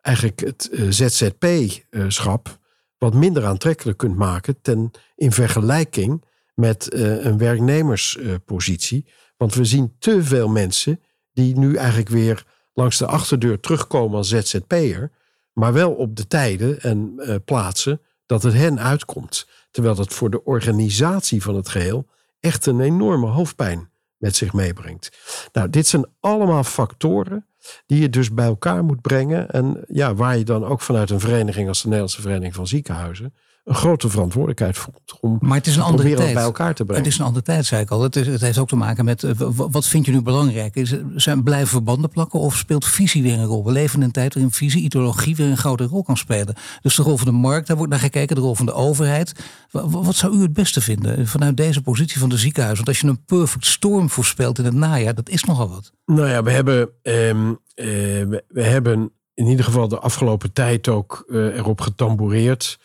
eigenlijk 0.00 0.40
het 0.40 0.68
uh, 0.72 0.90
ZZP-schap 0.90 2.60
wat 3.02 3.14
minder 3.14 3.44
aantrekkelijk 3.44 3.98
kunt 3.98 4.16
maken 4.16 4.60
ten, 4.60 4.90
in 5.14 5.32
vergelijking 5.32 6.24
met 6.54 6.94
uh, 6.94 7.24
een 7.24 7.38
werknemerspositie. 7.38 9.06
Want 9.36 9.54
we 9.54 9.64
zien 9.64 9.94
te 9.98 10.22
veel 10.22 10.48
mensen 10.48 11.00
die 11.32 11.58
nu 11.58 11.76
eigenlijk 11.76 12.08
weer 12.08 12.44
langs 12.72 12.98
de 12.98 13.06
achterdeur 13.06 13.60
terugkomen 13.60 14.16
als 14.16 14.28
ZZP'er, 14.28 15.10
maar 15.52 15.72
wel 15.72 15.92
op 15.92 16.16
de 16.16 16.26
tijden 16.26 16.80
en 16.80 17.12
uh, 17.16 17.34
plaatsen 17.44 18.00
dat 18.26 18.42
het 18.42 18.54
hen 18.54 18.80
uitkomt. 18.80 19.48
Terwijl 19.70 19.94
dat 19.94 20.12
voor 20.12 20.30
de 20.30 20.44
organisatie 20.44 21.42
van 21.42 21.54
het 21.54 21.68
geheel 21.68 22.06
echt 22.40 22.66
een 22.66 22.80
enorme 22.80 23.26
hoofdpijn 23.26 23.90
met 24.16 24.36
zich 24.36 24.52
meebrengt. 24.52 25.10
Nou, 25.52 25.70
dit 25.70 25.86
zijn 25.86 26.06
allemaal 26.20 26.64
factoren 26.64 27.46
die 27.86 28.00
je 28.00 28.08
dus 28.08 28.34
bij 28.34 28.46
elkaar 28.46 28.84
moet 28.84 29.00
brengen. 29.00 29.50
En 29.50 29.84
ja, 29.86 30.14
waar 30.14 30.38
je 30.38 30.44
dan 30.44 30.64
ook 30.64 30.80
vanuit 30.80 31.10
een 31.10 31.20
vereniging 31.20 31.68
als 31.68 31.78
de 31.78 31.84
Nederlandse 31.84 32.20
Vereniging 32.20 32.54
van 32.54 32.66
Ziekenhuizen 32.66 33.34
een 33.64 33.74
grote 33.74 34.08
verantwoordelijkheid 34.08 34.78
voelt 34.78 35.18
om 35.20 35.38
maar 35.40 35.56
het 35.56 35.66
is 35.66 35.76
een 35.76 35.82
andere 35.82 36.14
tijd. 36.14 36.34
bij 36.34 36.42
elkaar 36.42 36.74
te 36.74 36.84
brengen. 36.84 37.02
Het 37.02 37.12
is 37.12 37.18
een 37.18 37.24
andere 37.24 37.44
tijd, 37.44 37.66
zei 37.66 37.82
ik 37.82 37.90
al. 37.90 38.02
Het, 38.02 38.16
is, 38.16 38.26
het 38.26 38.40
heeft 38.40 38.58
ook 38.58 38.68
te 38.68 38.76
maken 38.76 39.04
met 39.04 39.22
uh, 39.22 39.30
wat 39.48 39.86
vind 39.86 40.06
je 40.06 40.12
nu 40.12 40.22
belangrijk? 40.22 40.74
Is, 40.74 40.94
zijn 41.14 41.42
blijven 41.42 41.68
verbanden 41.68 42.10
plakken 42.10 42.40
of 42.40 42.56
speelt 42.56 42.86
visie 42.86 43.22
weer 43.22 43.38
een 43.38 43.44
rol? 43.44 43.64
We 43.64 43.72
leven 43.72 43.98
in 43.98 44.04
een 44.04 44.12
tijd 44.12 44.34
waarin 44.34 44.52
visie, 44.52 44.82
ideologie 44.82 45.36
weer 45.36 45.46
een 45.46 45.56
grote 45.56 45.84
rol 45.84 46.02
kan 46.02 46.16
spelen. 46.16 46.54
Dus 46.80 46.94
de 46.94 47.02
rol 47.02 47.16
van 47.16 47.26
de 47.26 47.32
markt, 47.32 47.66
daar 47.66 47.76
wordt 47.76 47.90
naar 47.90 48.00
gekeken, 48.00 48.36
de 48.36 48.42
rol 48.42 48.54
van 48.54 48.66
de 48.66 48.72
overheid. 48.72 49.32
Wat, 49.70 50.14
zou 50.14 50.36
u 50.36 50.42
het 50.42 50.52
beste 50.52 50.80
vinden 50.80 51.26
vanuit 51.26 51.56
deze 51.56 51.82
positie 51.82 52.18
van 52.18 52.28
de 52.28 52.36
ziekenhuis? 52.36 52.76
Want 52.76 52.88
als 52.88 53.00
je 53.00 53.06
een 53.06 53.24
perfect 53.24 53.66
storm 53.66 54.10
voorspelt 54.10 54.58
in 54.58 54.64
het 54.64 54.74
najaar, 54.74 55.14
dat 55.14 55.28
is 55.28 55.44
nogal 55.44 55.68
wat. 55.68 55.92
Nou 56.06 56.28
ja, 56.28 56.42
we 56.42 56.50
hebben, 56.50 56.90
um, 57.02 57.50
uh, 57.50 57.56
we, 57.74 58.44
we 58.48 58.62
hebben 58.62 59.12
in 59.34 59.46
ieder 59.46 59.64
geval 59.64 59.88
de 59.88 59.98
afgelopen 59.98 60.52
tijd 60.52 60.88
ook 60.88 61.24
erop 61.28 61.80
getamboureerd 61.80 62.78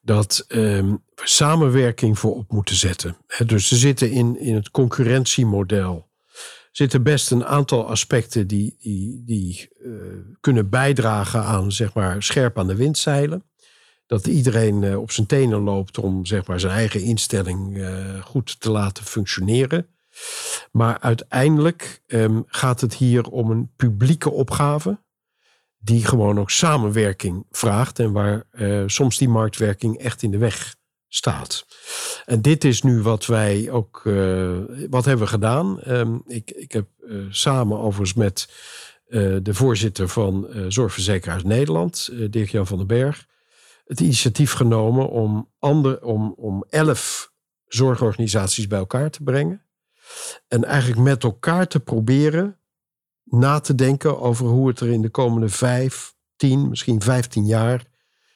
dat 0.00 0.44
um, 0.48 1.02
we 1.14 1.22
samenwerking 1.24 2.18
voorop 2.18 2.52
moeten 2.52 2.76
zetten. 2.76 3.16
dus 3.46 3.68
ze 3.68 3.76
zitten 3.76 4.10
in, 4.10 4.38
in 4.38 4.54
het 4.54 4.70
concurrentiemodel. 4.70 6.08
Zitten 6.70 7.02
best 7.02 7.30
een 7.30 7.44
aantal 7.44 7.88
aspecten 7.88 8.46
die, 8.46 8.76
die, 8.80 9.22
die 9.24 9.68
uh, 9.78 9.92
kunnen 10.40 10.68
bijdragen 10.68 11.44
aan 11.44 11.72
zeg 11.72 11.94
maar, 11.94 12.22
scherp 12.22 12.58
aan 12.58 12.66
de 12.66 12.74
wind 12.74 12.98
zeilen. 12.98 13.44
Dat 14.06 14.26
iedereen 14.26 14.82
uh, 14.82 15.00
op 15.00 15.10
zijn 15.10 15.26
tenen 15.26 15.60
loopt 15.60 15.98
om 15.98 16.26
zeg 16.26 16.46
maar, 16.46 16.60
zijn 16.60 16.72
eigen 16.72 17.02
instelling 17.02 17.76
uh, 17.76 18.22
goed 18.22 18.60
te 18.60 18.70
laten 18.70 19.04
functioneren. 19.04 19.88
Maar 20.72 21.00
uiteindelijk 21.00 22.02
um, 22.06 22.44
gaat 22.46 22.80
het 22.80 22.94
hier 22.94 23.28
om 23.28 23.50
een 23.50 23.70
publieke 23.76 24.30
opgave 24.30 24.98
die 25.86 26.04
gewoon 26.04 26.40
ook 26.40 26.50
samenwerking 26.50 27.46
vraagt 27.50 27.98
en 27.98 28.12
waar 28.12 28.44
uh, 28.52 28.82
soms 28.86 29.18
die 29.18 29.28
marktwerking 29.28 29.98
echt 29.98 30.22
in 30.22 30.30
de 30.30 30.38
weg 30.38 30.74
staat. 31.08 31.66
En 32.24 32.42
dit 32.42 32.64
is 32.64 32.82
nu 32.82 33.02
wat 33.02 33.26
wij 33.26 33.70
ook, 33.70 34.02
uh, 34.04 34.58
wat 34.90 35.04
hebben 35.04 35.24
we 35.24 35.32
gedaan? 35.32 35.80
Um, 35.88 36.22
ik, 36.26 36.50
ik 36.50 36.72
heb 36.72 36.86
uh, 37.00 37.26
samen 37.30 37.78
overigens 37.78 38.14
met 38.14 38.48
de 39.42 39.54
voorzitter 39.54 40.08
van 40.08 40.48
Zorgverzekeraars 40.68 41.42
Nederland, 41.42 42.10
Dirk-Jan 42.30 42.66
van 42.66 42.78
den 42.78 42.86
Berg, 42.86 43.26
het 43.84 44.00
initiatief 44.00 44.52
genomen 44.52 45.08
om, 45.08 45.50
ander, 45.58 46.02
om, 46.02 46.34
om 46.36 46.64
elf 46.68 47.32
zorgorganisaties 47.66 48.66
bij 48.66 48.78
elkaar 48.78 49.10
te 49.10 49.22
brengen. 49.22 49.62
En 50.48 50.64
eigenlijk 50.64 51.00
met 51.00 51.24
elkaar 51.24 51.66
te 51.66 51.80
proberen 51.80 52.58
na 53.26 53.60
te 53.60 53.74
denken 53.74 54.20
over 54.20 54.46
hoe 54.46 54.68
het 54.68 54.80
er 54.80 54.88
in 54.88 55.02
de 55.02 55.08
komende 55.10 55.48
vijf, 55.48 56.14
tien, 56.36 56.68
misschien 56.68 57.00
vijftien 57.02 57.46
jaar 57.46 57.84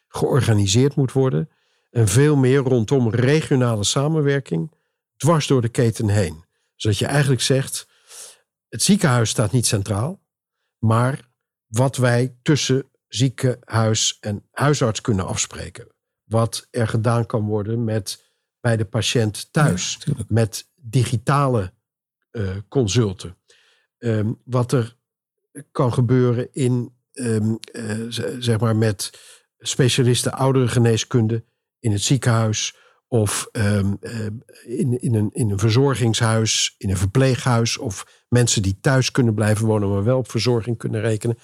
georganiseerd 0.08 0.94
moet 0.94 1.12
worden. 1.12 1.50
En 1.90 2.08
veel 2.08 2.36
meer 2.36 2.58
rondom 2.58 3.10
regionale 3.10 3.84
samenwerking, 3.84 4.72
dwars 5.16 5.46
door 5.46 5.60
de 5.60 5.68
keten 5.68 6.08
heen. 6.08 6.44
Zodat 6.74 6.98
je 6.98 7.06
eigenlijk 7.06 7.42
zegt, 7.42 7.88
het 8.68 8.82
ziekenhuis 8.82 9.30
staat 9.30 9.52
niet 9.52 9.66
centraal, 9.66 10.20
maar 10.78 11.28
wat 11.66 11.96
wij 11.96 12.36
tussen 12.42 12.90
ziekenhuis 13.08 14.18
en 14.20 14.48
huisarts 14.50 15.00
kunnen 15.00 15.26
afspreken. 15.26 15.86
Wat 16.24 16.66
er 16.70 16.88
gedaan 16.88 17.26
kan 17.26 17.46
worden 17.46 17.84
met, 17.84 18.32
bij 18.60 18.76
de 18.76 18.84
patiënt 18.84 19.52
thuis, 19.52 19.98
met 20.28 20.68
digitale 20.74 21.72
uh, 22.32 22.56
consulten. 22.68 23.36
Um, 24.02 24.40
wat 24.44 24.72
er 24.72 24.96
kan 25.72 25.92
gebeuren 25.92 26.48
in, 26.52 26.92
um, 27.12 27.58
uh, 27.72 28.06
zeg 28.38 28.60
maar 28.60 28.76
met 28.76 29.10
specialisten 29.58 30.32
ouderengeneeskunde 30.32 31.44
in 31.80 31.92
het 31.92 32.02
ziekenhuis 32.02 32.76
of 33.08 33.48
uh, 33.52 33.76
in, 34.64 35.00
in, 35.00 35.14
een, 35.14 35.30
in 35.32 35.50
een 35.50 35.58
verzorgingshuis, 35.58 36.74
in 36.78 36.90
een 36.90 36.96
verpleeghuis 36.96 37.78
of 37.78 38.24
mensen 38.28 38.62
die 38.62 38.78
thuis 38.80 39.10
kunnen 39.10 39.34
blijven 39.34 39.66
wonen, 39.66 39.90
maar 39.90 40.04
wel 40.04 40.18
op 40.18 40.30
verzorging 40.30 40.78
kunnen 40.78 41.00
rekenen. 41.00 41.38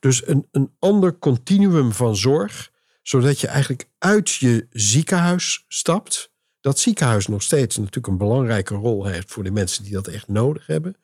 Dus 0.00 0.26
een, 0.26 0.48
een 0.50 0.70
ander 0.78 1.18
continuum 1.18 1.92
van 1.92 2.16
zorg, 2.16 2.70
zodat 3.02 3.40
je 3.40 3.46
eigenlijk 3.46 3.88
uit 3.98 4.34
je 4.34 4.66
ziekenhuis 4.70 5.64
stapt. 5.68 6.32
Dat 6.60 6.78
ziekenhuis 6.78 7.26
nog 7.26 7.42
steeds 7.42 7.76
natuurlijk 7.76 8.06
een 8.06 8.18
belangrijke 8.18 8.74
rol 8.74 9.06
heeft 9.06 9.30
voor 9.32 9.44
de 9.44 9.50
mensen 9.50 9.84
die 9.84 9.92
dat 9.92 10.06
echt 10.06 10.28
nodig 10.28 10.66
hebben. 10.66 10.96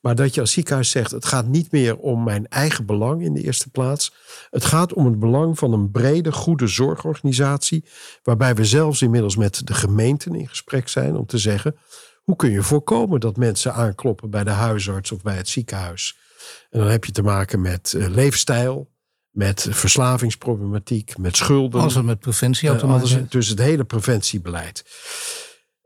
Maar 0.00 0.14
dat 0.14 0.34
je 0.34 0.40
als 0.40 0.52
ziekenhuis 0.52 0.90
zegt: 0.90 1.10
het 1.10 1.24
gaat 1.24 1.46
niet 1.46 1.72
meer 1.72 1.96
om 1.96 2.24
mijn 2.24 2.48
eigen 2.48 2.86
belang 2.86 3.22
in 3.22 3.34
de 3.34 3.42
eerste 3.42 3.70
plaats. 3.70 4.14
Het 4.50 4.64
gaat 4.64 4.92
om 4.92 5.04
het 5.04 5.18
belang 5.18 5.58
van 5.58 5.72
een 5.72 5.90
brede, 5.90 6.32
goede 6.32 6.66
zorgorganisatie. 6.66 7.84
Waarbij 8.22 8.54
we 8.54 8.64
zelfs 8.64 9.02
inmiddels 9.02 9.36
met 9.36 9.66
de 9.66 9.74
gemeenten 9.74 10.34
in 10.34 10.48
gesprek 10.48 10.88
zijn 10.88 11.16
om 11.16 11.26
te 11.26 11.38
zeggen: 11.38 11.76
hoe 12.22 12.36
kun 12.36 12.50
je 12.50 12.62
voorkomen 12.62 13.20
dat 13.20 13.36
mensen 13.36 13.74
aankloppen 13.74 14.30
bij 14.30 14.44
de 14.44 14.50
huisarts 14.50 15.12
of 15.12 15.22
bij 15.22 15.36
het 15.36 15.48
ziekenhuis? 15.48 16.16
En 16.70 16.78
dan 16.78 16.88
heb 16.88 17.04
je 17.04 17.12
te 17.12 17.22
maken 17.22 17.60
met 17.60 17.92
uh, 17.96 18.08
leefstijl. 18.08 18.92
met 19.30 19.66
verslavingsproblematiek, 19.70 21.18
met 21.18 21.36
schulden. 21.36 21.80
Als 21.80 22.02
met 22.02 22.20
preventie 22.20 22.70
heeft. 22.70 23.30
Dus 23.30 23.48
het 23.48 23.58
hele 23.58 23.84
preventiebeleid. 23.84 24.84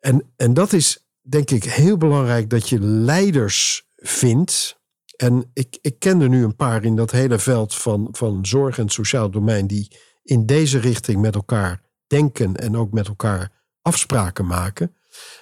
En, 0.01 0.33
en 0.37 0.55
dat 0.55 0.73
is 0.73 1.08
denk 1.29 1.51
ik 1.51 1.65
heel 1.65 1.97
belangrijk 1.97 2.51
dat 2.51 2.69
je 2.69 2.81
leiders 2.81 3.89
vindt. 3.97 4.81
En 5.17 5.51
ik, 5.53 5.79
ik 5.81 5.99
ken 5.99 6.21
er 6.21 6.29
nu 6.29 6.45
een 6.45 6.57
paar 6.57 6.85
in 6.85 6.97
dat 6.97 7.11
hele 7.11 7.39
veld 7.39 7.75
van, 7.75 8.09
van 8.13 8.47
zorg 8.47 8.79
en 8.79 8.89
sociaal 8.89 9.31
domein 9.31 9.67
die 9.67 9.97
in 10.23 10.47
deze 10.47 10.79
richting 10.79 11.21
met 11.21 11.35
elkaar 11.35 11.83
denken 12.07 12.57
en 12.57 12.77
ook 12.77 12.93
met 12.93 13.09
elkaar 13.09 13.53
afspraken 13.83 14.47
maken. 14.47 14.97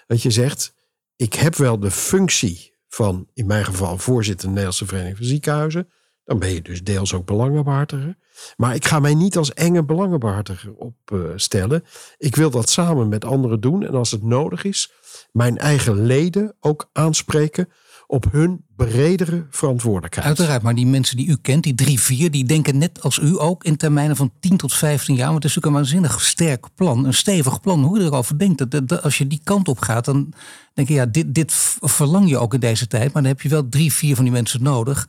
Dat 0.07 0.23
je 0.23 0.31
zegt, 0.31 0.75
ik 1.17 1.35
heb 1.35 1.55
wel 1.55 1.79
de 1.79 1.91
functie 1.91 2.75
van, 2.89 3.29
in 3.35 3.47
mijn 3.47 3.65
geval, 3.65 3.99
voorzitter 3.99 4.49
Nederlandse 4.49 4.87
Vereniging 4.87 5.17
van 5.17 5.27
Ziekenhuizen. 5.27 5.89
Dan 6.25 6.39
ben 6.39 6.53
je 6.53 6.63
dus 6.63 6.83
deels 6.83 7.15
ook 7.15 7.27
belangenbehartiger. 7.27 8.17
Maar 8.57 8.75
ik 8.75 8.85
ga 8.85 9.01
mij 9.01 9.15
niet 9.15 9.37
als 9.37 9.55
enge 9.55 9.85
belangenbehartiger 9.85 10.75
opstellen. 10.75 11.85
ik 12.19 12.37
wil 12.37 12.51
dat 12.51 12.71
samen 12.71 13.09
met 13.09 13.25
anderen 13.25 13.61
doen. 13.61 13.83
En 13.83 13.95
als 13.95 14.11
het 14.11 14.23
nodig 14.23 14.65
is, 14.65 14.93
mijn 15.33 15.59
eigen 15.59 16.07
leden 16.07 16.55
ook 16.61 16.91
aanspreken 16.93 17.69
op 18.07 18.27
hun 18.31 18.65
bredere 18.77 19.47
verantwoordelijkheid. 19.51 20.27
Uiteraard, 20.27 20.63
maar 20.63 20.75
die 20.75 20.87
mensen 20.87 21.17
die 21.17 21.29
u 21.29 21.37
kent, 21.37 21.63
die 21.63 21.75
drie, 21.75 22.01
vier, 22.01 22.31
die 22.31 22.45
denken 22.45 22.79
net 22.79 23.03
als 23.03 23.19
u 23.19 23.41
ook 23.41 23.65
in 23.65 23.77
termijnen 23.77 24.17
van 24.17 24.33
10 24.41 24.57
tot 24.57 24.73
15 24.73 25.15
jaar. 25.15 25.31
Want 25.31 25.43
het 25.43 25.45
is 25.45 25.55
natuurlijk 25.57 25.91
een 25.91 26.01
waanzinnig 26.01 26.21
sterk 26.23 26.67
plan, 26.75 27.05
een 27.05 27.15
stevig 27.15 27.61
plan. 27.61 27.85
Hoe 27.85 27.99
je 27.99 28.05
erover 28.05 28.39
denkt, 28.39 29.03
als 29.03 29.19
je 29.19 29.27
die 29.27 29.41
kant 29.45 29.69
op 29.69 29.79
gaat, 29.79 30.05
dan 30.05 30.33
denk 30.75 30.89
je, 30.89 30.95
ja, 30.95 31.07
dit, 31.07 31.35
dit 31.35 31.53
verlang 31.81 32.29
je 32.29 32.39
ook 32.39 32.55
in 32.55 32.61
deze 32.61 32.87
tijd. 32.87 33.13
Maar 33.13 33.23
dan 33.23 33.31
heb 33.31 33.41
je 33.41 33.49
wel 33.49 33.69
drie, 33.69 33.93
vier 33.93 34.15
van 34.15 34.25
die 34.25 34.33
mensen 34.33 34.63
nodig 34.63 35.09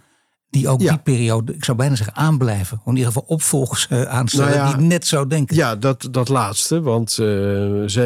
die 0.50 0.68
ook 0.68 0.80
die 0.80 0.98
periode, 0.98 1.54
ik 1.54 1.64
zou 1.64 1.78
bijna 1.78 1.96
zeggen, 1.96 2.16
aanblijven. 2.16 2.82
in 2.86 2.92
ieder 2.92 3.06
geval 3.06 3.24
opvolgers 3.28 3.88
uh, 3.90 4.02
aanstellen 4.02 4.58
nou 4.58 4.78
die 4.78 4.86
net 4.86 5.08
zo 5.08 5.28
denken. 5.28 5.56
Ja, 5.56 5.76
dat, 5.76 6.08
dat 6.12 6.30
laatste. 6.30 6.82
Want 6.82 7.18
uh, 7.22 7.28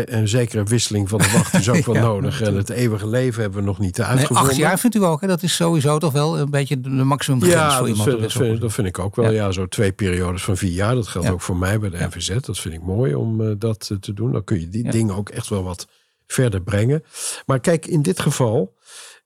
een 0.05 0.27
zekere 0.27 0.63
wisseling 0.63 1.09
van 1.09 1.19
de 1.19 1.31
wacht 1.33 1.53
is 1.53 1.69
ook 1.75 1.85
wel 1.85 1.95
nodig. 1.95 2.41
En 2.41 2.55
het 2.55 2.69
eeuwige 2.69 3.07
leven 3.07 3.41
hebben 3.41 3.59
we 3.59 3.65
nog 3.65 3.79
niet 3.79 4.01
uitgevonden. 4.01 4.43
Nee, 4.43 4.51
acht 4.51 4.61
jaar 4.61 4.79
vindt 4.79 4.95
u 4.95 5.03
ook. 5.03 5.21
Hè? 5.21 5.27
Dat 5.27 5.43
is 5.43 5.55
sowieso 5.55 5.97
toch 5.97 6.13
wel 6.13 6.39
een 6.39 6.49
beetje 6.49 6.81
de 6.81 6.89
maximum 6.89 7.45
ja, 7.45 7.77
voor 7.77 7.87
iemand. 7.87 8.09
Vind, 8.09 8.21
dat, 8.21 8.31
vind, 8.31 8.61
dat 8.61 8.73
vind 8.73 8.87
ik 8.87 8.99
ook 8.99 9.15
wel. 9.15 9.31
Ja. 9.31 9.51
zo 9.51 9.67
twee 9.67 9.91
periodes 9.91 10.43
van 10.43 10.57
vier 10.57 10.71
jaar. 10.71 10.95
Dat 10.95 11.07
geldt 11.07 11.29
ook 11.29 11.41
voor 11.41 11.57
mij 11.57 11.79
bij 11.79 11.89
de 11.89 11.97
NVZ. 11.97 12.39
Dat 12.39 12.59
vind 12.59 12.73
ik 12.73 12.81
mooi 12.81 13.15
om 13.15 13.41
uh, 13.41 13.53
dat 13.57 13.91
te 13.99 14.13
doen. 14.13 14.31
Dan 14.31 14.43
kun 14.43 14.59
je 14.59 14.69
die 14.69 14.91
dingen 14.91 15.15
ook 15.15 15.29
echt 15.29 15.49
wel 15.49 15.63
wat 15.63 15.87
verder 16.27 16.61
brengen. 16.61 17.03
Maar 17.45 17.59
kijk, 17.59 17.85
in 17.85 18.01
dit 18.01 18.19
geval 18.19 18.73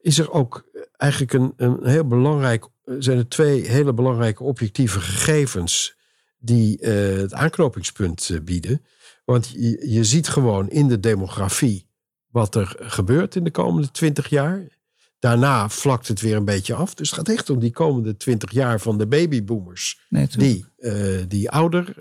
is 0.02 0.20
er 0.20 0.32
ook 0.32 0.64
eigenlijk 0.98 1.34
een, 1.34 1.54
een 1.58 1.86
heel 1.88 2.08
belangrijk 2.08 2.68
zijn 3.00 3.18
er 3.18 3.28
twee 3.28 3.68
hele 3.68 3.94
belangrijke 3.94 4.44
objectieve 4.44 5.00
gegevens 5.00 5.98
die 6.38 6.82
uh, 6.82 7.18
het 7.18 7.34
aanknopingspunt 7.34 8.30
uh, 8.30 8.40
bieden. 8.42 8.86
Want 9.26 9.50
je, 9.50 9.90
je 9.90 10.04
ziet 10.04 10.28
gewoon 10.28 10.70
in 10.70 10.88
de 10.88 11.00
demografie 11.00 11.88
wat 12.28 12.56
er 12.56 12.76
gebeurt 12.80 13.36
in 13.36 13.44
de 13.44 13.52
komende 13.52 13.92
twintig 13.92 14.30
jaar. 14.30 14.68
Daarna 15.20 15.70
vlakt 15.70 16.08
het 16.08 16.22
weer 16.22 16.36
een 16.36 16.46
beetje 16.46 16.74
af. 16.74 16.94
Dus 16.94 17.10
het 17.10 17.20
gaat 17.20 17.30
echt 17.30 17.50
om 17.50 17.60
die 17.60 17.72
komende 17.72 18.18
twintig 18.18 18.52
jaar 18.52 18.80
van 18.80 18.98
de 18.98 19.08
babyboomers. 19.08 20.06
Nee, 20.10 20.28
die, 20.28 20.66
uh, 20.78 21.24
die 21.28 21.50
ouder 21.50 21.94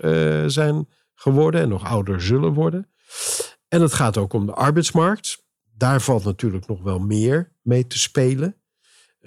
zijn 0.51 0.87
geworden 1.15 1.61
en 1.61 1.69
nog 1.69 1.85
ouder 1.85 2.21
zullen 2.21 2.53
worden. 2.53 2.89
En 3.67 3.81
het 3.81 3.93
gaat 3.93 4.17
ook 4.17 4.33
om 4.33 4.45
de 4.45 4.53
arbeidsmarkt. 4.53 5.43
Daar 5.77 6.01
valt 6.01 6.23
natuurlijk 6.23 6.67
nog 6.67 6.81
wel 6.81 6.99
meer 6.99 7.51
mee 7.61 7.87
te 7.87 7.99
spelen. 7.99 8.55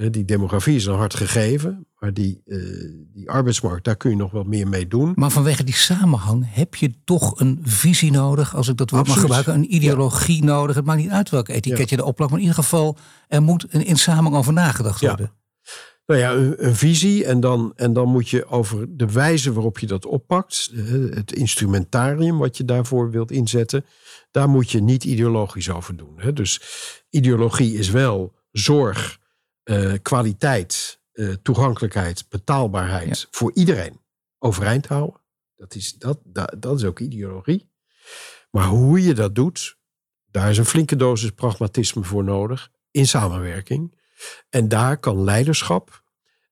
Die 0.07 0.25
demografie 0.25 0.77
is 0.77 0.87
een 0.87 0.95
hard 0.95 1.15
gegeven, 1.15 1.87
maar 1.99 2.15
die, 2.15 2.43
uh, 2.47 2.93
die 3.13 3.31
arbeidsmarkt, 3.31 3.85
daar 3.85 3.97
kun 3.97 4.11
je 4.11 4.17
nog 4.17 4.31
wat 4.31 4.47
meer 4.47 4.69
mee 4.69 4.87
doen. 4.87 5.13
Maar 5.15 5.31
vanwege 5.31 5.65
die 5.65 5.75
samenhang 5.75 6.47
heb 6.49 6.75
je 6.75 6.93
toch 7.05 7.41
een 7.41 7.61
visie 7.63 8.11
nodig, 8.11 8.57
als 8.57 8.69
ik 8.69 8.77
dat 8.77 8.91
woord 8.91 9.07
mag 9.07 9.21
gebruiken, 9.21 9.55
een 9.55 9.75
ideologie 9.75 10.45
nodig. 10.45 10.77
Het 10.77 10.85
maakt 10.85 11.01
niet 11.01 11.11
uit 11.11 11.31
welke 11.31 11.53
etiket 11.53 11.91
je 11.91 11.99
erop 11.99 12.17
plakt, 12.17 12.31
maar 12.31 12.41
in 12.41 12.47
ieder 12.47 12.63
geval, 12.63 12.97
er 13.29 13.43
moet 13.43 13.67
in, 13.73 13.85
in 13.85 13.97
samenhang 13.97 14.37
over 14.37 14.53
nagedacht 14.53 15.01
worden. 15.01 15.33
Nou 16.07 16.21
ja, 16.21 16.33
een, 16.33 16.67
een, 16.67 16.77
visie 16.77 17.25
en 17.25 17.41
dan, 17.41 17.73
en 17.77 17.93
dan 17.93 18.09
moet 18.09 18.29
je 18.29 18.47
over 18.47 18.87
de 18.97 19.13
wijze 19.13 19.53
waarop 19.53 19.79
je 19.79 19.87
dat 19.87 20.07
oppakt, 20.07 20.71
het 21.11 21.33
instrumentarium 21.33 22.39
wat 22.39 22.57
je 22.57 22.65
daarvoor 22.65 23.11
wilt 23.11 23.31
inzetten, 23.31 23.85
daar 24.31 24.49
moet 24.49 24.71
je 24.71 24.81
niet 24.81 25.05
ideologisch 25.05 25.71
over 25.71 25.97
doen. 25.97 26.35
Dus 26.35 26.61
ideologie 27.11 27.75
is 27.75 27.91
wel 27.91 28.35
zorg 28.53 29.19
uh, 29.69 29.95
kwaliteit, 30.03 31.01
uh, 31.13 31.35
toegankelijkheid, 31.43 32.29
betaalbaarheid 32.29 33.27
voor 33.31 33.53
iedereen 33.55 34.01
overeind 34.39 34.87
houden. 34.87 35.21
Dat 35.57 35.75
is, 35.75 35.95
dat, 35.95 36.19
dat, 36.25 36.57
dat 36.59 36.79
is 36.79 36.85
ook 36.85 37.01
ideologie. 37.01 37.71
Maar 38.51 38.67
hoe 38.67 39.03
je 39.03 39.15
dat 39.15 39.35
doet, 39.35 39.77
daar 40.27 40.51
is 40.51 40.59
een 40.59 40.65
flinke 40.65 40.97
dosis 40.97 41.31
pragmatisme 41.31 42.05
voor 42.05 42.25
nodig 42.25 42.71
in 42.91 43.07
samenwerking. 43.07 44.01
En 44.49 44.69
daar 44.69 44.99
kan 44.99 45.25
leiderschap 45.25 46.03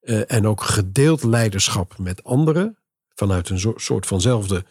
uh, 0.00 0.32
en 0.32 0.46
ook 0.46 0.62
gedeeld 0.62 1.22
leiderschap 1.22 1.98
met 1.98 2.24
anderen 2.24 2.78
vanuit 3.14 3.48
een 3.48 3.74
soort 3.76 4.06
vanzelfde 4.06 4.64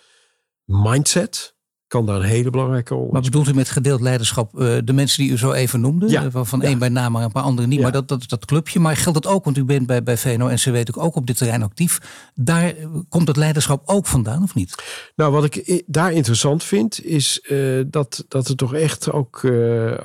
mindset 0.64 1.55
kan 1.88 2.05
daar 2.05 2.15
een 2.15 2.21
hele 2.21 2.49
belangrijke 2.49 2.93
rol 2.93 3.09
Maar 3.11 3.21
bedoelt 3.21 3.47
u 3.47 3.53
met 3.53 3.69
gedeeld 3.69 4.01
leiderschap 4.01 4.59
uh, 4.59 4.77
de 4.83 4.93
mensen 4.93 5.23
die 5.23 5.31
u 5.31 5.38
zo 5.38 5.51
even 5.51 5.81
noemde? 5.81 6.09
Ja. 6.09 6.23
Uh, 6.23 6.39
van 6.43 6.61
één 6.61 6.79
bij 6.79 6.89
naam, 6.89 7.11
maar 7.11 7.23
een 7.23 7.31
paar 7.31 7.43
anderen 7.43 7.69
niet. 7.69 7.81
Maar 7.81 7.91
dat, 7.91 8.07
dat, 8.07 8.29
dat 8.29 8.45
clubje. 8.45 8.79
Maar 8.79 8.95
geldt 8.95 9.23
dat 9.23 9.33
ook, 9.33 9.43
want 9.43 9.57
u 9.57 9.63
bent 9.63 9.88
bij, 9.88 10.03
bij 10.03 10.17
VNO-NCW 10.17 10.71
natuurlijk 10.71 11.05
ook 11.05 11.15
op 11.15 11.27
dit 11.27 11.38
terrein 11.38 11.63
actief. 11.63 12.01
Daar 12.33 12.65
eh, 12.65 12.86
komt 13.09 13.27
het 13.27 13.38
leiderschap 13.38 13.81
ook 13.86 14.05
vandaan, 14.05 14.43
of 14.43 14.55
niet? 14.55 14.75
Nou, 15.15 15.31
wat 15.31 15.43
ik 15.43 15.83
daar 15.88 16.11
interessant 16.11 16.63
vind, 16.63 17.05
is 17.05 17.45
uh, 17.49 17.83
dat, 17.88 18.25
dat 18.27 18.47
het 18.47 18.57
toch 18.57 18.73
echt 18.73 19.11
ook, 19.11 19.45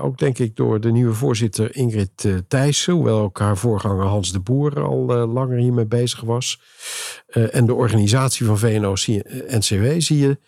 ook 0.00 0.18
denk 0.18 0.38
ik 0.38 0.56
door 0.56 0.80
de 0.80 0.92
nieuwe 0.92 1.14
voorzitter 1.14 1.76
Ingrid 1.76 2.28
Thijssen, 2.48 2.92
hoewel 2.92 3.20
ook 3.20 3.38
haar 3.38 3.56
voorganger 3.56 4.06
Hans 4.06 4.32
de 4.32 4.40
Boer 4.40 4.82
al 4.82 5.04
langer 5.26 5.58
hiermee 5.58 5.86
bezig 5.86 6.20
was, 6.20 6.60
en 7.26 7.66
de 7.66 7.74
organisatie 7.74 8.46
van 8.46 8.58
VNO-NCW, 8.58 9.84
zie 9.98 10.18
je 10.18 10.38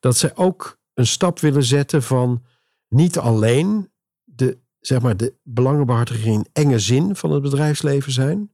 dat 0.00 0.16
zij 0.16 0.30
ook 0.34 0.78
een 0.96 1.06
stap 1.06 1.40
willen 1.40 1.64
zetten 1.64 2.02
van 2.02 2.42
niet 2.88 3.18
alleen 3.18 3.90
de, 4.24 4.58
zeg 4.80 5.00
maar, 5.00 5.16
de 5.16 5.34
belangenbehartiging 5.42 6.34
in 6.34 6.46
enge 6.52 6.78
zin 6.78 7.16
van 7.16 7.30
het 7.30 7.42
bedrijfsleven 7.42 8.12
zijn, 8.12 8.50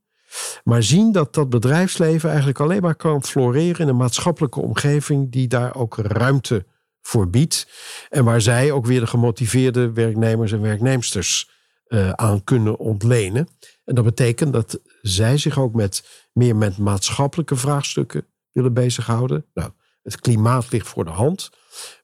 maar 0.65 0.83
zien 0.83 1.13
dat 1.13 1.35
dat 1.35 1.51
bedrijfsleven 1.51 2.29
eigenlijk 2.29 2.61
alleen 2.61 2.83
maar 2.83 2.95
kan 2.95 3.25
floreren 3.25 3.81
in 3.81 3.89
een 3.89 3.97
maatschappelijke 3.97 4.61
omgeving 4.61 5.33
die 5.33 5.49
daar 5.49 5.75
ook 5.75 5.97
ruimte 5.97 6.67
voor 7.01 7.31
biedt. 7.31 7.69
En 8.09 8.25
waar 8.25 8.41
zij 8.41 8.73
ook 8.73 8.87
weer 8.87 9.01
de 9.01 9.07
gemotiveerde 9.07 9.93
werknemers 9.93 10.53
en 10.53 10.61
werknemsters 10.61 11.51
uh, 11.89 12.11
aan 12.11 12.45
kunnen 12.45 12.79
ontlenen. 12.79 13.49
En 13.85 13.95
dat 13.95 14.05
betekent 14.05 14.53
dat 14.53 14.81
zij 15.01 15.39
zich 15.39 15.59
ook 15.59 15.75
met, 15.75 16.27
meer 16.33 16.57
met 16.57 16.79
maatschappelijke 16.79 17.57
vraagstukken 17.57 18.27
willen 18.53 18.73
bezighouden. 18.73 19.47
Nou, 19.55 19.71
het 20.03 20.21
klimaat 20.21 20.73
ligt 20.73 20.89
voor 20.89 21.05
de 21.05 21.11
hand. 21.11 21.51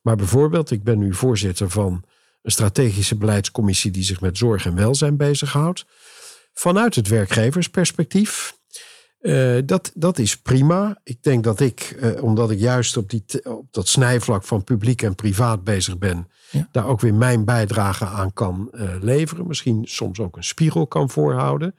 Maar 0.03 0.17
bijvoorbeeld, 0.17 0.71
ik 0.71 0.83
ben 0.83 0.99
nu 0.99 1.15
voorzitter 1.15 1.71
van 1.71 2.05
een 2.43 2.51
strategische 2.51 3.17
beleidscommissie 3.17 3.91
die 3.91 4.03
zich 4.03 4.21
met 4.21 4.39
zorg 4.39 4.67
en 4.67 4.75
welzijn 4.75 5.17
bezighoudt. 5.17 5.87
Vanuit 6.53 6.95
het 6.95 7.09
werkgeversperspectief. 7.09 8.57
Uh, 9.21 9.59
dat, 9.65 9.91
dat 9.95 10.19
is 10.19 10.37
prima. 10.37 11.01
Ik 11.03 11.23
denk 11.23 11.45
dat 11.45 11.61
ik, 11.61 11.97
uh, 12.01 12.23
omdat 12.23 12.51
ik 12.51 12.59
juist 12.59 12.97
op, 12.97 13.11
die, 13.11 13.25
op 13.45 13.67
dat 13.71 13.89
snijvlak 13.89 14.45
van 14.45 14.65
publiek 14.65 15.03
en 15.03 15.15
privaat 15.15 15.65
bezig 15.65 15.99
ben, 15.99 16.29
ja. 16.51 16.69
daar 16.73 16.87
ook 16.87 17.01
weer 17.01 17.15
mijn 17.15 17.45
bijdrage 17.45 18.05
aan 18.05 18.33
kan 18.33 18.69
uh, 18.73 18.91
leveren. 19.01 19.47
Misschien 19.47 19.85
soms 19.85 20.21
ook 20.21 20.37
een 20.37 20.45
spiegel 20.45 20.87
kan 20.87 21.11
voorhouden. 21.11 21.75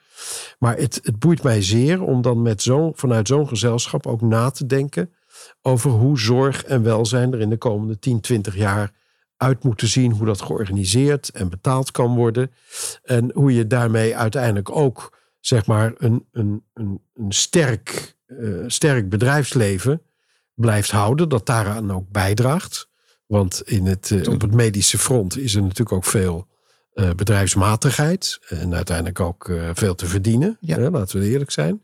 Maar 0.60 0.78
het, 0.78 1.00
het 1.04 1.20
boeit 1.20 1.44
mij 1.44 1.62
zeer 1.62 2.02
om 2.02 2.22
dan 2.22 2.42
met 2.42 2.62
zo, 2.62 2.92
vanuit 2.96 3.28
zo'n 3.28 3.48
gezelschap 3.48 4.08
ook 4.08 4.22
na 4.22 4.50
te 4.50 4.66
denken 4.66 5.14
over 5.62 5.92
hoe 5.92 6.20
zorg 6.20 6.64
en 6.64 6.84
welzijn 6.84 7.34
er 7.34 7.40
in 7.40 7.50
de 7.50 7.58
komende 7.58 8.00
10, 8.00 8.20
20 8.20 8.56
jaar 8.56 8.92
uit 9.38 9.64
moeten 9.64 9.88
zien. 9.88 10.12
Hoe 10.12 10.26
dat 10.26 10.42
georganiseerd 10.42 11.30
en 11.30 11.50
betaald 11.50 11.92
kan 11.92 12.16
worden. 12.16 12.52
En 13.04 13.32
hoe 13.34 13.54
je 13.54 13.68
daarmee 13.68 14.18
uiteindelijk 14.18 14.76
ook 14.76 15.18
zeg 15.40 15.66
maar 15.66 15.94
een, 15.98 16.26
een, 16.32 16.64
een, 16.74 17.02
een 17.16 17.32
sterk, 17.32 18.16
uh, 18.28 18.64
sterk 18.68 19.10
bedrijfsleven 19.10 20.02
blijft 20.54 20.92
houden. 20.92 21.30
Dat 21.30 21.46
daaraan 21.46 21.92
ook 21.92 22.10
bijdraagt. 22.10 22.90
Want 23.26 23.62
in 23.66 23.86
het, 23.86 24.10
uh, 24.10 24.34
op 24.34 24.42
het 24.42 24.54
medische 24.54 24.98
front 24.98 25.38
is 25.38 25.56
er 25.56 25.62
natuurlijk 25.62 25.92
ook 25.92 26.06
veel 26.06 26.48
uh, 26.94 27.10
bedrijfsmatigheid. 27.10 28.40
En 28.48 28.76
uiteindelijk 28.76 29.20
ook 29.20 29.52
veel 29.74 29.96
te 29.96 30.06
verdienen. 30.06 30.58
Ja. 30.60 30.90
Laten 30.90 31.20
we 31.20 31.30
eerlijk 31.30 31.52
zijn. 31.52 31.84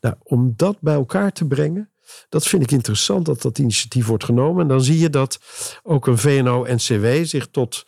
Nou, 0.00 0.14
om 0.22 0.52
dat 0.56 0.76
bij 0.80 0.94
elkaar 0.94 1.32
te 1.32 1.46
brengen 1.46 1.91
dat 2.28 2.46
vind 2.46 2.62
ik 2.62 2.70
interessant 2.70 3.26
dat 3.26 3.42
dat 3.42 3.58
initiatief 3.58 4.06
wordt 4.06 4.24
genomen. 4.24 4.62
En 4.62 4.68
dan 4.68 4.82
zie 4.82 4.98
je 4.98 5.10
dat 5.10 5.38
ook 5.82 6.06
een 6.06 6.18
VNO-NCW 6.18 7.06
zich 7.24 7.46
tot 7.50 7.84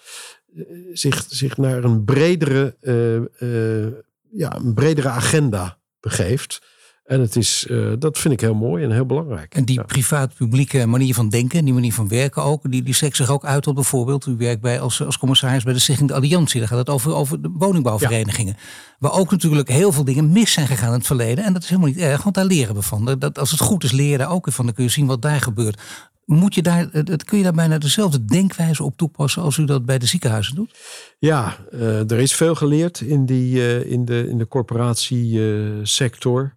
eh, 0.57 0.63
zich, 0.93 1.25
zich 1.29 1.57
naar 1.57 1.85
een 1.85 2.05
bredere, 2.05 2.77
uh, 2.81 3.15
uh, 3.39 3.93
ja, 4.31 4.57
een 4.57 4.75
bredere 4.75 5.09
agenda 5.09 5.79
begeeft. 6.01 6.63
En 7.05 7.21
het 7.21 7.37
is, 7.37 7.67
uh, 7.71 7.93
dat 7.99 8.19
vind 8.19 8.35
ik 8.35 8.41
heel 8.41 8.55
mooi 8.55 8.85
en 8.85 8.91
heel 8.91 9.07
belangrijk. 9.07 9.55
En 9.55 9.65
die 9.65 9.85
privaat-publieke 9.85 10.87
manier 10.87 11.15
van 11.15 11.29
denken, 11.29 11.65
die 11.65 11.75
manier 11.75 11.93
van 11.93 12.09
werken 12.09 12.43
ook, 12.43 12.71
die, 12.71 12.83
die 12.83 12.95
strekt 12.95 13.17
zich 13.17 13.31
ook 13.31 13.45
uit 13.45 13.63
tot 13.63 13.75
bijvoorbeeld, 13.75 14.27
u 14.27 14.37
werkt 14.37 14.61
bij 14.61 14.81
als, 14.81 15.03
als 15.03 15.19
commissaris 15.19 15.63
bij 15.63 15.73
de 15.73 15.79
Stichting 15.79 16.09
de 16.09 16.15
Alliantie. 16.15 16.61
Daar 16.61 16.69
gaat 16.69 16.79
het 16.79 16.91
over, 16.91 17.15
over 17.15 17.43
de 17.43 17.51
woningbouwverenigingen. 17.53 18.57
Waar 18.99 19.13
ook 19.13 19.31
natuurlijk 19.31 19.69
heel 19.69 19.93
veel 19.93 20.05
dingen 20.05 20.33
mis 20.33 20.53
zijn 20.53 20.67
gegaan 20.67 20.89
in 20.89 20.99
het 20.99 21.07
verleden. 21.07 21.45
En 21.45 21.53
dat 21.53 21.63
is 21.63 21.69
helemaal 21.69 21.91
niet 21.91 21.99
erg, 21.99 22.23
want 22.23 22.35
daar 22.35 22.45
leren 22.45 22.75
we 22.75 22.83
van. 22.83 23.17
Dat, 23.19 23.39
als 23.39 23.51
het 23.51 23.61
goed 23.61 23.85
is, 23.85 23.93
leren 23.93 24.19
daar 24.19 24.31
ook 24.31 24.47
van. 24.51 24.65
Dan 24.65 24.75
kun 24.75 24.85
je 24.85 24.91
zien 24.91 25.07
wat 25.07 25.23
daar 25.23 25.41
gebeurt. 25.41 25.81
Moet 26.25 26.55
je 26.55 26.63
daar, 26.63 26.89
kun 27.25 27.39
je 27.39 27.43
daar 27.43 27.53
bijna 27.53 27.79
dezelfde 27.79 28.25
denkwijze 28.25 28.83
op 28.83 28.97
toepassen 28.97 29.43
als 29.43 29.57
u 29.57 29.65
dat 29.65 29.85
bij 29.85 29.99
de 29.99 30.07
ziekenhuizen 30.07 30.55
doet? 30.55 30.75
Ja, 31.19 31.57
uh, 31.73 32.11
er 32.11 32.19
is 32.19 32.35
veel 32.35 32.55
geleerd 32.55 33.01
in, 33.01 33.27
die, 33.27 33.55
uh, 33.55 33.91
in, 33.91 34.05
de, 34.05 34.29
in 34.29 34.39
de 34.39 34.49
corporatiesector. 34.49 36.55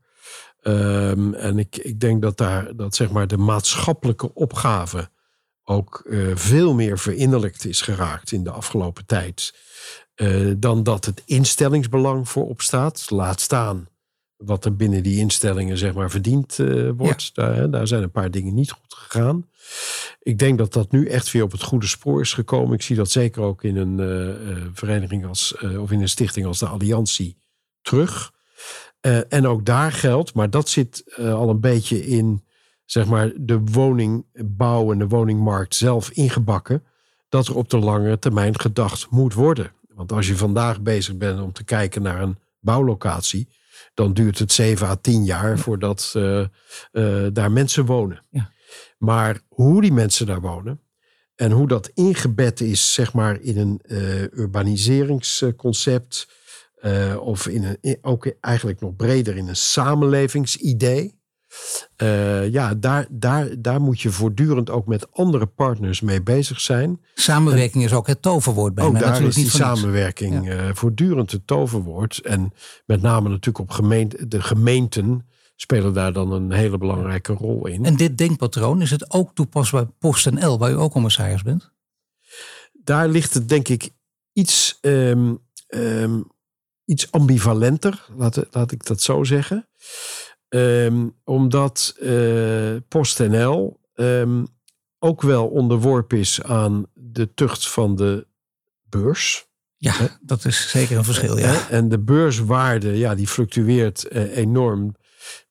Um, 0.68 1.34
en 1.34 1.60
ik, 1.60 1.78
ik 1.78 2.00
denk 2.00 2.22
dat 2.22 2.38
daar 2.38 2.76
dat 2.76 2.96
zeg 2.96 3.12
maar 3.12 3.28
de 3.28 3.38
maatschappelijke 3.38 4.34
opgave 4.34 5.10
ook 5.64 6.04
uh, 6.06 6.36
veel 6.36 6.74
meer 6.74 7.00
verinnerlijkt 7.00 7.66
is 7.66 7.82
geraakt 7.82 8.32
in 8.32 8.44
de 8.44 8.52
afgelopen 8.52 9.06
tijd. 9.06 9.54
dan 10.58 10.84
dat 10.84 11.06
het 11.06 11.22
instellingsbelang 11.26 12.30
voorop 12.30 12.62
staat. 12.62 13.10
Laat 13.10 13.42
staan 13.42 13.88
wat 14.38 14.66
er 14.66 14.76
binnen 14.76 15.04
die 15.04 15.20
instellingen 15.20 15.78
zeg 15.78 15.94
maar 15.94 16.12
verdiend 16.12 16.58
wordt. 16.96 17.32
Ja. 17.34 17.44
Daar, 17.44 17.70
daar 17.70 17.88
zijn 17.88 18.04
een 18.04 18.12
paar 18.12 18.32
dingen 18.32 18.54
niet 18.54 18.72
goed 18.72 18.94
gegaan. 18.94 19.50
Ik 20.20 20.40
denk 20.40 20.58
dat 20.58 20.74
dat 20.74 20.92
nu 20.92 21.08
echt 21.08 21.32
weer 21.32 21.44
op 21.44 21.52
het 21.52 21.64
goede 21.64 21.88
spoor 21.88 22.22
is 22.22 22.34
gekomen. 22.34 22.74
Ik 22.74 22.82
zie 22.82 22.96
dat 22.96 23.12
zeker 23.12 23.42
ook 23.42 23.64
in 23.64 23.76
een 23.76 24.72
vereniging 24.74 25.26
als, 25.26 25.58
of 25.58 25.92
in 25.92 26.02
een 26.02 26.10
stichting 26.10 26.46
als 26.46 26.60
de 26.60 26.68
Alliantie 26.68 27.38
terug. 27.82 28.36
En 29.30 29.48
ook 29.48 29.66
daar 29.66 29.92
geldt, 29.92 30.34
maar 30.34 30.50
dat 30.50 30.70
zit 30.70 31.18
al 31.18 31.50
een 31.50 31.60
beetje 31.60 32.06
in 32.06 32.46
zeg 32.86 33.06
maar, 33.06 33.32
de 33.36 33.60
woningbouw 33.60 34.92
en 34.92 35.00
de 35.00 35.08
woningmarkt 35.08 35.76
zelf 35.76 36.10
ingebakken. 36.10 36.84
Dat 37.30 37.48
er 37.48 37.56
op 37.56 37.70
de 37.70 37.80
lange 37.80 38.20
termijn 38.20 38.60
gedacht 38.60 39.10
moet 39.10 39.34
worden. 39.34 39.72
Want 39.88 40.12
als 40.12 40.28
je 40.28 40.36
vandaag 40.36 40.82
bezig 40.82 41.18
bent 41.18 41.42
om 41.42 41.54
te 41.54 41.64
kijken 41.64 42.02
naar 42.02 42.22
een 42.22 42.38
bouwlocatie, 42.60 43.56
dan 43.94 44.14
duurt 44.14 44.40
het 44.40 44.52
7 44.52 44.88
à 44.88 44.96
10 44.96 45.26
jaar 45.26 45.60
voordat 45.60 46.12
daar 47.34 47.52
mensen 47.52 47.86
wonen. 47.86 48.24
Ja. 48.30 48.52
Maar 48.98 49.42
hoe 49.48 49.82
die 49.82 49.94
mensen 49.94 50.26
daar 50.26 50.42
wonen 50.42 50.82
en 51.36 51.52
hoe 51.52 51.68
dat 51.68 51.92
ingebed 51.94 52.62
is, 52.62 52.94
zeg 52.94 53.14
maar, 53.14 53.42
in 53.42 53.58
een 53.58 53.82
urbaniseringsconcept. 54.40 56.28
Uh, 56.82 57.18
of 57.20 57.48
in 57.48 57.64
een, 57.64 57.98
ook 58.02 58.32
eigenlijk 58.42 58.80
nog 58.80 58.96
breder 58.96 59.38
in 59.38 59.48
een 59.48 59.56
samenlevingsidee. 59.56 61.16
Uh, 61.98 62.50
ja, 62.50 62.76
daar, 62.76 63.08
daar, 63.10 63.62
daar 63.62 63.82
moet 63.82 64.02
je 64.02 64.10
voortdurend 64.10 64.70
ook 64.70 64.88
met 64.88 65.12
andere 65.12 65.46
partners 65.46 66.02
mee 66.02 66.24
bezig 66.24 66.62
zijn. 66.62 67.02
Samenwerking 67.14 67.84
is 67.84 67.94
ook 67.94 68.08
het 68.08 68.22
toverwoord 68.22 68.76
bij 68.76 68.86
ook 68.86 68.92
mij. 68.92 69.02
Daar 69.02 69.22
is 69.22 69.36
die 69.36 69.50
samenwerking 69.50 70.48
ja. 70.48 70.74
voortdurend 70.74 71.32
het 71.32 71.48
toverwoord. 71.48 72.20
En 72.20 72.54
met 72.86 73.02
name 73.02 73.30
natuurlijk 73.30 73.60
op 73.60 73.70
gemeente, 73.70 74.28
de 74.28 74.42
gemeenten 74.42 75.26
spelen 75.56 75.94
daar 75.94 76.14
dan 76.14 76.32
een 76.32 76.52
hele 76.52 76.78
belangrijke 76.78 77.34
rol 77.34 77.68
in. 77.68 77.86
En 77.86 77.96
dit 77.96 78.18
denkpatroon, 78.18 78.82
is 78.82 78.92
het 78.92 79.12
ook 79.12 79.34
toepasbaar 79.34 79.84
bij 79.84 79.94
PostNL, 80.00 80.58
waar 80.58 80.72
u 80.72 80.78
ook 80.78 80.92
commissaris 80.92 81.42
bent? 81.42 81.72
Daar 82.74 83.08
ligt 83.08 83.34
het 83.34 83.50
denk 83.50 83.68
ik 83.68 83.90
iets, 84.34 84.78
um, 84.82 85.40
um, 85.68 86.32
iets 86.88 87.12
ambivalenter, 87.12 88.06
laat, 88.16 88.46
laat 88.52 88.72
ik 88.72 88.86
dat 88.86 89.02
zo 89.02 89.24
zeggen. 89.24 89.68
Um, 90.50 91.16
omdat 91.24 91.96
uh, 92.00 92.76
PostNL 92.88 93.80
ook 95.00 95.22
wel 95.22 95.48
onderworpen 95.48 96.18
is 96.18 96.44
aan 96.44 96.86
de 96.94 97.34
tucht 97.34 97.70
van 97.70 97.96
de 97.96 98.28
beurs. 98.90 99.48
Ja, 99.78 100.18
dat 100.22 100.46
is 100.46 100.70
zeker 100.70 100.98
een 100.98 101.04
verschil. 101.04 101.38
Ja. 101.38 101.70
En 101.70 101.90
de 101.90 102.00
beurswaarde, 102.00 102.98
ja, 102.98 103.16
die 103.16 103.28
fluctueert 103.28 104.06
uh, 104.12 104.38
enorm 104.38 104.96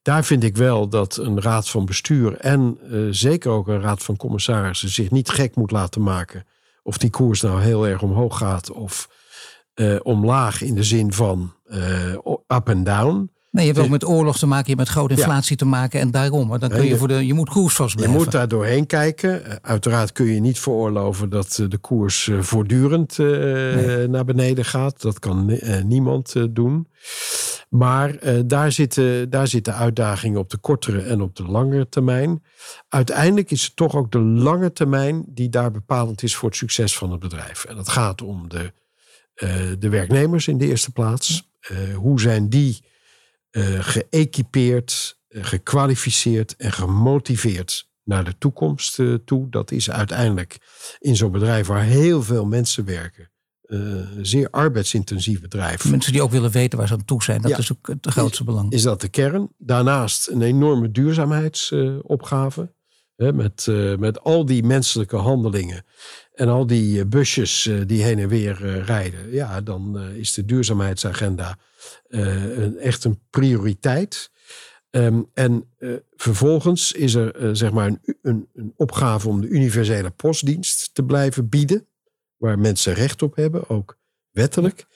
daar 0.07 0.25
vind 0.25 0.45
ik 0.45 0.57
wel 0.57 0.89
dat 0.89 1.17
een 1.17 1.41
raad 1.41 1.69
van 1.69 1.85
bestuur 1.85 2.37
en 2.37 2.79
uh, 2.83 3.09
zeker 3.11 3.51
ook 3.51 3.69
een 3.69 3.81
raad 3.81 4.03
van 4.03 4.17
commissarissen 4.17 4.89
zich 4.89 5.11
niet 5.11 5.29
gek 5.29 5.57
moet 5.57 5.71
laten 5.71 6.03
maken. 6.03 6.47
Of 6.83 6.99
die 6.99 7.11
koers 7.11 7.41
nou 7.41 7.61
heel 7.61 7.87
erg 7.87 8.03
omhoog 8.03 8.39
gaat 8.39 8.71
of 8.71 9.09
uh, 9.77 9.97
omlaag 10.03 10.63
in 10.63 10.75
de 10.75 10.83
zin 10.83 11.13
van 11.13 11.53
uh, 11.67 12.11
up 12.47 12.69
and 12.69 12.87
down. 12.87 13.31
Nee, 13.51 13.67
je 13.67 13.73
hebt 13.73 13.85
ook 13.85 13.91
met 13.91 14.07
oorlog 14.07 14.39
te 14.39 14.47
maken, 14.47 14.71
je 14.71 14.77
hebt 14.77 14.89
met 14.89 14.97
grote 14.97 15.15
inflatie 15.15 15.51
ja. 15.51 15.57
te 15.57 15.65
maken 15.65 16.01
en 16.01 16.11
daarom. 16.11 16.49
Maar 16.49 16.59
dan 16.59 16.69
kun 16.69 16.87
je, 16.87 16.97
voor 16.97 17.09
de, 17.09 17.27
je 17.27 17.35
moet 17.35 17.49
koersvast 17.49 17.95
blijven. 17.95 18.19
Je 18.19 18.23
moet 18.25 18.33
daar 18.33 18.49
doorheen 18.49 18.87
kijken. 18.87 19.63
Uiteraard 19.63 20.13
kun 20.13 20.27
je 20.27 20.41
niet 20.41 20.59
veroorloven 20.59 21.31
dat 21.31 21.65
de 21.69 21.79
koers 21.79 22.31
voortdurend 22.41 23.19
nee. 23.19 24.09
naar 24.09 24.25
beneden 24.25 24.65
gaat. 24.65 25.03
Dat 25.03 25.19
kan 25.19 25.59
niemand 25.85 26.35
doen. 26.51 26.89
Maar 27.69 28.19
daar, 28.47 28.73
zitten, 28.73 29.31
daar 29.31 29.47
zitten 29.47 29.75
uitdagingen 29.75 30.41
op 30.41 30.51
de 30.51 30.59
kortere 30.59 31.01
en 31.01 31.21
op 31.21 31.37
de 31.37 31.45
langere 31.45 31.89
termijn. 31.89 32.43
Uiteindelijk 32.89 33.51
is 33.51 33.65
het 33.65 33.77
toch 33.77 33.95
ook 33.95 34.13
de 34.13 34.21
lange 34.21 34.73
termijn 34.73 35.25
die 35.29 35.49
daar 35.49 35.71
bepalend 35.71 36.23
is 36.23 36.37
voor 36.37 36.49
het 36.49 36.59
succes 36.59 36.99
van 36.99 37.11
het 37.11 37.21
bedrijf. 37.21 37.65
En 37.65 37.77
dat 37.77 37.89
gaat 37.89 38.23
om 38.23 38.49
de, 38.49 38.73
de 39.79 39.89
werknemers 39.89 40.49
in 40.49 40.59
de 40.59 40.67
eerste 40.67 40.93
plaats. 40.93 41.51
Uh, 41.71 41.95
hoe 41.95 42.21
zijn 42.21 42.49
die 42.49 42.85
geëquipeerd, 43.79 45.19
gekwalificeerd 45.29 46.57
en 46.57 46.73
gemotiveerd 46.73 47.89
naar 48.05 48.25
de 48.25 48.39
toekomst 48.39 49.01
toe? 49.25 49.49
Dat 49.51 49.71
is 49.71 49.91
uiteindelijk 49.91 50.59
in 50.99 51.17
zo'n 51.17 51.33
bedrijf 51.33 51.67
waar 51.67 51.83
heel 51.83 52.23
veel 52.23 52.47
mensen 52.47 52.85
werken 52.85 53.31
uh, 53.67 54.07
zeer 54.23 54.51
arbeidsintensief 54.51 55.41
bedrijf. 55.41 55.91
Mensen 55.91 56.13
die 56.13 56.23
ook 56.23 56.31
willen 56.31 56.51
weten 56.51 56.79
waar 56.79 56.89
ze 56.89 56.95
aan 56.95 57.05
toe 57.05 57.23
zijn, 57.23 57.41
dat 57.41 57.51
ja. 57.51 57.59
is 57.59 57.73
ook 57.73 57.87
het 57.87 58.07
grootste 58.07 58.45
belang. 58.45 58.73
Is 58.73 58.83
dat 58.83 59.01
de 59.01 59.09
kern? 59.09 59.49
Daarnaast 59.59 60.29
een 60.29 60.43
enorme 60.43 60.91
duurzaamheidsopgave. 60.91 62.75
Uh, 63.17 63.33
met, 63.33 63.67
uh, 63.69 63.97
met 63.97 64.21
al 64.21 64.45
die 64.45 64.63
menselijke 64.63 65.17
handelingen 65.17 65.85
en 66.37 66.49
al 66.49 66.67
die 66.67 67.07
busjes 67.07 67.71
die 67.87 68.03
heen 68.03 68.19
en 68.19 68.29
weer 68.29 68.83
rijden. 68.85 69.33
Ja, 69.33 69.61
dan 69.61 70.01
is 70.01 70.35
de 70.35 70.45
duurzaamheidsagenda 70.45 71.59
echt 72.79 73.05
een 73.05 73.21
prioriteit. 73.31 74.31
Um, 74.91 75.31
en 75.35 75.75
vervolgens 76.17 76.93
is 76.93 77.15
er 77.15 77.57
zeg 77.57 77.73
maar 77.73 77.87
een, 77.87 78.01
een, 78.23 78.49
een 78.55 78.73
opgave 78.77 79.29
om 79.29 79.41
de 79.41 79.49
universele 79.49 80.11
postdienst 80.11 80.95
te 80.95 81.05
blijven 81.05 81.49
bieden 81.49 81.87
waar 82.37 82.59
mensen 82.59 82.95
recht 82.95 83.23
op 83.23 83.37
hebben, 83.37 83.69
ook 83.69 83.99
wettelijk. 84.31 84.87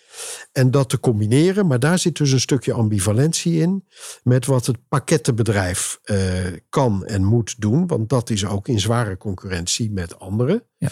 En 0.53 0.71
dat 0.71 0.89
te 0.89 1.01
combineren, 1.01 1.67
maar 1.67 1.79
daar 1.79 1.99
zit 1.99 2.17
dus 2.17 2.33
een 2.33 2.41
stukje 2.41 2.73
ambivalentie 2.73 3.61
in 3.61 3.85
met 4.23 4.47
wat 4.47 4.67
het 4.67 4.77
pakkettenbedrijf 4.89 5.99
uh, 6.05 6.17
kan 6.69 7.05
en 7.05 7.25
moet 7.25 7.55
doen, 7.59 7.87
want 7.87 8.09
dat 8.09 8.31
is 8.31 8.47
ook 8.47 8.69
in 8.69 8.81
zware 8.81 9.17
concurrentie 9.17 9.91
met 9.91 10.19
anderen. 10.19 10.63
Ja. 10.79 10.89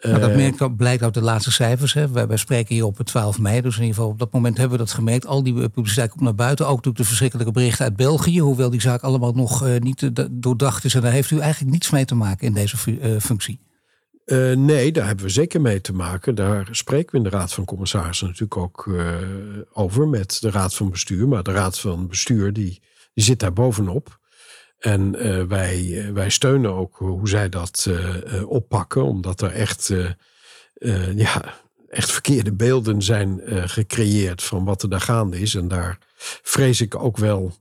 Uh, 0.00 0.18
dat 0.18 0.34
merkt, 0.34 0.76
blijkt 0.76 1.02
uit 1.02 1.14
de 1.14 1.22
laatste 1.22 1.52
cijfers. 1.52 1.92
Hè. 1.92 2.08
Wij, 2.08 2.26
wij, 2.26 2.36
spreken 2.36 2.74
hier 2.74 2.84
op 2.84 2.98
het 2.98 3.06
12 3.06 3.38
mei, 3.38 3.60
dus 3.60 3.74
in 3.74 3.80
ieder 3.80 3.96
geval 3.96 4.10
op 4.10 4.18
dat 4.18 4.32
moment 4.32 4.56
hebben 4.56 4.78
we 4.78 4.84
dat 4.84 4.94
gemerkt. 4.94 5.26
Al 5.26 5.42
die 5.42 5.68
publiciteit 5.68 6.10
komt 6.10 6.22
naar 6.22 6.34
buiten, 6.34 6.64
ook 6.64 6.70
natuurlijk 6.70 6.98
de 6.98 7.08
verschrikkelijke 7.08 7.52
berichten 7.52 7.84
uit 7.84 7.96
België, 7.96 8.40
hoewel 8.40 8.70
die 8.70 8.80
zaak 8.80 9.02
allemaal 9.02 9.32
nog 9.32 9.66
uh, 9.66 9.78
niet 9.78 10.10
doordacht 10.30 10.84
is. 10.84 10.94
En 10.94 11.00
daar 11.00 11.12
heeft 11.12 11.30
u 11.30 11.38
eigenlijk 11.38 11.72
niets 11.72 11.90
mee 11.90 12.04
te 12.04 12.14
maken 12.14 12.46
in 12.46 12.54
deze 12.54 12.76
functie. 13.20 13.60
Uh, 14.26 14.56
nee, 14.56 14.92
daar 14.92 15.06
hebben 15.06 15.24
we 15.24 15.30
zeker 15.30 15.60
mee 15.60 15.80
te 15.80 15.92
maken. 15.92 16.34
Daar 16.34 16.68
spreken 16.70 17.10
we 17.10 17.16
in 17.16 17.22
de 17.22 17.36
Raad 17.36 17.52
van 17.52 17.64
Commissarissen 17.64 18.26
natuurlijk 18.26 18.56
ook 18.56 18.86
uh, 18.86 19.16
over 19.72 20.08
met 20.08 20.38
de 20.40 20.50
Raad 20.50 20.74
van 20.74 20.90
Bestuur. 20.90 21.28
Maar 21.28 21.42
de 21.42 21.52
Raad 21.52 21.78
van 21.78 22.08
Bestuur 22.08 22.52
die, 22.52 22.82
zit 23.14 23.40
daar 23.40 23.52
bovenop. 23.52 24.20
En 24.78 25.26
uh, 25.26 25.42
wij, 25.42 26.10
wij 26.12 26.30
steunen 26.30 26.72
ook 26.74 26.96
hoe 26.96 27.28
zij 27.28 27.48
dat 27.48 27.88
oppakken, 28.46 29.04
omdat 29.04 29.40
er 29.40 29.52
echt, 29.52 29.92
ja, 31.14 31.54
echt 31.88 32.10
verkeerde 32.10 32.52
beelden 32.52 33.02
zijn 33.02 33.40
gecreëerd 33.68 34.42
van 34.42 34.64
wat 34.64 34.82
er 34.82 34.90
daar 34.90 35.00
gaande 35.00 35.40
is. 35.40 35.54
En 35.54 35.68
daar 35.68 35.98
vrees 36.42 36.80
ik 36.80 36.94
ook 36.94 37.16
wel 37.16 37.56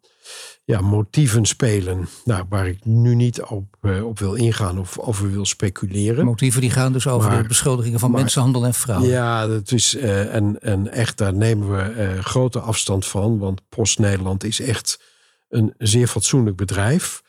ja, 0.71 0.81
motieven 0.81 1.45
spelen. 1.45 2.07
Nou, 2.25 2.45
waar 2.49 2.67
ik 2.67 2.85
nu 2.85 3.15
niet 3.15 3.41
op, 3.41 3.75
uh, 3.81 4.05
op 4.05 4.19
wil 4.19 4.33
ingaan 4.33 4.79
of 4.79 4.99
over 4.99 5.31
wil 5.31 5.45
speculeren. 5.45 6.25
Motieven 6.25 6.61
die 6.61 6.69
gaan 6.69 6.93
dus 6.93 7.07
over 7.07 7.29
maar, 7.29 7.41
de 7.41 7.47
beschuldigingen 7.47 7.99
van 7.99 8.11
maar, 8.11 8.19
mensenhandel 8.21 8.65
en 8.65 8.73
vrouwen. 8.73 9.09
Ja, 9.09 9.47
dat 9.47 9.71
is, 9.71 9.95
uh, 9.95 10.35
en, 10.35 10.61
en 10.61 10.91
echt, 10.91 11.17
daar 11.17 11.33
nemen 11.33 11.71
we 11.71 11.93
uh, 11.95 12.23
grote 12.23 12.59
afstand 12.59 13.05
van. 13.05 13.37
Want 13.37 13.61
Post 13.69 13.99
Nederland 13.99 14.43
is 14.43 14.59
echt 14.59 15.01
een 15.49 15.73
zeer 15.77 16.07
fatsoenlijk 16.07 16.55
bedrijf. 16.55 17.21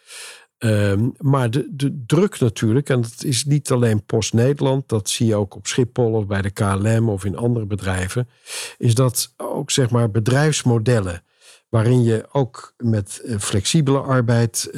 Ehm, 0.58 1.08
maar 1.18 1.50
de, 1.50 1.68
de 1.70 2.02
druk 2.06 2.40
natuurlijk, 2.40 2.88
en 2.88 3.00
dat 3.00 3.24
is 3.24 3.44
niet 3.44 3.70
alleen 3.70 4.04
Post 4.04 4.32
Nederland, 4.32 4.88
dat 4.88 5.08
zie 5.08 5.26
je 5.26 5.34
ook 5.34 5.54
op 5.54 5.66
Schiphol 5.66 6.12
of 6.12 6.26
bij 6.26 6.42
de 6.42 6.50
KLM 6.50 7.08
of 7.08 7.24
in 7.24 7.36
andere 7.36 7.66
bedrijven, 7.66 8.28
is 8.78 8.94
dat 8.94 9.34
ook 9.36 9.70
zeg 9.70 9.90
maar 9.90 10.10
bedrijfsmodellen 10.10 11.22
waarin 11.72 12.02
je 12.02 12.28
ook 12.32 12.74
met 12.76 13.22
flexibele 13.38 13.98
arbeid 13.98 14.70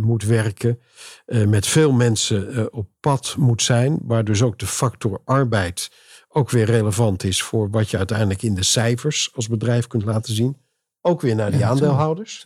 moet 0.00 0.24
werken, 0.24 0.80
met 1.26 1.66
veel 1.66 1.92
mensen 1.92 2.72
op 2.72 2.88
pad 3.00 3.34
moet 3.38 3.62
zijn, 3.62 3.98
waar 4.02 4.24
dus 4.24 4.42
ook 4.42 4.58
de 4.58 4.66
factor 4.66 5.20
arbeid 5.24 5.90
ook 6.36 6.50
weer 6.50 6.64
relevant 6.64 7.24
is 7.24 7.42
voor 7.42 7.70
wat 7.70 7.90
je 7.90 7.96
uiteindelijk 7.96 8.42
in 8.42 8.54
de 8.54 8.62
cijfers 8.62 9.30
als 9.34 9.48
bedrijf 9.48 9.86
kunt 9.86 10.04
laten 10.04 10.34
zien. 10.34 10.56
Ook 11.00 11.20
weer 11.20 11.34
naar 11.34 11.50
die 11.50 11.64
aandeelhouders. 11.64 12.42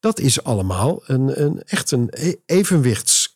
Dat 0.00 0.18
is 0.18 0.42
allemaal 0.42 1.02
een, 1.06 1.42
een, 1.42 1.62
echt 1.62 1.90
een 1.90 2.08
e-, 2.10 2.34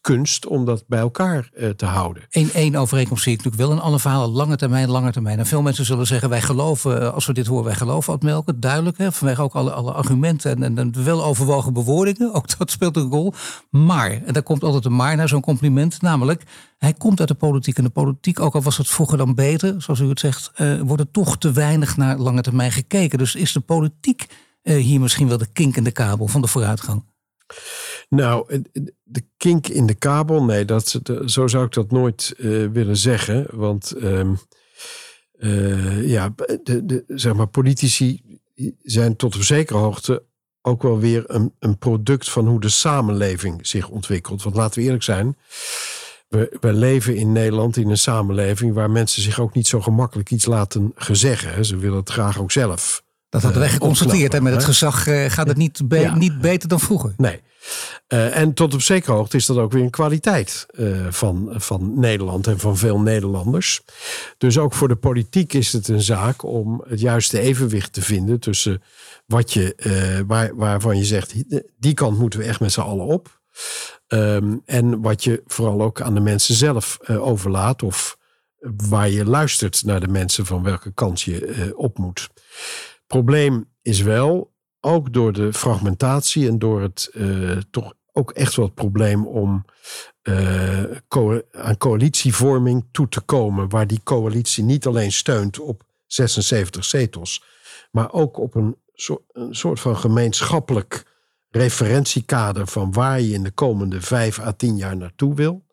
evenwichtskunst 0.00 0.46
om 0.46 0.64
dat 0.64 0.84
bij 0.86 0.98
elkaar 0.98 1.50
uh, 1.54 1.68
te 1.68 1.86
houden. 1.86 2.22
Eén 2.30 2.52
één 2.52 2.74
overeenkomst 2.74 3.22
zie 3.22 3.32
ik 3.32 3.38
natuurlijk 3.44 3.68
wel 3.68 3.78
in 3.78 3.82
alle 3.82 3.98
verhalen. 3.98 4.30
Lange 4.30 4.56
termijn, 4.56 4.90
lange 4.90 5.12
termijn. 5.12 5.38
En 5.38 5.46
veel 5.46 5.62
mensen 5.62 5.84
zullen 5.84 6.06
zeggen, 6.06 6.28
wij 6.28 6.40
geloven, 6.40 7.00
eh, 7.00 7.12
als 7.12 7.26
we 7.26 7.32
dit 7.32 7.46
horen, 7.46 7.64
wij 7.64 7.74
geloven 7.74 8.12
het 8.12 8.22
melken. 8.22 8.60
Duidelijk, 8.60 8.98
hè, 8.98 9.12
vanwege 9.12 9.42
ook 9.42 9.54
alle, 9.54 9.70
alle 9.70 9.92
argumenten 9.92 10.62
en, 10.62 10.78
en, 10.78 11.04
wel 11.04 11.24
overwogen 11.24 11.72
bewoordingen. 11.72 12.32
Ook 12.40 12.58
dat 12.58 12.70
speelt 12.70 12.96
een 12.96 13.10
rol. 13.10 13.32
Maar, 13.70 14.10
en 14.10 14.32
daar 14.32 14.42
komt 14.42 14.64
altijd 14.64 14.84
een 14.84 14.96
maar 14.96 15.16
naar 15.16 15.28
zo'n 15.28 15.40
compliment. 15.40 16.02
Namelijk, 16.02 16.42
hij 16.78 16.92
komt 16.92 17.18
uit 17.18 17.28
de 17.28 17.34
politiek. 17.34 17.78
En 17.78 17.84
de 17.84 17.90
politiek, 17.90 18.40
ook 18.40 18.54
al 18.54 18.62
was 18.62 18.76
het 18.76 18.88
vroeger 18.88 19.18
dan 19.18 19.34
beter, 19.34 19.82
zoals 19.82 20.00
u 20.00 20.08
het 20.08 20.20
zegt, 20.20 20.50
uh, 20.56 20.80
wordt 20.80 21.02
er 21.02 21.10
toch 21.10 21.38
te 21.38 21.52
weinig 21.52 21.96
naar 21.96 22.18
lange 22.18 22.40
termijn 22.40 22.72
gekeken. 22.72 23.18
Dus 23.18 23.34
is 23.34 23.52
de 23.52 23.60
politiek 23.60 24.26
hier 24.62 25.00
misschien 25.00 25.28
wel 25.28 25.38
de 25.38 25.52
kink 25.52 25.76
in 25.76 25.84
de 25.84 25.90
kabel 25.90 26.26
van 26.26 26.40
de 26.40 26.46
vooruitgang? 26.46 27.04
Nou, 28.10 28.62
de 29.02 29.24
kink 29.36 29.68
in 29.68 29.86
de 29.86 29.94
kabel, 29.94 30.44
nee, 30.44 30.64
dat, 30.64 31.00
zo 31.26 31.46
zou 31.46 31.64
ik 31.64 31.72
dat 31.72 31.90
nooit 31.90 32.34
uh, 32.36 32.68
willen 32.72 32.96
zeggen. 32.96 33.46
Want 33.50 33.94
um, 34.02 34.38
uh, 35.38 36.08
ja, 36.08 36.34
de, 36.62 36.86
de, 36.86 37.04
zeg 37.06 37.34
maar, 37.34 37.46
politici 37.46 38.38
zijn 38.82 39.16
tot 39.16 39.36
op 39.36 39.42
zekere 39.42 39.78
hoogte 39.78 40.22
ook 40.62 40.82
wel 40.82 40.98
weer 40.98 41.24
een, 41.26 41.54
een 41.58 41.78
product 41.78 42.30
van 42.30 42.46
hoe 42.46 42.60
de 42.60 42.68
samenleving 42.68 43.66
zich 43.66 43.88
ontwikkelt. 43.88 44.42
Want 44.42 44.56
laten 44.56 44.78
we 44.78 44.84
eerlijk 44.84 45.02
zijn, 45.02 45.36
we, 46.28 46.56
we, 46.60 46.72
leven 46.72 47.16
in 47.16 47.32
Nederland 47.32 47.76
in 47.76 47.90
een 47.90 47.98
samenleving 47.98 48.74
waar 48.74 48.90
mensen 48.90 49.22
zich 49.22 49.40
ook 49.40 49.54
niet 49.54 49.66
zo 49.66 49.80
gemakkelijk 49.80 50.30
iets 50.30 50.44
laten 50.44 50.92
gezeggen. 50.94 51.64
Ze 51.64 51.76
willen 51.76 51.98
het 51.98 52.10
graag 52.10 52.40
ook 52.40 52.52
zelf. 52.52 53.02
Dat 53.28 53.42
hadden 53.42 53.60
wij 53.60 53.70
eh, 53.70 53.74
geconstateerd. 53.74 54.34
En 54.34 54.42
met 54.42 54.52
het 54.52 54.64
gezag 54.64 55.06
uh, 55.06 55.24
gaat 55.30 55.48
het 55.48 55.56
niet, 55.56 55.88
be 55.88 56.12
niet 56.14 56.40
beter 56.40 56.68
dan 56.68 56.80
vroeger. 56.80 57.14
Nee. 57.16 57.40
Uh, 58.08 58.36
en 58.36 58.54
tot 58.54 58.74
op 58.74 58.82
zekere 58.82 59.12
hoogte 59.12 59.36
is 59.36 59.46
dat 59.46 59.56
ook 59.56 59.72
weer 59.72 59.82
een 59.82 59.90
kwaliteit 59.90 60.66
uh, 60.72 61.06
van, 61.10 61.52
van 61.56 62.00
Nederland 62.00 62.46
en 62.46 62.58
van 62.58 62.76
veel 62.76 63.00
Nederlanders. 63.00 63.80
Dus 64.38 64.58
ook 64.58 64.74
voor 64.74 64.88
de 64.88 64.96
politiek 64.96 65.52
is 65.52 65.72
het 65.72 65.88
een 65.88 66.02
zaak 66.02 66.42
om 66.42 66.84
het 66.88 67.00
juiste 67.00 67.40
evenwicht 67.40 67.92
te 67.92 68.02
vinden 68.02 68.40
tussen 68.40 68.82
wat 69.26 69.52
je, 69.52 70.24
waar, 70.26 70.56
waarvan 70.56 70.96
je 70.96 71.04
zegt, 71.04 71.34
die 71.78 71.94
kant 71.94 72.18
moeten 72.18 72.38
we 72.38 72.44
echt 72.44 72.60
met 72.60 72.72
z'n 72.72 72.80
allen 72.80 73.06
op. 73.06 73.40
Um, 74.08 74.62
en 74.64 75.00
wat 75.00 75.24
je 75.24 75.42
vooral 75.46 75.82
ook 75.82 76.00
aan 76.00 76.14
de 76.14 76.20
mensen 76.20 76.54
zelf 76.54 76.98
overlaat 77.08 77.82
of 77.82 78.18
waar 78.88 79.10
je 79.10 79.24
luistert 79.24 79.84
naar 79.84 80.00
de 80.00 80.08
mensen 80.08 80.46
van 80.46 80.62
welke 80.62 80.92
kant 80.92 81.20
je 81.20 81.72
op 81.76 81.98
moet. 81.98 82.28
Probleem 83.06 83.68
is 83.82 84.00
wel, 84.00 84.49
ook 84.80 85.12
door 85.12 85.32
de 85.32 85.52
fragmentatie 85.52 86.48
en 86.48 86.58
door 86.58 86.82
het 86.82 87.10
uh, 87.12 87.56
toch 87.70 87.92
ook 88.12 88.30
echt 88.30 88.56
wel 88.56 88.64
het 88.64 88.74
probleem 88.74 89.26
om 89.26 89.64
co 91.08 91.40
aan 91.52 91.76
coalitievorming 91.76 92.84
toe 92.92 93.08
te 93.08 93.20
komen, 93.20 93.68
waar 93.68 93.86
die 93.86 94.00
coalitie 94.04 94.64
niet 94.64 94.86
alleen 94.86 95.12
steunt 95.12 95.58
op 95.58 95.82
76 96.06 96.84
zetels, 96.84 97.44
maar 97.90 98.12
ook 98.12 98.38
op 98.38 98.54
een, 98.54 98.76
een 99.32 99.54
soort 99.54 99.80
van 99.80 99.96
gemeenschappelijk 99.96 101.04
referentiekader 101.50 102.66
van 102.66 102.92
waar 102.92 103.20
je 103.20 103.32
in 103.32 103.42
de 103.42 103.50
komende 103.50 104.00
vijf 104.00 104.38
à 104.38 104.52
tien 104.52 104.76
jaar 104.76 104.96
naartoe 104.96 105.34
wil. 105.34 105.64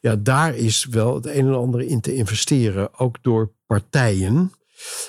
Ja, 0.00 0.16
daar 0.16 0.56
is 0.56 0.84
wel 0.84 1.14
het 1.14 1.26
een 1.26 1.46
en 1.46 1.54
ander 1.54 1.80
in 1.80 2.00
te 2.00 2.14
investeren, 2.14 2.98
ook 2.98 3.22
door 3.22 3.52
partijen. 3.66 4.52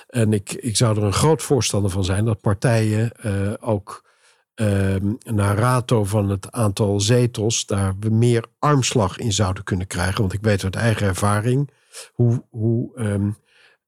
En 0.07 0.33
ik, 0.33 0.51
ik 0.51 0.77
zou 0.77 0.97
er 0.97 1.03
een 1.03 1.13
groot 1.13 1.41
voorstander 1.41 1.91
van 1.91 2.03
zijn 2.03 2.25
dat 2.25 2.41
partijen 2.41 3.11
uh, 3.25 3.53
ook 3.59 4.11
uh, 4.55 4.95
naar 5.23 5.57
rato 5.57 6.03
van 6.03 6.29
het 6.29 6.51
aantal 6.51 6.99
zetels 6.99 7.65
daar 7.65 7.93
we 7.99 8.09
meer 8.09 8.45
armslag 8.59 9.17
in 9.17 9.33
zouden 9.33 9.63
kunnen 9.63 9.87
krijgen. 9.87 10.21
Want 10.21 10.33
ik 10.33 10.41
weet 10.41 10.63
uit 10.63 10.75
eigen 10.75 11.07
ervaring 11.07 11.69
hoe, 12.13 12.43
hoe 12.49 12.91
um, 12.99 13.37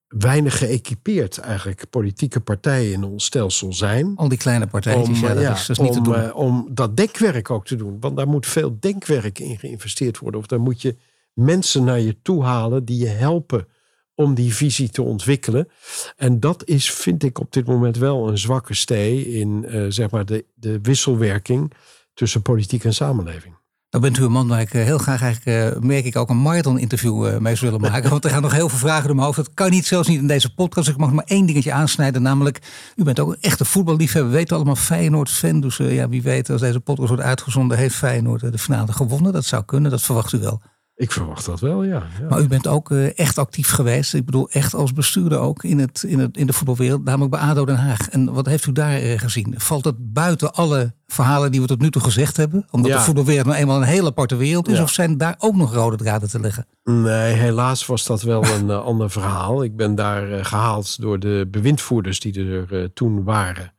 weinig 0.07 0.57
geëquipeerd 0.57 1.37
eigenlijk 1.37 1.89
politieke 1.89 2.39
partijen 2.39 2.93
in 2.93 3.03
ons 3.03 3.25
stelsel 3.25 3.73
zijn. 3.73 4.15
Al 4.15 4.27
die 4.27 4.37
kleine 4.37 4.67
partijen, 4.67 5.13
ja, 5.13 5.33
dat, 5.33 5.43
ja, 5.43 5.53
is, 5.53 5.65
dat 5.65 5.77
is 5.77 5.83
niet 5.83 5.97
om, 5.97 6.03
te 6.03 6.09
doen. 6.09 6.23
Uh, 6.23 6.35
om 6.35 6.69
dat 6.71 6.97
denkwerk 6.97 7.49
ook 7.49 7.65
te 7.65 7.75
doen. 7.75 7.97
Want 7.99 8.17
daar 8.17 8.27
moet 8.27 8.45
veel 8.45 8.77
denkwerk 8.79 9.39
in 9.39 9.59
geïnvesteerd 9.59 10.17
worden. 10.17 10.39
Of 10.39 10.45
daar 10.45 10.61
moet 10.61 10.81
je 10.81 10.95
mensen 11.33 11.83
naar 11.83 11.99
je 11.99 12.21
toe 12.21 12.43
halen 12.43 12.85
die 12.85 12.99
je 12.99 13.07
helpen 13.07 13.67
om 14.15 14.33
die 14.33 14.55
visie 14.55 14.89
te 14.89 15.01
ontwikkelen. 15.01 15.67
En 16.15 16.39
dat 16.39 16.65
is, 16.65 16.91
vind 16.91 17.23
ik 17.23 17.39
op 17.39 17.53
dit 17.53 17.65
moment 17.65 17.97
wel 17.97 18.27
een 18.27 18.37
zwakke 18.37 18.73
stee 18.73 19.27
in 19.27 19.65
uh, 19.67 19.85
zeg 19.89 20.09
maar 20.09 20.25
de, 20.25 20.45
de 20.53 20.79
wisselwerking 20.81 21.71
tussen 22.13 22.41
politiek 22.41 22.83
en 22.83 22.93
samenleving. 22.93 23.55
Dan 23.89 24.01
bent 24.01 24.17
u 24.17 24.23
een 24.23 24.31
man 24.31 24.47
waar 24.47 24.61
ik 24.61 24.73
eh, 24.73 24.83
heel 24.83 24.97
graag 24.97 25.21
eigenlijk, 25.21 25.75
uh, 25.75 25.81
merk 25.81 26.05
ik 26.05 26.15
ook 26.15 26.29
een 26.29 26.41
marathon-interview 26.41 27.39
mee 27.39 27.55
zou 27.55 27.71
willen 27.71 27.87
maken. 27.91 28.09
Want 28.09 28.23
er 28.23 28.29
gaan 28.29 28.41
nog 28.41 28.51
heel 28.51 28.69
veel 28.69 28.77
vragen 28.77 29.05
door 29.05 29.15
mijn 29.15 29.25
hoofd. 29.25 29.37
Dat 29.37 29.53
kan 29.53 29.69
niet, 29.69 29.85
zelfs 29.85 30.07
niet 30.07 30.19
in 30.19 30.27
deze 30.27 30.53
podcast. 30.53 30.87
Ik 30.87 30.97
mag 30.97 31.11
maar 31.11 31.25
één 31.27 31.45
dingetje 31.45 31.71
aansnijden. 31.71 32.21
Namelijk, 32.21 32.61
u 32.95 33.03
bent 33.03 33.19
ook 33.19 33.29
een 33.29 33.41
echte 33.41 33.65
voetballiefhebber. 33.65 34.31
We 34.31 34.37
weten 34.37 34.55
allemaal 34.55 34.75
Feyenoord-fan. 34.75 35.59
Dus 35.59 35.77
ja, 35.77 36.09
wie 36.09 36.21
weet, 36.21 36.49
als 36.49 36.61
deze 36.61 36.79
podcast 36.79 37.09
wordt 37.09 37.23
uitgezonden, 37.23 37.77
heeft 37.77 37.95
Feyenoord 37.95 38.51
de 38.51 38.57
finale 38.57 38.93
gewonnen. 38.93 39.33
Dat 39.33 39.45
zou 39.45 39.63
kunnen, 39.65 39.91
dat 39.91 40.01
verwacht 40.01 40.33
u 40.33 40.39
wel. 40.39 40.61
Ik 40.97 41.11
verwacht 41.11 41.45
dat 41.45 41.59
wel, 41.59 41.83
ja. 41.83 42.03
ja. 42.19 42.27
Maar 42.29 42.41
u 42.41 42.47
bent 42.47 42.67
ook 42.67 42.89
uh, 42.89 43.19
echt 43.19 43.37
actief 43.37 43.69
geweest. 43.69 44.13
Ik 44.13 44.25
bedoel, 44.25 44.49
echt 44.49 44.73
als 44.73 44.93
bestuurder 44.93 45.39
ook 45.39 45.63
in, 45.63 45.79
het, 45.79 46.03
in, 46.03 46.19
het, 46.19 46.37
in 46.37 46.47
de 46.47 46.53
voetbalwereld. 46.53 47.03
Namelijk 47.03 47.31
bij 47.31 47.39
ADO 47.39 47.65
Den 47.65 47.75
Haag. 47.75 48.09
En 48.09 48.33
wat 48.33 48.45
heeft 48.45 48.65
u 48.65 48.71
daar 48.71 49.03
uh, 49.03 49.19
gezien? 49.19 49.53
Valt 49.57 49.85
het 49.85 50.13
buiten 50.13 50.53
alle 50.53 50.93
verhalen 51.07 51.51
die 51.51 51.61
we 51.61 51.67
tot 51.67 51.81
nu 51.81 51.89
toe 51.89 52.01
gezegd 52.01 52.37
hebben? 52.37 52.67
Omdat 52.71 52.91
ja. 52.91 52.97
de 52.97 53.03
voetbalwereld 53.03 53.45
nou 53.45 53.57
eenmaal 53.57 53.77
een 53.77 53.83
hele 53.87 54.07
aparte 54.07 54.35
wereld 54.35 54.67
is. 54.67 54.77
Ja. 54.77 54.83
Of 54.83 54.89
zijn 54.89 55.17
daar 55.17 55.35
ook 55.37 55.55
nog 55.55 55.73
rode 55.73 55.95
draden 55.95 56.29
te 56.29 56.39
leggen? 56.39 56.67
Nee, 56.83 57.33
helaas 57.33 57.85
was 57.85 58.05
dat 58.05 58.21
wel 58.21 58.45
een 58.55 58.67
uh, 58.67 58.85
ander 58.85 59.09
verhaal. 59.09 59.63
Ik 59.63 59.75
ben 59.75 59.95
daar 59.95 60.45
gehaald 60.45 61.01
door 61.01 61.19
de 61.19 61.47
bewindvoerders 61.51 62.19
die 62.19 62.49
er 62.49 62.93
toen 62.93 63.23
waren. 63.23 63.73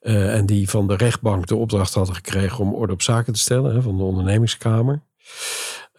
en 0.00 0.46
die 0.46 0.70
van 0.70 0.86
de 0.86 0.96
rechtbank 0.96 1.46
de 1.46 1.56
opdracht 1.56 1.94
hadden 1.94 2.14
gekregen 2.14 2.58
om 2.58 2.74
orde 2.74 2.92
op 2.92 3.02
zaken 3.02 3.32
te 3.32 3.38
stellen. 3.38 3.74
Hè, 3.74 3.82
van 3.82 3.96
de 3.96 4.02
ondernemingskamer. 4.02 5.02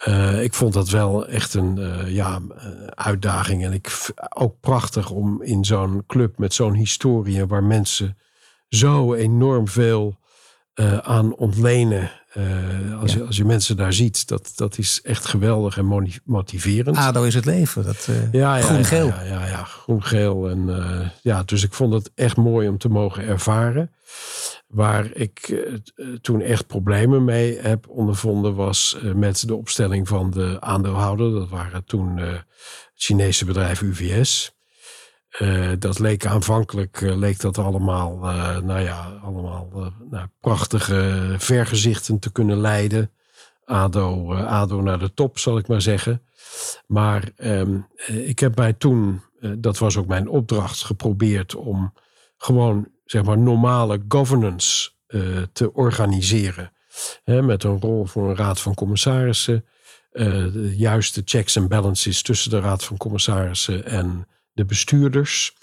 Uh, 0.06 0.44
ik 0.44 0.54
vond 0.54 0.74
dat 0.74 0.90
wel 0.90 1.28
echt 1.28 1.54
een 1.54 1.78
uh, 1.78 2.14
ja, 2.14 2.40
uitdaging. 2.90 3.64
En 3.64 3.74
ik 3.74 4.14
ook 4.30 4.60
prachtig 4.60 5.10
om 5.10 5.42
in 5.42 5.66
zo'n 5.66 6.04
club 6.08 6.38
met 6.38 6.54
zo'n 6.54 6.74
historie, 6.74 7.46
waar 7.46 7.64
mensen 7.64 8.18
zo 8.70 9.14
enorm 9.14 9.68
veel 9.68 10.20
uh, 10.76 10.98
aan 10.98 11.36
ontlenen. 11.36 12.12
als, 13.00 13.12
ja. 13.12 13.18
je, 13.18 13.26
als 13.26 13.38
je 13.38 13.46
mensen 13.46 13.78
daar 13.78 13.94
ziet, 13.94 14.28
dat, 14.28 14.52
dat 14.56 14.78
is 14.78 15.02
echt 15.04 15.26
geweldig 15.26 15.78
en 15.78 16.20
motiverend. 16.24 16.98
ADO 16.98 17.24
is 17.24 17.34
het 17.34 17.46
leven, 17.46 17.84
dat 17.84 18.10
ja, 18.32 18.56
ja, 18.58 18.64
groen-geel. 18.64 19.08
Ja, 19.08 19.24
ja, 19.24 19.48
ja, 19.48 19.64
groen-geel. 19.64 20.50
En 20.50 20.70
ja, 21.22 21.44
dus 21.44 21.64
ik 21.64 21.74
vond 21.74 21.94
het 21.94 22.12
echt 22.16 22.38
mooi 22.38 22.68
om 22.68 22.78
te 22.78 22.90
mogen 22.90 23.24
ervaren. 23.24 23.92
Waar 24.68 25.14
ik 25.14 25.48
uh, 25.48 25.74
toen 26.22 26.42
echt 26.42 26.68
problemen 26.68 27.24
mee 27.24 27.60
heb 27.60 27.90
ondervonden 27.90 28.56
was 28.56 29.00
uh, 29.04 29.14
met 29.14 29.48
de 29.48 29.56
opstelling 29.56 30.08
van 30.08 30.32
de 30.32 30.58
aandeelhouder. 30.60 31.32
Dat 31.32 31.50
waren 31.50 31.86
toen 31.86 32.18
het 32.18 32.46
Chinese 32.94 33.46
bedrijf 33.46 33.82
UVS. 33.82 34.56
dat 35.80 36.00
leek 36.00 36.26
aanvankelijk 36.26 37.02
leek 37.02 37.40
dat 37.40 37.58
allemaal, 37.58 38.18
nou 38.62 38.80
ja, 38.80 39.20
allemaal 39.24 39.92
prachtige 40.40 41.36
vergezichten 41.38 42.20
te 42.20 42.32
kunnen 42.32 42.58
leiden. 42.58 43.12
ADO, 43.66 44.34
ADO 44.34 44.82
naar 44.82 45.00
de 45.00 45.14
top, 45.14 45.38
zal 45.40 45.58
ik 45.58 45.68
maar 45.68 45.82
zeggen. 45.82 46.22
Maar 46.88 47.32
um, 47.38 47.88
ik 48.08 48.40
heb 48.40 48.56
mij 48.56 48.74
toen, 48.74 49.22
dat 49.58 49.78
was 49.78 49.98
ook 49.98 50.08
mijn 50.08 50.30
opdracht, 50.30 50.84
geprobeerd 50.84 51.56
om 51.56 51.94
gewoon 52.38 52.88
zeg 53.08 53.24
maar, 53.24 53.38
normale 53.38 54.02
governance 54.08 54.92
uh, 55.08 55.42
te 55.54 55.74
organiseren. 55.74 56.72
Met 57.26 57.64
een 57.64 57.80
rol 57.80 58.06
voor 58.06 58.30
een 58.30 58.36
raad 58.36 58.60
van 58.60 58.74
commissarissen. 58.74 59.66
Uh, 60.12 60.26
de 60.54 60.74
juiste 60.78 61.22
checks 61.26 61.56
en 61.56 61.68
balances 61.68 62.22
tussen 62.22 62.50
de 62.50 62.60
raad 62.60 62.84
van 62.84 62.98
commissarissen 62.98 63.86
en 63.86 64.28
de 64.54 64.66
bestuurders. 64.66 65.56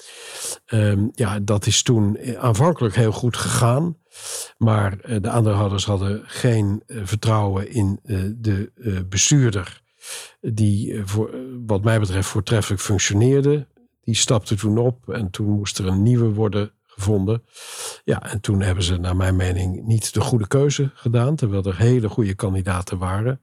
Um, 0.67 1.11
ja, 1.15 1.41
dat 1.41 1.67
is 1.67 1.83
toen 1.83 2.19
aanvankelijk 2.39 2.95
heel 2.95 3.13
goed 3.13 3.37
gegaan. 3.37 3.97
Maar 4.59 4.99
uh, 5.07 5.17
de 5.21 5.29
aandeelhouders 5.29 5.85
hadden 5.85 6.23
geen 6.25 6.83
vertrouwen 6.87 7.71
in 7.71 8.01
de 8.37 8.73
bestuurder. 9.09 9.83
Die 10.41 11.01
voor, 11.05 11.31
wat 11.67 11.85
mij 11.85 12.01
betreft 12.01 12.29
voortreffelijk 12.29 12.83
functioneerde. 12.83 13.67
Die 14.01 14.15
stapte 14.15 14.55
toen 14.55 14.79
op 14.79 15.09
en 15.09 15.31
toen 15.31 15.51
moest 15.51 15.79
er 15.79 15.87
een 15.87 16.03
nieuwe 16.03 16.29
worden 16.29 16.73
gevonden. 16.95 17.45
Ja, 18.05 18.23
en 18.23 18.41
toen 18.41 18.61
hebben 18.61 18.85
ze 18.85 18.97
naar 18.97 19.17
mijn 19.17 19.37
mening 19.37 19.87
niet 19.87 20.15
de 20.15 20.21
goede 20.21 20.47
keuze 20.47 20.91
gedaan. 20.95 21.37
Terwijl 21.37 21.65
er 21.65 21.79
hele 21.79 22.09
goede 22.09 22.35
kandidaten 22.35 22.99
waren. 22.99 23.41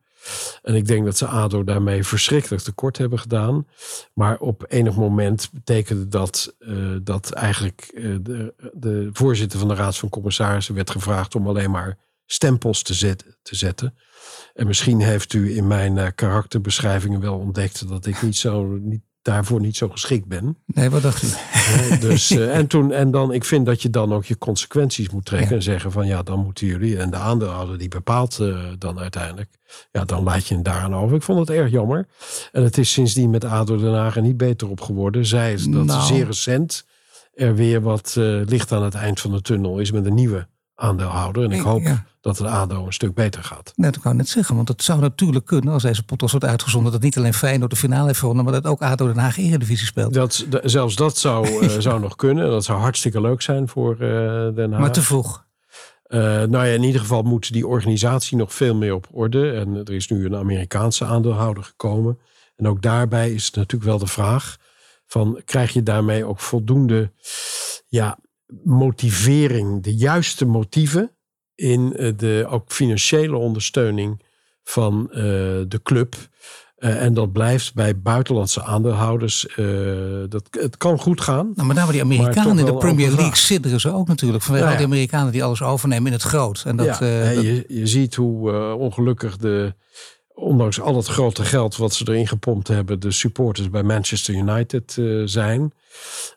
En 0.61 0.75
ik 0.75 0.87
denk 0.87 1.05
dat 1.05 1.17
ze 1.17 1.25
ADO 1.25 1.63
daarmee 1.63 2.03
verschrikkelijk 2.03 2.63
tekort 2.63 2.97
hebben 2.97 3.19
gedaan. 3.19 3.67
Maar 4.13 4.39
op 4.39 4.65
enig 4.67 4.95
moment 4.95 5.49
betekende 5.51 6.07
dat 6.07 6.55
uh, 6.59 6.95
dat 7.03 7.31
eigenlijk 7.31 7.91
uh, 7.93 8.17
de, 8.21 8.53
de, 8.73 9.09
voorzitter 9.13 9.59
van 9.59 9.67
de 9.67 9.75
Raad 9.75 9.97
van 9.97 10.09
Commissarissen 10.09 10.75
werd 10.75 10.89
gevraagd 10.89 11.35
om 11.35 11.47
alleen 11.47 11.71
maar 11.71 11.97
stempels 12.25 12.81
te, 12.83 12.93
zet, 12.93 13.37
te 13.41 13.55
zetten. 13.55 13.95
En 14.53 14.67
misschien 14.67 15.01
heeft 15.01 15.33
u 15.33 15.55
in 15.55 15.67
mijn 15.67 15.97
uh, 15.97 16.07
karakterbeschrijvingen 16.15 17.19
wel 17.19 17.37
ontdekt 17.37 17.87
dat 17.87 18.05
ik 18.05 18.21
niet 18.21 18.37
zo, 18.37 18.65
niet, 18.65 19.01
daarvoor 19.21 19.59
niet 19.59 19.75
zo 19.75 19.89
geschikt 19.89 20.27
ben. 20.27 20.57
Nee, 20.65 20.89
wat 20.89 21.01
dacht 21.01 21.23
u? 21.23 21.27
dus, 21.99 22.31
uh, 22.31 22.55
en, 22.57 22.67
toen, 22.67 22.91
en 22.91 23.11
dan, 23.11 23.33
ik 23.33 23.45
vind 23.45 23.65
dat 23.65 23.81
je 23.81 23.89
dan 23.89 24.13
ook 24.13 24.25
je 24.25 24.37
consequenties 24.37 25.09
moet 25.09 25.25
trekken 25.25 25.49
ja. 25.49 25.55
en 25.55 25.61
zeggen 25.61 25.91
van 25.91 26.07
ja, 26.07 26.23
dan 26.23 26.39
moeten 26.39 26.67
jullie 26.67 26.97
en 26.97 27.09
de 27.09 27.17
aandeelhouder 27.17 27.77
die 27.77 27.87
bepaalt 27.87 28.37
uh, 28.41 28.69
dan 28.77 28.99
uiteindelijk, 28.99 29.49
ja, 29.91 30.05
dan 30.05 30.23
laat 30.23 30.47
je 30.47 30.55
het 30.55 30.65
daaraan 30.65 30.95
over. 30.95 31.15
Ik 31.15 31.23
vond 31.23 31.39
het 31.39 31.49
erg 31.49 31.71
jammer. 31.71 32.07
En 32.51 32.63
het 32.63 32.77
is 32.77 32.91
sindsdien 32.91 33.29
met 33.29 33.45
ADO 33.45 33.77
Den 33.77 33.93
Haag 33.93 34.15
er 34.15 34.21
niet 34.21 34.37
beter 34.37 34.69
op 34.69 34.81
geworden. 34.81 35.25
Zij 35.25 35.53
is 35.53 35.65
dat 35.65 35.85
nou. 35.85 36.05
zeer 36.05 36.25
recent 36.25 36.85
er 37.33 37.55
weer 37.55 37.81
wat 37.81 38.15
uh, 38.17 38.41
licht 38.45 38.71
aan 38.71 38.83
het 38.83 38.93
eind 38.93 39.19
van 39.19 39.31
de 39.31 39.41
tunnel 39.41 39.79
is 39.79 39.91
met 39.91 40.05
een 40.05 40.13
nieuwe 40.13 40.47
aandeelhouder. 40.81 41.43
En 41.43 41.51
ik 41.51 41.61
hoop 41.61 41.81
ja. 41.81 42.05
dat 42.21 42.37
het 42.37 42.47
ADO 42.47 42.85
een 42.85 42.93
stuk 42.93 43.13
beter 43.13 43.43
gaat. 43.43 43.73
Net, 43.75 43.95
ik 43.95 44.03
wou 44.03 44.15
net 44.15 44.29
zeggen, 44.29 44.55
want 44.55 44.67
het 44.67 44.83
zou 44.83 44.99
natuurlijk 44.99 45.45
kunnen 45.45 45.73
als 45.73 45.83
deze 45.83 46.03
podcast 46.03 46.31
wordt 46.31 46.47
uitgezonden. 46.47 46.91
Dat 46.91 47.01
niet 47.01 47.17
alleen 47.17 47.33
Feyenoord 47.33 47.71
de 47.71 47.77
finale 47.77 48.07
heeft 48.07 48.19
gewonnen, 48.19 48.43
maar 48.43 48.53
dat 48.53 48.65
ook 48.65 48.81
ADO 48.81 49.07
Den 49.07 49.17
Haag 49.17 49.37
Eredivisie 49.37 49.87
speelt. 49.87 50.13
Dat, 50.13 50.45
zelfs 50.63 50.95
dat 50.95 51.17
zou, 51.17 51.47
uh, 51.47 51.69
zou 51.79 51.99
nog 51.99 52.15
kunnen. 52.15 52.49
Dat 52.49 52.63
zou 52.63 52.79
hartstikke 52.79 53.21
leuk 53.21 53.41
zijn 53.41 53.67
voor 53.67 53.93
uh, 53.93 53.99
Den 54.55 54.71
Haag. 54.71 54.79
Maar 54.79 54.91
te 54.91 55.01
vroeg. 55.01 55.45
Uh, 56.07 56.19
nou 56.21 56.51
ja, 56.51 56.73
in 56.73 56.83
ieder 56.83 57.01
geval 57.01 57.21
moet 57.21 57.53
die 57.53 57.67
organisatie 57.67 58.37
nog 58.37 58.53
veel 58.53 58.75
meer 58.75 58.93
op 58.93 59.07
orde. 59.11 59.51
En 59.51 59.75
er 59.75 59.93
is 59.93 60.07
nu 60.07 60.25
een 60.25 60.35
Amerikaanse 60.35 61.05
aandeelhouder 61.05 61.63
gekomen. 61.63 62.19
En 62.55 62.67
ook 62.67 62.81
daarbij 62.81 63.31
is 63.31 63.45
het 63.45 63.55
natuurlijk 63.55 63.89
wel 63.89 63.99
de 63.99 64.07
vraag: 64.07 64.57
van, 65.05 65.41
krijg 65.45 65.73
je 65.73 65.83
daarmee 65.83 66.25
ook 66.25 66.39
voldoende 66.39 67.11
ja, 67.87 68.17
motivering, 68.63 69.83
de 69.83 69.95
juiste 69.95 70.45
motieven 70.45 71.15
in 71.55 71.89
de 72.17 72.45
ook 72.49 72.71
financiële 72.71 73.37
ondersteuning 73.37 74.21
van 74.63 75.07
uh, 75.09 75.15
de 75.67 75.79
club. 75.83 76.15
Uh, 76.77 77.01
en 77.03 77.13
dat 77.13 77.31
blijft 77.31 77.73
bij 77.73 77.99
buitenlandse 77.99 78.63
aandeelhouders. 78.63 79.47
Uh, 79.55 80.23
dat, 80.29 80.47
het 80.49 80.77
kan 80.77 80.99
goed 80.99 81.21
gaan. 81.21 81.51
Nou, 81.55 81.67
maar 81.67 81.75
nou, 81.75 81.91
die 81.91 82.01
Amerikanen 82.01 82.59
in 82.59 82.65
de 82.65 82.77
Premier 82.77 83.11
League 83.11 83.35
sidderen 83.35 83.79
ze 83.79 83.93
ook 83.93 84.07
natuurlijk. 84.07 84.43
Vanwege 84.43 84.65
ja. 84.65 84.71
al 84.71 84.77
die 84.77 84.85
Amerikanen 84.85 85.31
die 85.31 85.43
alles 85.43 85.61
overnemen 85.61 86.05
in 86.05 86.13
het 86.13 86.21
groot. 86.21 86.63
En 86.65 86.75
dat, 86.75 86.85
ja, 86.85 87.33
dat... 87.33 87.43
Je, 87.43 87.65
je 87.67 87.87
ziet 87.87 88.15
hoe 88.15 88.51
ongelukkig 88.75 89.37
de 89.37 89.75
ondanks 90.35 90.81
al 90.81 90.95
het 90.95 91.07
grote 91.07 91.45
geld 91.45 91.77
wat 91.77 91.93
ze 91.93 92.07
erin 92.07 92.27
gepompt 92.27 92.67
hebben, 92.67 92.99
de 92.99 93.11
supporters 93.11 93.69
bij 93.69 93.83
Manchester 93.83 94.33
United 94.33 94.97
uh, 94.97 95.21
zijn. 95.27 95.73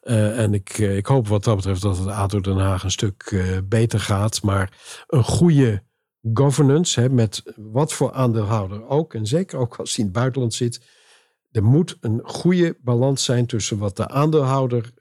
Uh, 0.04 0.38
en 0.38 0.54
ik, 0.54 0.78
uh, 0.78 0.96
ik 0.96 1.06
hoop 1.06 1.28
wat 1.28 1.44
dat 1.44 1.56
betreft 1.56 1.82
dat 1.82 1.98
het 1.98 2.08
ADO 2.08 2.40
Den 2.40 2.58
Haag 2.58 2.82
een 2.82 2.90
stuk 2.90 3.44
beter 3.64 4.00
gaat. 4.00 4.42
Maar 4.42 4.72
een 5.06 5.24
goede 5.24 5.82
governance, 6.34 7.00
hè, 7.00 7.08
met 7.08 7.42
wat 7.56 7.92
voor 7.92 8.12
aandeelhouder 8.12 8.88
ook, 8.88 9.14
en 9.14 9.26
zeker 9.26 9.58
ook 9.58 9.76
als 9.76 9.96
hij 9.96 10.04
in 10.04 10.10
het 10.10 10.20
buitenland 10.20 10.54
zit. 10.54 10.82
Er 11.50 11.64
moet 11.64 11.96
een 12.00 12.20
goede 12.24 12.76
balans 12.80 13.24
zijn 13.24 13.46
tussen 13.46 13.78
wat 13.78 13.96
de 13.96 14.08
aandeelhouder 14.08 14.92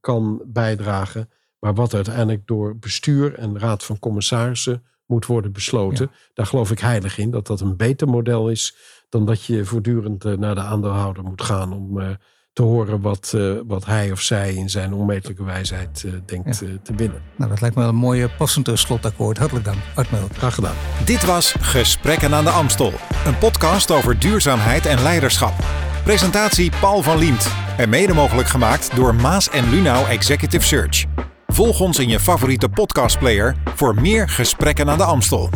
kan 0.00 0.42
bijdragen, 0.46 1.30
maar 1.58 1.74
wat 1.74 1.94
uiteindelijk 1.94 2.46
door 2.46 2.76
bestuur 2.76 3.34
en 3.34 3.58
raad 3.58 3.84
van 3.84 3.98
commissarissen 3.98 4.82
moet 5.06 5.26
worden 5.26 5.52
besloten. 5.52 6.08
Ja. 6.10 6.18
Daar 6.34 6.46
geloof 6.46 6.70
ik 6.70 6.78
heilig 6.78 7.18
in 7.18 7.30
dat 7.30 7.46
dat 7.46 7.60
een 7.60 7.76
beter 7.76 8.08
model 8.08 8.48
is 8.48 8.76
dan 9.08 9.24
dat 9.24 9.44
je 9.44 9.64
voortdurend 9.64 10.24
uh, 10.24 10.36
naar 10.36 10.54
de 10.54 10.60
aandeelhouder 10.60 11.24
moet 11.24 11.42
gaan 11.42 11.72
om 11.72 11.98
uh, 11.98 12.08
te 12.52 12.62
horen 12.62 13.00
wat, 13.00 13.32
uh, 13.36 13.60
wat 13.66 13.84
hij 13.84 14.12
of 14.12 14.20
zij 14.20 14.54
in 14.54 14.70
zijn 14.70 14.92
onmetelijke 14.92 15.44
wijsheid 15.44 16.06
denkt 16.26 16.58
ja. 16.58 16.66
te 16.82 16.94
winnen. 16.94 17.22
Nou, 17.36 17.50
dat 17.50 17.60
lijkt 17.60 17.76
me 17.76 17.84
een 17.84 17.94
mooie 17.94 18.28
passend 18.28 18.70
slotakkoord. 18.74 19.38
Hartelijk 19.38 19.64
dank, 19.64 19.78
Art. 19.94 20.08
Graag 20.32 20.54
gedaan. 20.54 20.74
Dit 21.04 21.24
was 21.24 21.54
Gesprekken 21.60 22.34
aan 22.34 22.44
de 22.44 22.50
Amstel, 22.50 22.92
een 23.26 23.38
podcast 23.38 23.90
over 23.90 24.18
duurzaamheid 24.18 24.86
en 24.86 25.02
leiderschap. 25.02 25.54
Presentatie 26.04 26.72
Paul 26.80 27.02
van 27.02 27.18
Liemt 27.18 27.52
en 27.76 27.88
mede 27.88 28.14
mogelijk 28.14 28.48
gemaakt 28.48 28.96
door 28.96 29.14
Maas 29.14 29.50
en 29.50 29.70
Lunau 29.70 30.08
Executive 30.08 30.64
Search. 30.64 31.04
Volg 31.46 31.80
ons 31.80 31.98
in 31.98 32.08
je 32.08 32.20
favoriete 32.20 32.68
podcastplayer 32.68 33.56
voor 33.74 33.94
meer 34.00 34.28
gesprekken 34.28 34.90
aan 34.90 34.98
de 34.98 35.04
Amstel. 35.04 35.50